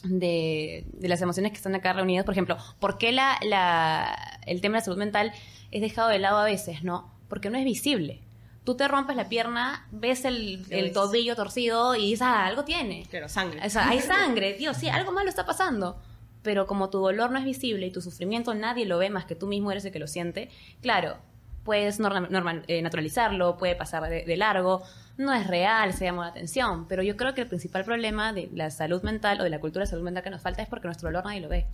de, 0.03 0.85
de 0.91 1.07
las 1.07 1.21
emociones 1.21 1.51
que 1.53 1.57
están 1.57 1.73
acá 1.73 1.93
reunidas. 1.93 2.25
Por 2.25 2.33
ejemplo, 2.33 2.57
¿por 2.79 2.97
qué 2.97 3.11
la, 3.13 3.37
la, 3.43 4.39
el 4.45 4.61
tema 4.61 4.73
de 4.73 4.79
la 4.81 4.85
salud 4.85 4.99
mental 4.99 5.31
es 5.71 5.81
dejado 5.81 6.09
de 6.09 6.19
lado 6.19 6.37
a 6.37 6.43
veces, 6.45 6.83
no? 6.83 7.11
Porque 7.29 7.49
no 7.49 7.57
es 7.57 7.65
visible. 7.65 8.21
Tú 8.67 8.75
te 8.75 8.85
rompes 8.85 9.15
la 9.15 9.29
pierna, 9.29 9.87
ves 9.91 10.25
el, 10.25 10.91
tobillo 10.93 11.37
torcido 11.37 11.95
y 11.95 12.01
dices, 12.07 12.23
ah, 12.23 12.45
algo 12.45 12.65
tiene. 12.65 13.05
Claro, 13.09 13.29
sangre. 13.29 13.65
O 13.65 13.69
sea, 13.69 13.87
hay 13.87 14.01
sangre, 14.01 14.55
tío, 14.55 14.73
sí, 14.73 14.89
algo 14.89 15.13
malo 15.13 15.29
está 15.29 15.45
pasando. 15.45 15.97
Pero 16.43 16.67
como 16.67 16.89
tu 16.89 16.97
dolor 16.99 17.31
no 17.31 17.39
es 17.39 17.45
visible 17.45 17.87
y 17.87 17.91
tu 17.91 18.01
sufrimiento 18.01 18.53
nadie 18.53 18.85
lo 18.85 18.97
ve 18.97 19.09
más 19.09 19.23
que 19.23 19.35
tú 19.35 19.47
mismo 19.47 19.71
eres 19.71 19.85
el 19.85 19.93
que 19.93 19.99
lo 19.99 20.07
siente, 20.07 20.49
claro, 20.81 21.15
puedes 21.63 22.01
norma- 22.01 22.27
normal- 22.29 22.65
eh, 22.67 22.81
naturalizarlo, 22.81 23.57
puede 23.57 23.75
pasar 23.77 24.03
de, 24.09 24.25
de 24.25 24.35
largo, 24.35 24.83
no 25.17 25.33
es 25.33 25.47
real, 25.47 25.93
se 25.93 26.03
llama 26.03 26.25
la 26.25 26.31
atención. 26.31 26.87
Pero 26.89 27.03
yo 27.03 27.15
creo 27.15 27.33
que 27.33 27.39
el 27.43 27.47
principal 27.47 27.85
problema 27.85 28.33
de 28.33 28.49
la 28.53 28.69
salud 28.69 29.01
mental 29.01 29.39
o 29.39 29.45
de 29.45 29.49
la 29.49 29.61
cultura 29.61 29.85
de 29.85 29.91
salud 29.91 30.03
mental 30.03 30.23
que 30.23 30.29
nos 30.29 30.41
falta 30.41 30.61
es 30.61 30.67
porque 30.67 30.87
nuestro 30.89 31.07
dolor 31.07 31.23
nadie 31.23 31.39
lo 31.39 31.47
ve. 31.47 31.65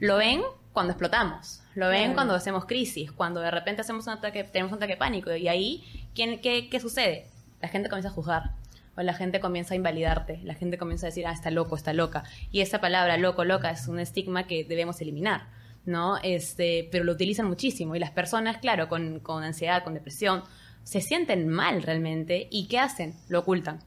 Lo 0.00 0.16
ven 0.16 0.42
cuando 0.72 0.92
explotamos, 0.92 1.60
lo 1.74 1.88
ven 1.88 2.00
Claro. 2.00 2.14
cuando 2.14 2.34
hacemos 2.34 2.64
crisis, 2.64 3.12
cuando 3.12 3.40
de 3.40 3.50
repente 3.50 3.82
hacemos 3.82 4.06
un 4.06 4.14
ataque, 4.14 4.42
tenemos 4.44 4.72
un 4.72 4.76
ataque 4.78 4.94
de 4.94 4.98
pánico 4.98 5.34
y 5.34 5.46
ahí, 5.46 6.03
¿quién, 6.14 6.40
qué, 6.40 6.68
¿qué 6.68 6.80
sucede? 6.80 7.26
La 7.60 7.68
gente 7.68 7.88
comienza 7.88 8.08
a 8.10 8.12
juzgar 8.12 8.52
o 8.96 9.02
la 9.02 9.14
gente 9.14 9.40
comienza 9.40 9.74
a 9.74 9.76
invalidarte, 9.76 10.40
la 10.44 10.54
gente 10.54 10.78
comienza 10.78 11.06
a 11.06 11.10
decir, 11.10 11.26
ah, 11.26 11.32
está 11.32 11.50
loco, 11.50 11.74
está 11.76 11.92
loca. 11.92 12.22
Y 12.52 12.60
esa 12.60 12.80
palabra 12.80 13.16
loco, 13.16 13.44
loca 13.44 13.70
es 13.70 13.88
un 13.88 13.98
estigma 13.98 14.46
que 14.46 14.62
debemos 14.64 15.00
eliminar, 15.00 15.48
¿no? 15.84 16.16
Este, 16.22 16.88
pero 16.92 17.02
lo 17.04 17.12
utilizan 17.12 17.46
muchísimo 17.48 17.96
y 17.96 17.98
las 17.98 18.12
personas, 18.12 18.58
claro, 18.58 18.88
con, 18.88 19.18
con 19.20 19.42
ansiedad, 19.42 19.82
con 19.82 19.94
depresión, 19.94 20.44
se 20.84 21.00
sienten 21.00 21.48
mal 21.48 21.82
realmente 21.82 22.46
y 22.50 22.68
¿qué 22.68 22.78
hacen? 22.78 23.14
Lo 23.28 23.40
ocultan. 23.40 23.80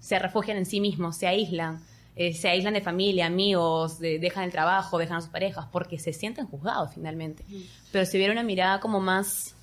Se 0.00 0.18
refugian 0.18 0.56
en 0.56 0.66
sí 0.66 0.80
mismos, 0.80 1.16
se 1.16 1.26
aíslan, 1.28 1.80
eh, 2.16 2.32
se 2.32 2.48
aíslan 2.48 2.74
de 2.74 2.80
familia, 2.80 3.26
amigos, 3.26 3.98
de- 4.00 4.18
dejan 4.18 4.44
el 4.44 4.50
trabajo, 4.50 4.98
dejan 4.98 5.18
a 5.18 5.20
sus 5.20 5.30
parejas, 5.30 5.66
porque 5.70 5.98
se 5.98 6.12
sienten 6.12 6.46
juzgados 6.46 6.92
finalmente. 6.94 7.44
Pero 7.92 8.04
si 8.06 8.16
hubiera 8.16 8.32
una 8.32 8.42
mirada 8.42 8.80
como 8.80 8.98
más 9.00 9.54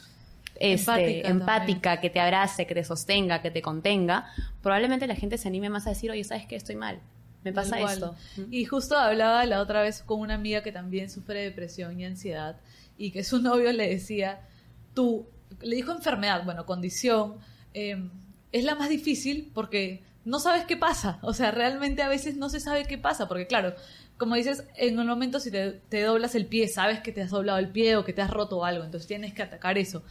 este, 0.60 1.28
Empática 1.28 1.28
empática, 1.30 2.02
que 2.02 2.10
te 2.10 2.20
abrace, 2.20 2.66
que 2.66 2.74
te 2.74 2.84
sostenga, 2.84 3.42
que 3.42 3.52
te 3.52 3.62
contenga, 3.62 4.28
probablemente 4.62 5.08
la 5.08 5.16
gente 5.16 5.38
se 5.38 5.48
anime 5.48 5.70
más 5.70 5.88
a 5.88 5.92
decir, 5.92 6.12
oye, 6.12 6.24
¿sabes 6.24 6.46
qué? 6.46 6.56
Estoy 6.56 6.76
mal. 6.76 7.00
Me 7.44 7.54
pasa 7.54 7.78
cual. 7.80 7.94
esto. 7.94 8.16
Y 8.52 8.66
justo 8.66 8.98
hablaba 8.98 9.46
la 9.46 9.62
otra 9.62 9.82
vez 9.82 10.04
con 10.04 10.20
una 10.20 10.34
amiga 10.34 10.64
que 10.64 10.72
también 10.72 11.10
sufre 11.10 11.40
de 11.40 11.46
depresión 11.46 12.00
y 12.00 12.06
ansiedad 12.06 12.58
y 12.98 13.12
que 13.12 13.24
su 13.24 13.40
novio 13.42 13.72
le 13.72 13.90
decía, 13.90 14.42
tú, 14.94 15.28
le 15.62 15.76
dijo 15.76 15.92
enfermedad, 15.92 16.44
bueno, 16.44 16.66
condición, 16.66 17.38
eh, 17.74 18.10
es 18.52 18.64
la 18.64 18.76
más 18.76 18.90
difícil 18.90 19.52
porque 19.54 20.04
no 20.26 20.40
sabes 20.40 20.66
qué 20.66 20.76
pasa. 20.76 21.20
O 21.22 21.34
sea, 21.34 21.52
realmente 21.52 22.02
a 22.02 22.10
veces 22.10 22.36
no 22.36 22.50
se 22.50 22.60
sabe 22.60 22.86
qué 22.86 22.98
pasa 22.98 23.28
porque 23.28 23.48
claro, 23.48 23.76
como 24.18 24.36
dices, 24.36 24.66
en 24.76 25.00
un 25.00 25.08
momento 25.08 25.40
si 25.40 25.52
te, 25.52 25.72
te 25.72 26.02
doblas 26.02 26.36
el 26.36 26.48
pie, 26.48 26.68
sabes 26.68 27.00
que 27.00 27.12
te 27.12 27.22
has 27.22 27.30
doblado 27.30 27.60
el 27.60 27.70
pie 27.70 27.96
o 27.96 28.04
que 28.04 28.14
te 28.14 28.22
has 28.22 28.32
roto 28.32 28.66
algo, 28.66 28.84
entonces 28.84 29.08
tienes 29.08 29.34
que 29.34 29.44
atacar 29.44 29.78
eso. 29.78 30.04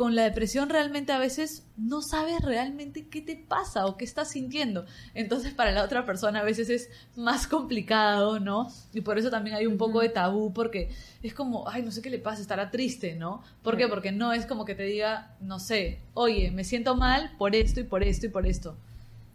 Con 0.00 0.14
la 0.14 0.22
depresión 0.22 0.70
realmente 0.70 1.12
a 1.12 1.18
veces 1.18 1.66
no 1.76 2.00
sabes 2.00 2.40
realmente 2.40 3.08
qué 3.08 3.20
te 3.20 3.36
pasa 3.36 3.84
o 3.84 3.98
qué 3.98 4.06
estás 4.06 4.30
sintiendo. 4.30 4.86
Entonces 5.12 5.52
para 5.52 5.72
la 5.72 5.84
otra 5.84 6.06
persona 6.06 6.40
a 6.40 6.42
veces 6.42 6.70
es 6.70 6.88
más 7.16 7.46
complicado, 7.46 8.40
¿no? 8.40 8.72
Y 8.94 9.02
por 9.02 9.18
eso 9.18 9.28
también 9.28 9.56
hay 9.56 9.66
un 9.66 9.76
poco 9.76 10.00
de 10.00 10.08
tabú 10.08 10.54
porque 10.54 10.88
es 11.22 11.34
como, 11.34 11.68
ay, 11.68 11.82
no 11.82 11.90
sé 11.90 12.00
qué 12.00 12.08
le 12.08 12.18
pasa, 12.18 12.40
estará 12.40 12.70
triste, 12.70 13.14
¿no? 13.14 13.42
¿Por 13.62 13.76
qué? 13.76 13.88
Porque 13.88 14.10
no 14.10 14.32
es 14.32 14.46
como 14.46 14.64
que 14.64 14.74
te 14.74 14.84
diga, 14.84 15.36
no 15.38 15.58
sé, 15.58 16.00
oye, 16.14 16.50
me 16.50 16.64
siento 16.64 16.96
mal 16.96 17.32
por 17.36 17.54
esto 17.54 17.80
y 17.80 17.84
por 17.84 18.02
esto 18.02 18.24
y 18.24 18.30
por 18.30 18.46
esto. 18.46 18.78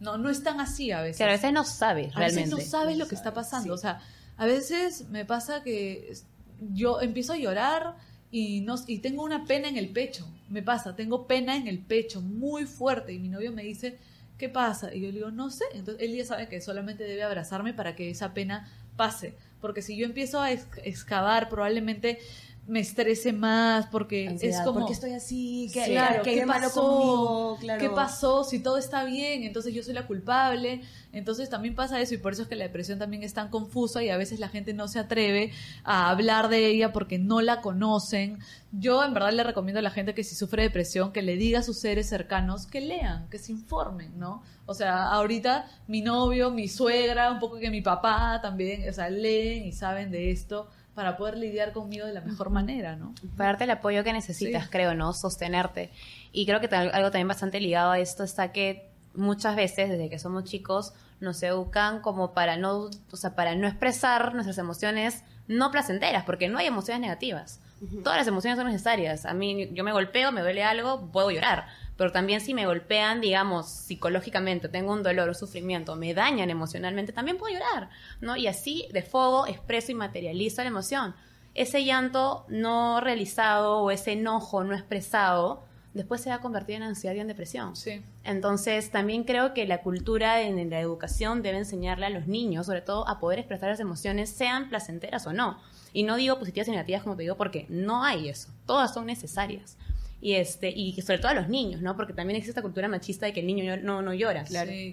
No, 0.00 0.18
no 0.18 0.30
es 0.30 0.42
tan 0.42 0.58
así 0.58 0.90
a 0.90 1.00
veces. 1.00 1.18
Claro, 1.18 1.30
a 1.30 1.36
veces 1.36 1.52
no 1.52 1.62
sabes 1.62 2.12
realmente. 2.12 2.40
A 2.40 2.44
veces 2.44 2.50
no 2.50 2.58
sabes 2.58 2.98
lo 2.98 3.06
que 3.06 3.14
está 3.14 3.32
pasando. 3.32 3.72
O 3.72 3.78
sea, 3.78 4.00
a 4.36 4.46
veces 4.46 5.08
me 5.10 5.24
pasa 5.24 5.62
que 5.62 6.12
yo 6.58 7.00
empiezo 7.00 7.34
a 7.34 7.36
llorar 7.36 7.94
y, 8.30 8.60
no, 8.60 8.76
y 8.86 8.98
tengo 8.98 9.22
una 9.22 9.44
pena 9.44 9.68
en 9.68 9.76
el 9.76 9.88
pecho. 9.90 10.28
Me 10.48 10.62
pasa, 10.62 10.96
tengo 10.96 11.26
pena 11.26 11.56
en 11.56 11.66
el 11.66 11.78
pecho 11.78 12.20
muy 12.20 12.66
fuerte 12.66 13.12
y 13.12 13.18
mi 13.18 13.28
novio 13.28 13.52
me 13.52 13.62
dice, 13.62 13.98
¿qué 14.38 14.48
pasa? 14.48 14.94
Y 14.94 15.00
yo 15.00 15.08
le 15.08 15.14
digo, 15.14 15.30
no 15.30 15.50
sé. 15.50 15.64
Entonces 15.74 16.02
él 16.02 16.16
ya 16.16 16.24
sabe 16.24 16.48
que 16.48 16.60
solamente 16.60 17.04
debe 17.04 17.22
abrazarme 17.22 17.74
para 17.74 17.96
que 17.96 18.10
esa 18.10 18.34
pena 18.34 18.68
pase. 18.96 19.34
Porque 19.60 19.82
si 19.82 19.96
yo 19.96 20.06
empiezo 20.06 20.40
a 20.40 20.52
excavar, 20.52 21.48
probablemente 21.48 22.18
me 22.66 22.80
estrese 22.80 23.32
más 23.32 23.86
porque 23.86 24.36
es 24.40 24.60
como 24.62 24.80
porque 24.80 24.92
estoy 24.92 25.12
así 25.12 25.70
¿Qué, 25.72 25.84
claro, 25.84 26.22
¿qué, 26.22 26.44
pasó? 26.46 27.58
¿Qué 27.78 27.90
pasó? 27.90 28.44
Si 28.44 28.58
todo 28.58 28.76
está 28.76 29.04
bien, 29.04 29.44
entonces 29.44 29.72
yo 29.72 29.82
soy 29.82 29.94
la 29.94 30.06
culpable. 30.06 30.82
Entonces 31.12 31.48
también 31.48 31.74
pasa 31.74 32.00
eso 32.00 32.14
y 32.14 32.18
por 32.18 32.32
eso 32.32 32.42
es 32.42 32.48
que 32.48 32.56
la 32.56 32.64
depresión 32.64 32.98
también 32.98 33.22
es 33.22 33.32
tan 33.32 33.48
confusa 33.48 34.02
y 34.02 34.10
a 34.10 34.16
veces 34.18 34.38
la 34.38 34.48
gente 34.48 34.74
no 34.74 34.86
se 34.88 34.98
atreve 34.98 35.52
a 35.82 36.10
hablar 36.10 36.48
de 36.48 36.66
ella 36.66 36.92
porque 36.92 37.18
no 37.18 37.40
la 37.40 37.62
conocen. 37.62 38.38
Yo 38.72 39.02
en 39.02 39.14
verdad 39.14 39.32
le 39.32 39.44
recomiendo 39.44 39.78
a 39.78 39.82
la 39.82 39.90
gente 39.90 40.12
que 40.12 40.24
si 40.24 40.34
sufre 40.34 40.64
depresión 40.64 41.12
que 41.12 41.22
le 41.22 41.36
diga 41.36 41.60
a 41.60 41.62
sus 41.62 41.78
seres 41.78 42.08
cercanos 42.08 42.66
que 42.66 42.80
lean, 42.80 43.28
que 43.30 43.38
se 43.38 43.52
informen, 43.52 44.18
¿no? 44.18 44.42
O 44.66 44.74
sea, 44.74 45.06
ahorita 45.06 45.66
mi 45.86 46.02
novio, 46.02 46.50
mi 46.50 46.68
suegra, 46.68 47.30
un 47.30 47.38
poco 47.38 47.58
que 47.58 47.70
mi 47.70 47.80
papá 47.80 48.40
también, 48.42 48.86
o 48.88 48.92
sea, 48.92 49.08
leen 49.08 49.64
y 49.64 49.72
saben 49.72 50.10
de 50.10 50.32
esto 50.32 50.68
para 50.96 51.18
poder 51.18 51.36
lidiar 51.36 51.72
conmigo 51.72 52.06
de 52.06 52.14
la 52.14 52.22
mejor 52.22 52.48
manera, 52.48 52.96
¿no? 52.96 53.14
Para 53.36 53.50
darte 53.50 53.64
el 53.64 53.70
apoyo 53.70 54.02
que 54.02 54.14
necesitas, 54.14 54.70
creo, 54.70 54.94
¿no? 54.94 55.12
Sostenerte. 55.12 55.90
Y 56.32 56.46
creo 56.46 56.58
que 56.58 56.74
algo 56.74 57.10
también 57.10 57.28
bastante 57.28 57.60
ligado 57.60 57.90
a 57.90 57.98
esto 57.98 58.24
está 58.24 58.50
que 58.50 58.88
muchas 59.14 59.56
veces, 59.56 59.90
desde 59.90 60.08
que 60.08 60.18
somos 60.18 60.44
chicos, 60.44 60.94
nos 61.20 61.42
educan 61.42 62.00
como 62.00 62.32
para 62.32 62.56
no, 62.56 62.88
o 63.10 63.16
sea, 63.16 63.34
para 63.34 63.54
no 63.54 63.68
expresar 63.68 64.32
nuestras 64.32 64.56
emociones 64.56 65.22
no 65.48 65.70
placenteras, 65.70 66.24
porque 66.24 66.48
no 66.48 66.56
hay 66.56 66.66
emociones 66.66 67.02
negativas. 67.02 67.60
Todas 68.02 68.18
las 68.18 68.26
emociones 68.26 68.58
son 68.58 68.66
necesarias. 68.66 69.26
A 69.26 69.34
mí, 69.34 69.68
yo 69.72 69.84
me 69.84 69.92
golpeo, 69.92 70.32
me 70.32 70.40
duele 70.40 70.64
algo, 70.64 71.10
puedo 71.12 71.30
llorar 71.30 71.66
pero 71.96 72.12
también 72.12 72.40
si 72.40 72.54
me 72.54 72.66
golpean, 72.66 73.20
digamos, 73.20 73.68
psicológicamente, 73.68 74.68
tengo 74.68 74.92
un 74.92 75.02
dolor 75.02 75.30
o 75.30 75.34
sufrimiento, 75.34 75.96
me 75.96 76.12
dañan 76.14 76.50
emocionalmente, 76.50 77.12
también 77.12 77.38
puedo 77.38 77.54
llorar, 77.54 77.88
¿no? 78.20 78.36
Y 78.36 78.46
así, 78.46 78.86
de 78.92 79.02
fuego, 79.02 79.46
expreso 79.46 79.92
y 79.92 79.94
materializo 79.94 80.62
la 80.62 80.68
emoción. 80.68 81.14
Ese 81.54 81.84
llanto 81.84 82.44
no 82.48 83.00
realizado 83.00 83.78
o 83.78 83.90
ese 83.90 84.12
enojo 84.12 84.62
no 84.62 84.74
expresado, 84.74 85.64
después 85.94 86.20
se 86.20 86.28
va 86.28 86.36
a 86.36 86.40
convertir 86.40 86.76
en 86.76 86.82
ansiedad 86.82 87.16
y 87.16 87.20
en 87.20 87.28
depresión. 87.28 87.74
Sí. 87.74 88.02
Entonces, 88.24 88.90
también 88.90 89.24
creo 89.24 89.54
que 89.54 89.66
la 89.66 89.80
cultura 89.80 90.42
en 90.42 90.68
la 90.68 90.80
educación 90.80 91.40
debe 91.40 91.56
enseñarle 91.56 92.04
a 92.04 92.10
los 92.10 92.26
niños, 92.26 92.66
sobre 92.66 92.82
todo, 92.82 93.08
a 93.08 93.18
poder 93.18 93.38
expresar 93.38 93.70
las 93.70 93.80
emociones, 93.80 94.28
sean 94.28 94.68
placenteras 94.68 95.26
o 95.26 95.32
no. 95.32 95.58
Y 95.96 96.02
no 96.02 96.16
digo 96.16 96.38
positivas 96.38 96.68
y 96.68 96.72
negativas, 96.72 97.02
como 97.04 97.16
te 97.16 97.22
digo, 97.22 97.38
porque 97.38 97.64
no 97.70 98.04
hay 98.04 98.28
eso. 98.28 98.50
Todas 98.66 98.92
son 98.92 99.06
necesarias 99.06 99.78
y 100.20 100.34
este 100.34 100.68
y 100.68 100.92
sobre 101.00 101.16
todo 101.16 101.28
a 101.30 101.34
los 101.34 101.48
niños, 101.48 101.80
¿no? 101.80 101.96
Porque 101.96 102.12
también 102.12 102.36
existe 102.36 102.50
esta 102.50 102.60
cultura 102.60 102.86
machista 102.86 103.24
de 103.24 103.32
que 103.32 103.40
el 103.40 103.46
niño 103.46 103.78
no, 103.78 104.02
no 104.02 104.12
llora, 104.12 104.44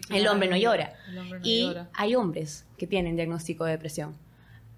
el 0.10 0.28
hombre 0.30 0.47
no 0.47 0.56
llora. 0.56 0.93
y 1.43 1.76
hay 1.93 2.16
hombres 2.16 2.66
que 2.78 2.88
tienen 2.88 3.18
diagnóstico 3.18 3.66
de 3.66 3.72
depresión. 3.72 4.16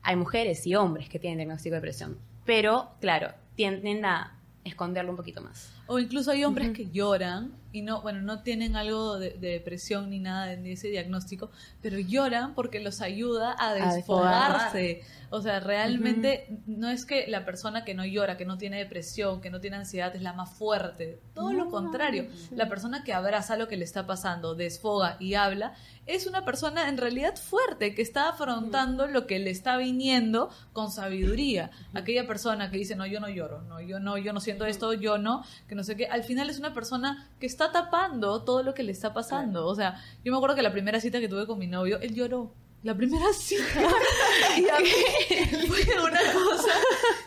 Hay 0.01 0.15
mujeres 0.15 0.65
y 0.65 0.73
hombres 0.73 1.09
que 1.09 1.19
tienen 1.19 1.37
diagnóstico 1.37 1.75
de 1.75 1.81
depresión. 1.81 2.17
Pero, 2.43 2.89
claro, 2.99 3.31
tienden 3.53 4.03
a 4.03 4.35
esconderlo 4.63 5.11
un 5.11 5.17
poquito 5.17 5.41
más. 5.41 5.74
O 5.87 5.99
incluso 5.99 6.31
hay 6.31 6.43
hombres 6.43 6.71
que 6.71 6.89
lloran 6.89 7.53
y 7.75 7.81
no, 7.81 8.01
bueno, 8.01 8.21
no 8.21 8.41
tienen 8.41 8.77
algo 8.77 9.19
de, 9.19 9.31
depresión 9.31 10.09
ni 10.09 10.19
nada 10.19 10.47
de, 10.47 10.71
ese 10.71 10.87
diagnóstico, 10.87 11.51
pero 11.81 11.99
lloran 11.99 12.53
porque 12.55 12.79
los 12.79 13.01
ayuda 13.01 13.53
a 13.59 13.73
desfogarse. 13.73 15.01
O 15.29 15.41
sea, 15.41 15.59
realmente 15.59 16.47
no 16.65 16.89
es 16.89 17.05
que 17.05 17.27
la 17.27 17.43
persona 17.43 17.83
que 17.83 17.93
no 17.93 18.05
llora, 18.05 18.37
que 18.37 18.45
no 18.45 18.57
tiene 18.57 18.77
depresión, 18.77 19.41
que 19.41 19.49
no 19.49 19.59
tiene 19.59 19.75
ansiedad 19.75 20.15
es 20.15 20.21
la 20.21 20.31
más 20.31 20.51
fuerte. 20.51 21.19
Todo 21.33 21.51
lo 21.51 21.69
contrario. 21.69 22.27
La 22.51 22.69
persona 22.69 23.03
que 23.03 23.11
abraza 23.11 23.57
lo 23.57 23.67
que 23.67 23.75
le 23.75 23.83
está 23.83 24.07
pasando, 24.07 24.55
desfoga 24.55 25.17
y 25.19 25.33
habla, 25.33 25.73
es 26.05 26.27
una 26.27 26.45
persona 26.45 26.87
en 26.87 26.97
realidad 26.97 27.35
fuerte 27.35 27.93
que 27.93 28.01
está 28.01 28.29
afrontando 28.29 29.07
lo 29.07 29.27
que 29.27 29.39
le 29.39 29.49
está 29.49 29.75
viniendo 29.75 30.49
con 30.71 30.91
sabiduría. 30.91 31.71
Aquella 31.93 32.25
persona 32.25 32.71
que 32.71 32.77
dice, 32.77 32.95
no, 32.95 33.05
yo 33.05 33.19
no 33.19 33.27
lloro, 33.27 33.61
no, 33.63 33.81
yo 33.81 33.99
no, 33.99 34.17
yo 34.17 34.31
no 34.31 34.39
siento 34.39 34.65
esto, 34.65 34.93
yo 34.93 35.17
no, 35.17 35.43
que 35.67 35.74
no 35.75 35.83
sé 35.83 35.95
qué, 35.95 36.07
al 36.07 36.23
final 36.23 36.49
es 36.49 36.57
una 36.57 36.73
persona 36.73 37.29
que 37.39 37.45
está 37.45 37.71
tapando 37.71 38.43
todo 38.43 38.63
lo 38.63 38.73
que 38.73 38.83
le 38.83 38.91
está 38.91 39.13
pasando. 39.13 39.67
O 39.67 39.75
sea, 39.75 40.01
yo 40.23 40.31
me 40.31 40.37
acuerdo 40.37 40.55
que 40.55 40.61
la 40.61 40.71
primera 40.71 40.99
cita 40.99 41.19
que 41.19 41.29
tuve 41.29 41.45
con 41.45 41.59
mi 41.59 41.67
novio, 41.67 41.99
él 41.99 42.15
lloró 42.15 42.53
la 42.83 42.95
primera 42.95 43.25
cita. 43.33 43.63
y 44.57 44.69
a 44.69 44.79
mí 44.79 45.67
fue 45.67 46.03
una 46.03 46.19
cosa 46.33 46.73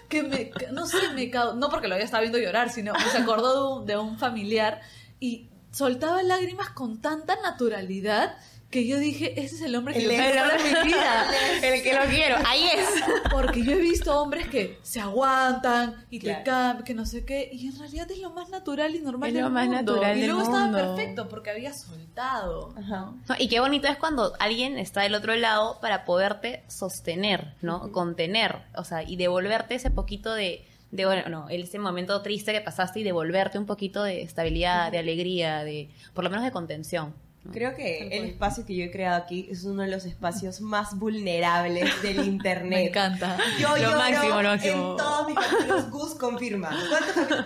que 0.09 0.23
me, 0.23 0.51
no 0.73 0.87
sé, 0.87 0.97
me 1.15 1.31
no 1.57 1.69
porque 1.69 1.89
lo 1.89 1.95
había 1.95 2.05
estado 2.05 2.23
viendo 2.23 2.39
llorar, 2.39 2.71
sino 2.71 2.95
que 2.95 3.11
se 3.11 3.19
acordó 3.19 3.85
de 3.85 3.97
un 3.97 4.19
familiar 4.19 4.81
y 5.21 5.49
soltaba 5.71 6.23
lágrimas 6.23 6.71
con 6.71 7.01
tanta 7.01 7.37
naturalidad 7.43 8.37
que 8.71 8.87
yo 8.87 8.99
dije, 8.99 9.41
ese 9.41 9.57
es 9.57 9.63
el 9.63 9.75
hombre 9.77 9.95
que 9.95 10.03
yo 10.03 10.11
quiero 10.11 10.43
en 10.51 10.63
mi 10.63 10.89
vida. 10.89 11.31
el 11.63 11.83
que 11.83 11.95
lo 11.95 12.03
quiero, 12.03 12.37
ahí 12.47 12.69
es. 12.75 12.89
Porque 13.31 13.65
yo 13.65 13.73
he 13.73 13.81
visto 13.81 14.21
hombres 14.21 14.49
que 14.49 14.79
se 14.83 15.01
aguantan 15.01 16.05
y 16.11 16.19
te 16.19 16.43
cambian, 16.43 16.85
que 16.85 16.93
no 16.93 17.07
sé 17.07 17.25
qué, 17.25 17.49
y 17.51 17.69
en 17.69 17.79
realidad 17.79 18.11
es 18.11 18.19
lo 18.19 18.31
más 18.31 18.51
natural 18.51 18.95
y 18.95 19.01
normal 19.01 19.35
es 19.35 19.43
lo 19.43 19.51
más 19.51 19.69
natural 19.69 20.19
y 20.19 20.27
luego 20.27 20.43
estaba 20.43 20.71
perfecto 20.71 21.29
porque 21.29 21.51
había 21.51 21.73
soltado. 21.73 22.75
y 23.39 23.49
qué 23.49 23.61
bonito 23.61 23.89
es 23.89 23.97
cuando 23.97 24.35
alguien 24.39 24.79
está 24.79 25.03
del 25.03 25.15
otro 25.15 25.35
lado 25.37 25.79
para 25.81 26.05
poderte 26.05 26.63
sostener, 26.69 27.55
¿no? 27.63 27.91
Contener, 27.93 28.63
o 28.77 28.85
sea, 28.85 29.03
y 29.03 29.17
devolverte 29.17 29.75
ese 29.75 29.91
poquito 29.91 30.35
de 30.35 30.65
de 30.91 31.05
bueno, 31.05 31.29
no, 31.29 31.49
ese 31.51 31.79
momento 31.79 32.23
triste 32.23 32.53
que 32.53 32.63
pasaste 32.63 33.01
y 33.01 33.03
devolverte 33.03 33.59
un 33.59 33.67
poquito 33.67 34.03
de 34.03 34.23
estabilidad, 34.23 34.91
de 34.91 34.99
alegría, 34.99 35.63
de 35.63 35.91
por 36.15 36.25
lo 36.25 36.31
menos 36.31 36.45
de 36.45 36.51
contención. 36.51 37.15
Creo 37.53 37.75
que 37.75 38.09
el 38.09 38.27
espacio 38.27 38.67
que 38.67 38.77
yo 38.77 38.85
he 38.85 38.91
creado 38.91 39.17
aquí 39.17 39.49
es 39.51 39.65
uno 39.65 39.83
de 39.83 39.89
los 39.89 40.05
espacios 40.05 40.61
más 40.61 40.99
vulnerables 40.99 42.03
del 42.03 42.25
internet. 42.27 42.69
Me 42.69 42.87
encanta. 42.89 43.39
Yo 43.59 43.77
lo 43.77 43.93
máximo, 43.93 44.43
lo 44.43 44.49
máximo. 44.51 44.91
en 44.91 44.97
todos 44.97 45.27
mis 45.27 45.37
capítulos. 45.37 45.91
Gus 45.91 46.15
confirma. 46.15 46.71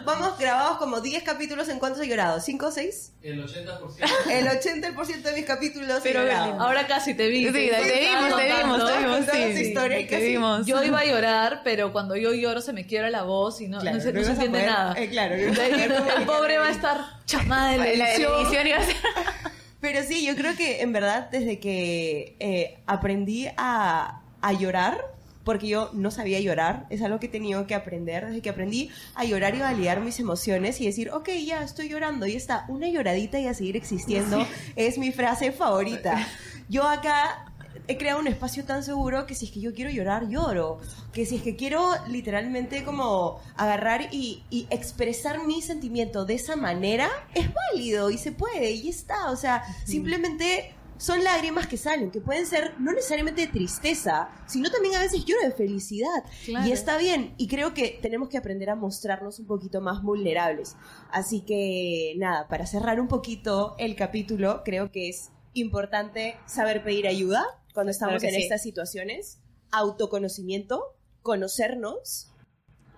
Vamos 0.05 0.39
grabados 0.39 0.79
como 0.79 1.01
10 1.01 1.23
capítulos. 1.23 1.69
¿En 1.69 1.79
cuántos 1.79 2.03
he 2.03 2.09
llorado? 2.09 2.41
¿5 2.41 2.63
o 2.63 2.71
6? 2.73 3.13
El 3.23 3.47
80%. 3.47 4.31
El 4.31 4.47
80% 4.49 5.23
de 5.23 5.33
mis 5.35 5.45
capítulos 5.45 6.01
Pero 6.03 6.27
he 6.27 6.33
ahora 6.33 6.87
casi 6.89 7.15
te 7.15 7.29
vi. 7.29 7.47
Sí, 7.47 7.53
te, 7.53 7.61
vimos, 7.61 8.37
te 8.37 8.47
vimos, 8.47 8.91
te 8.91 8.99
vimos. 8.99 9.19
Sí, 9.31 10.07
te 10.09 10.21
vimos. 10.21 10.67
Yo 10.67 10.83
iba 10.83 10.99
a 11.01 11.05
llorar, 11.05 11.61
pero 11.63 11.93
cuando 11.93 12.17
yo 12.17 12.33
lloro 12.33 12.61
se 12.61 12.73
me 12.73 12.87
quiebra 12.87 13.11
la 13.11 13.23
voz 13.23 13.61
y 13.61 13.69
no, 13.69 13.81
no 13.83 14.01
se, 14.01 14.13
no 14.13 14.25
se 14.25 14.31
entiende 14.31 14.67
nada. 14.67 14.95
Eh, 14.97 15.09
claro. 15.09 15.35
El, 15.37 15.57
el 15.57 16.25
pobre 16.27 16.59
va 16.59 16.67
a 16.67 16.71
estar 16.71 16.99
chamada 17.25 17.73
de 17.73 17.97
la 17.97 18.13
edición. 18.13 18.33
La 18.33 18.41
edición 18.41 18.67
iba 18.67 18.79
a 18.79 18.83
ser... 18.83 18.97
Pero 19.83 20.05
sí, 20.05 20.25
yo 20.25 20.37
creo 20.37 20.55
que 20.57 20.81
en 20.81 20.93
verdad 20.93 21.29
desde 21.29 21.59
que 21.59 22.37
eh, 22.39 22.79
aprendí 22.87 23.49
a, 23.57 24.23
llorar, 24.61 25.05
porque 25.43 25.67
yo 25.67 25.91
no 25.93 26.13
sabía 26.13 26.39
llorar, 26.39 26.87
es 26.89 27.03
algo 27.03 27.19
que 27.19 27.27
he 27.27 27.29
tenido 27.29 27.67
que 27.67 27.75
aprender, 27.75 28.27
desde 28.27 28.41
que 28.41 28.51
aprendí 28.51 28.91
a 29.17 29.25
llorar 29.25 29.57
y 29.57 29.59
validar 29.59 30.01
mis 30.01 30.21
emociones 30.21 30.81
y 30.81 30.87
decir, 30.87 31.11
ok, 31.11 31.31
ya 31.45 31.65
estoy 31.65 31.89
llorando 31.89 32.29
y 32.29 32.37
está, 32.37 32.65
una 32.69 32.87
lloradita 32.89 33.41
y 33.41 33.49
a 33.49 33.55
seguir 33.55 33.77
existiendo, 33.77 34.47
es 34.77 34.99
mi 34.99 35.11
frase 35.11 35.51
favorita. 35.51 36.29
Yo 36.69 36.85
acá 36.85 37.52
he 37.89 37.99
creado 37.99 38.21
un 38.21 38.27
espacio 38.27 38.65
tan 38.65 38.83
seguro 38.83 39.27
que 39.27 39.35
si 39.35 39.47
es 39.47 39.51
que 39.51 39.61
yo 39.61 39.75
quiero 39.75 39.91
llorar, 39.91 40.29
lloro. 40.29 40.79
Que 41.13 41.27
si 41.27 41.37
es 41.37 41.43
que 41.43 41.57
quiero 41.57 41.91
literalmente 42.09 42.85
como 42.85 43.41
agarrar 43.57 44.09
y, 44.13 44.45
expresar 44.71 45.45
mi 45.47 45.63
sentimiento 45.63 46.25
de 46.25 46.35
esa 46.35 46.57
manera, 46.57 47.09
es 47.35 47.49
válido 47.53 48.11
y 48.11 48.19
se 48.19 48.33
puede 48.33 48.71
y 48.73 48.89
está. 48.89 49.31
O 49.31 49.37
sea, 49.37 49.63
simplemente 49.85 50.75
son 50.97 51.25
lágrimas 51.25 51.67
que 51.67 51.77
salen, 51.77 52.13
que 52.13 52.21
pueden 52.21 52.47
ser 52.47 52.79
no 52.79 52.93
necesariamente 52.93 53.43
de 53.43 53.49
tristeza, 53.49 54.31
sino 54.47 54.71
también 54.71 54.95
a 54.95 55.01
veces 55.01 55.25
lloro 55.25 55.43
de 55.43 55.53
felicidad. 55.53 56.25
Y 56.65 56.71
está 56.71 56.97
bien. 56.97 57.35
Y 57.39 57.49
creo 57.49 57.75
que 57.75 57.99
tenemos 58.01 58.29
que 58.29 58.39
aprender 58.39 58.71
a 58.71 58.77
mostrarnos 58.77 59.41
un 59.41 59.47
poquito 59.47 59.81
más 59.81 60.03
vulnerables. 60.03 60.77
Así 61.11 61.41
que 61.41 62.15
nada, 62.19 62.47
para 62.49 62.67
cerrar 62.67 63.01
un 63.01 63.09
poquito 63.09 63.75
el 63.79 63.97
capítulo, 63.97 64.63
creo 64.65 64.93
que 64.93 65.09
es 65.09 65.33
importante 65.55 66.37
saber 66.47 66.83
pedir 66.83 67.07
ayuda 67.07 67.45
cuando 67.73 67.91
estamos 67.91 68.23
en 68.23 68.35
estas 68.35 68.63
situaciones, 68.63 69.39
autoconocimiento, 69.71 70.97
conocernos, 71.23 72.33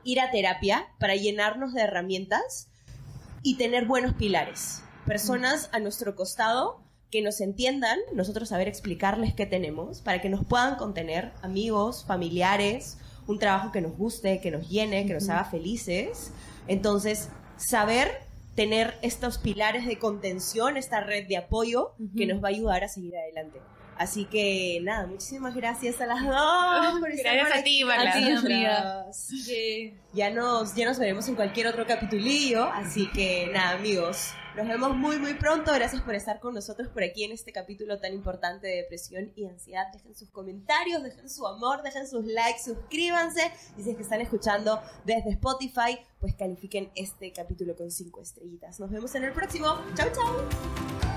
ir 0.04 0.20
a 0.20 0.30
terapia 0.30 0.86
para 0.98 1.16
llenarnos 1.16 1.72
de 1.74 1.82
herramientas 1.82 2.68
y 3.42 3.56
tener 3.56 3.86
buenos 3.86 4.14
pilares. 4.14 4.82
Personas 5.06 5.68
a 5.72 5.78
nuestro 5.78 6.16
costado 6.16 6.82
que 7.10 7.22
nos 7.22 7.40
entiendan, 7.40 7.98
nosotros 8.12 8.48
saber 8.48 8.66
explicarles 8.66 9.34
qué 9.34 9.46
tenemos, 9.46 10.00
para 10.00 10.20
que 10.20 10.28
nos 10.28 10.44
puedan 10.44 10.76
contener, 10.76 11.32
amigos, 11.42 12.04
familiares, 12.04 12.98
un 13.26 13.38
trabajo 13.38 13.70
que 13.70 13.80
nos 13.80 13.96
guste, 13.96 14.40
que 14.40 14.50
nos 14.50 14.68
llene, 14.68 15.06
que 15.06 15.14
nos 15.14 15.28
haga 15.28 15.44
felices. 15.44 16.32
Entonces, 16.66 17.28
saber 17.56 18.10
tener 18.54 18.94
estos 19.02 19.38
pilares 19.38 19.86
de 19.86 19.98
contención, 19.98 20.76
esta 20.76 21.00
red 21.00 21.26
de 21.28 21.36
apoyo 21.36 21.94
que 22.16 22.26
nos 22.26 22.42
va 22.42 22.48
a 22.48 22.50
ayudar 22.50 22.84
a 22.84 22.88
seguir 22.88 23.16
adelante. 23.16 23.60
Así 23.96 24.24
que 24.24 24.80
nada, 24.82 25.06
muchísimas 25.06 25.54
gracias 25.54 26.00
a 26.00 26.06
las 26.06 26.22
dos 26.22 27.00
por 27.00 27.10
estar 27.10 27.34
Gracias 27.34 27.48
por 27.48 27.58
a 27.58 27.64
ti, 27.64 27.82
aquí. 27.82 27.84
Marla. 27.84 28.30
Nosotras. 28.30 29.30
Ya 30.12 30.30
nos, 30.30 30.74
ya 30.74 30.86
nos 30.86 30.98
veremos 30.98 31.28
en 31.28 31.34
cualquier 31.34 31.66
otro 31.66 31.86
capitulillo, 31.86 32.64
así 32.64 33.10
que 33.12 33.48
nada, 33.52 33.70
amigos, 33.76 34.32
nos 34.56 34.68
vemos 34.68 34.96
muy 34.96 35.18
muy 35.18 35.34
pronto. 35.34 35.72
Gracias 35.72 36.02
por 36.02 36.14
estar 36.14 36.38
con 36.38 36.54
nosotros 36.54 36.88
por 36.88 37.02
aquí 37.02 37.24
en 37.24 37.32
este 37.32 37.52
capítulo 37.52 37.98
tan 37.98 38.12
importante 38.14 38.68
de 38.68 38.76
depresión 38.76 39.32
y 39.34 39.46
ansiedad. 39.46 39.86
Dejen 39.92 40.14
sus 40.14 40.30
comentarios, 40.30 41.02
dejen 41.02 41.28
su 41.28 41.46
amor, 41.46 41.82
dejen 41.82 42.06
sus 42.06 42.24
likes, 42.24 42.62
suscríbanse. 42.64 43.50
Y 43.76 43.82
si 43.82 43.90
es 43.90 43.96
que 43.96 44.02
están 44.02 44.20
escuchando 44.20 44.80
desde 45.04 45.30
Spotify, 45.30 45.98
pues 46.20 46.34
califiquen 46.36 46.90
este 46.94 47.32
capítulo 47.32 47.74
con 47.74 47.90
cinco 47.90 48.20
estrellitas. 48.20 48.78
Nos 48.78 48.90
vemos 48.90 49.14
en 49.16 49.24
el 49.24 49.32
próximo. 49.32 49.80
Chau, 49.96 50.08
chau. 50.12 51.13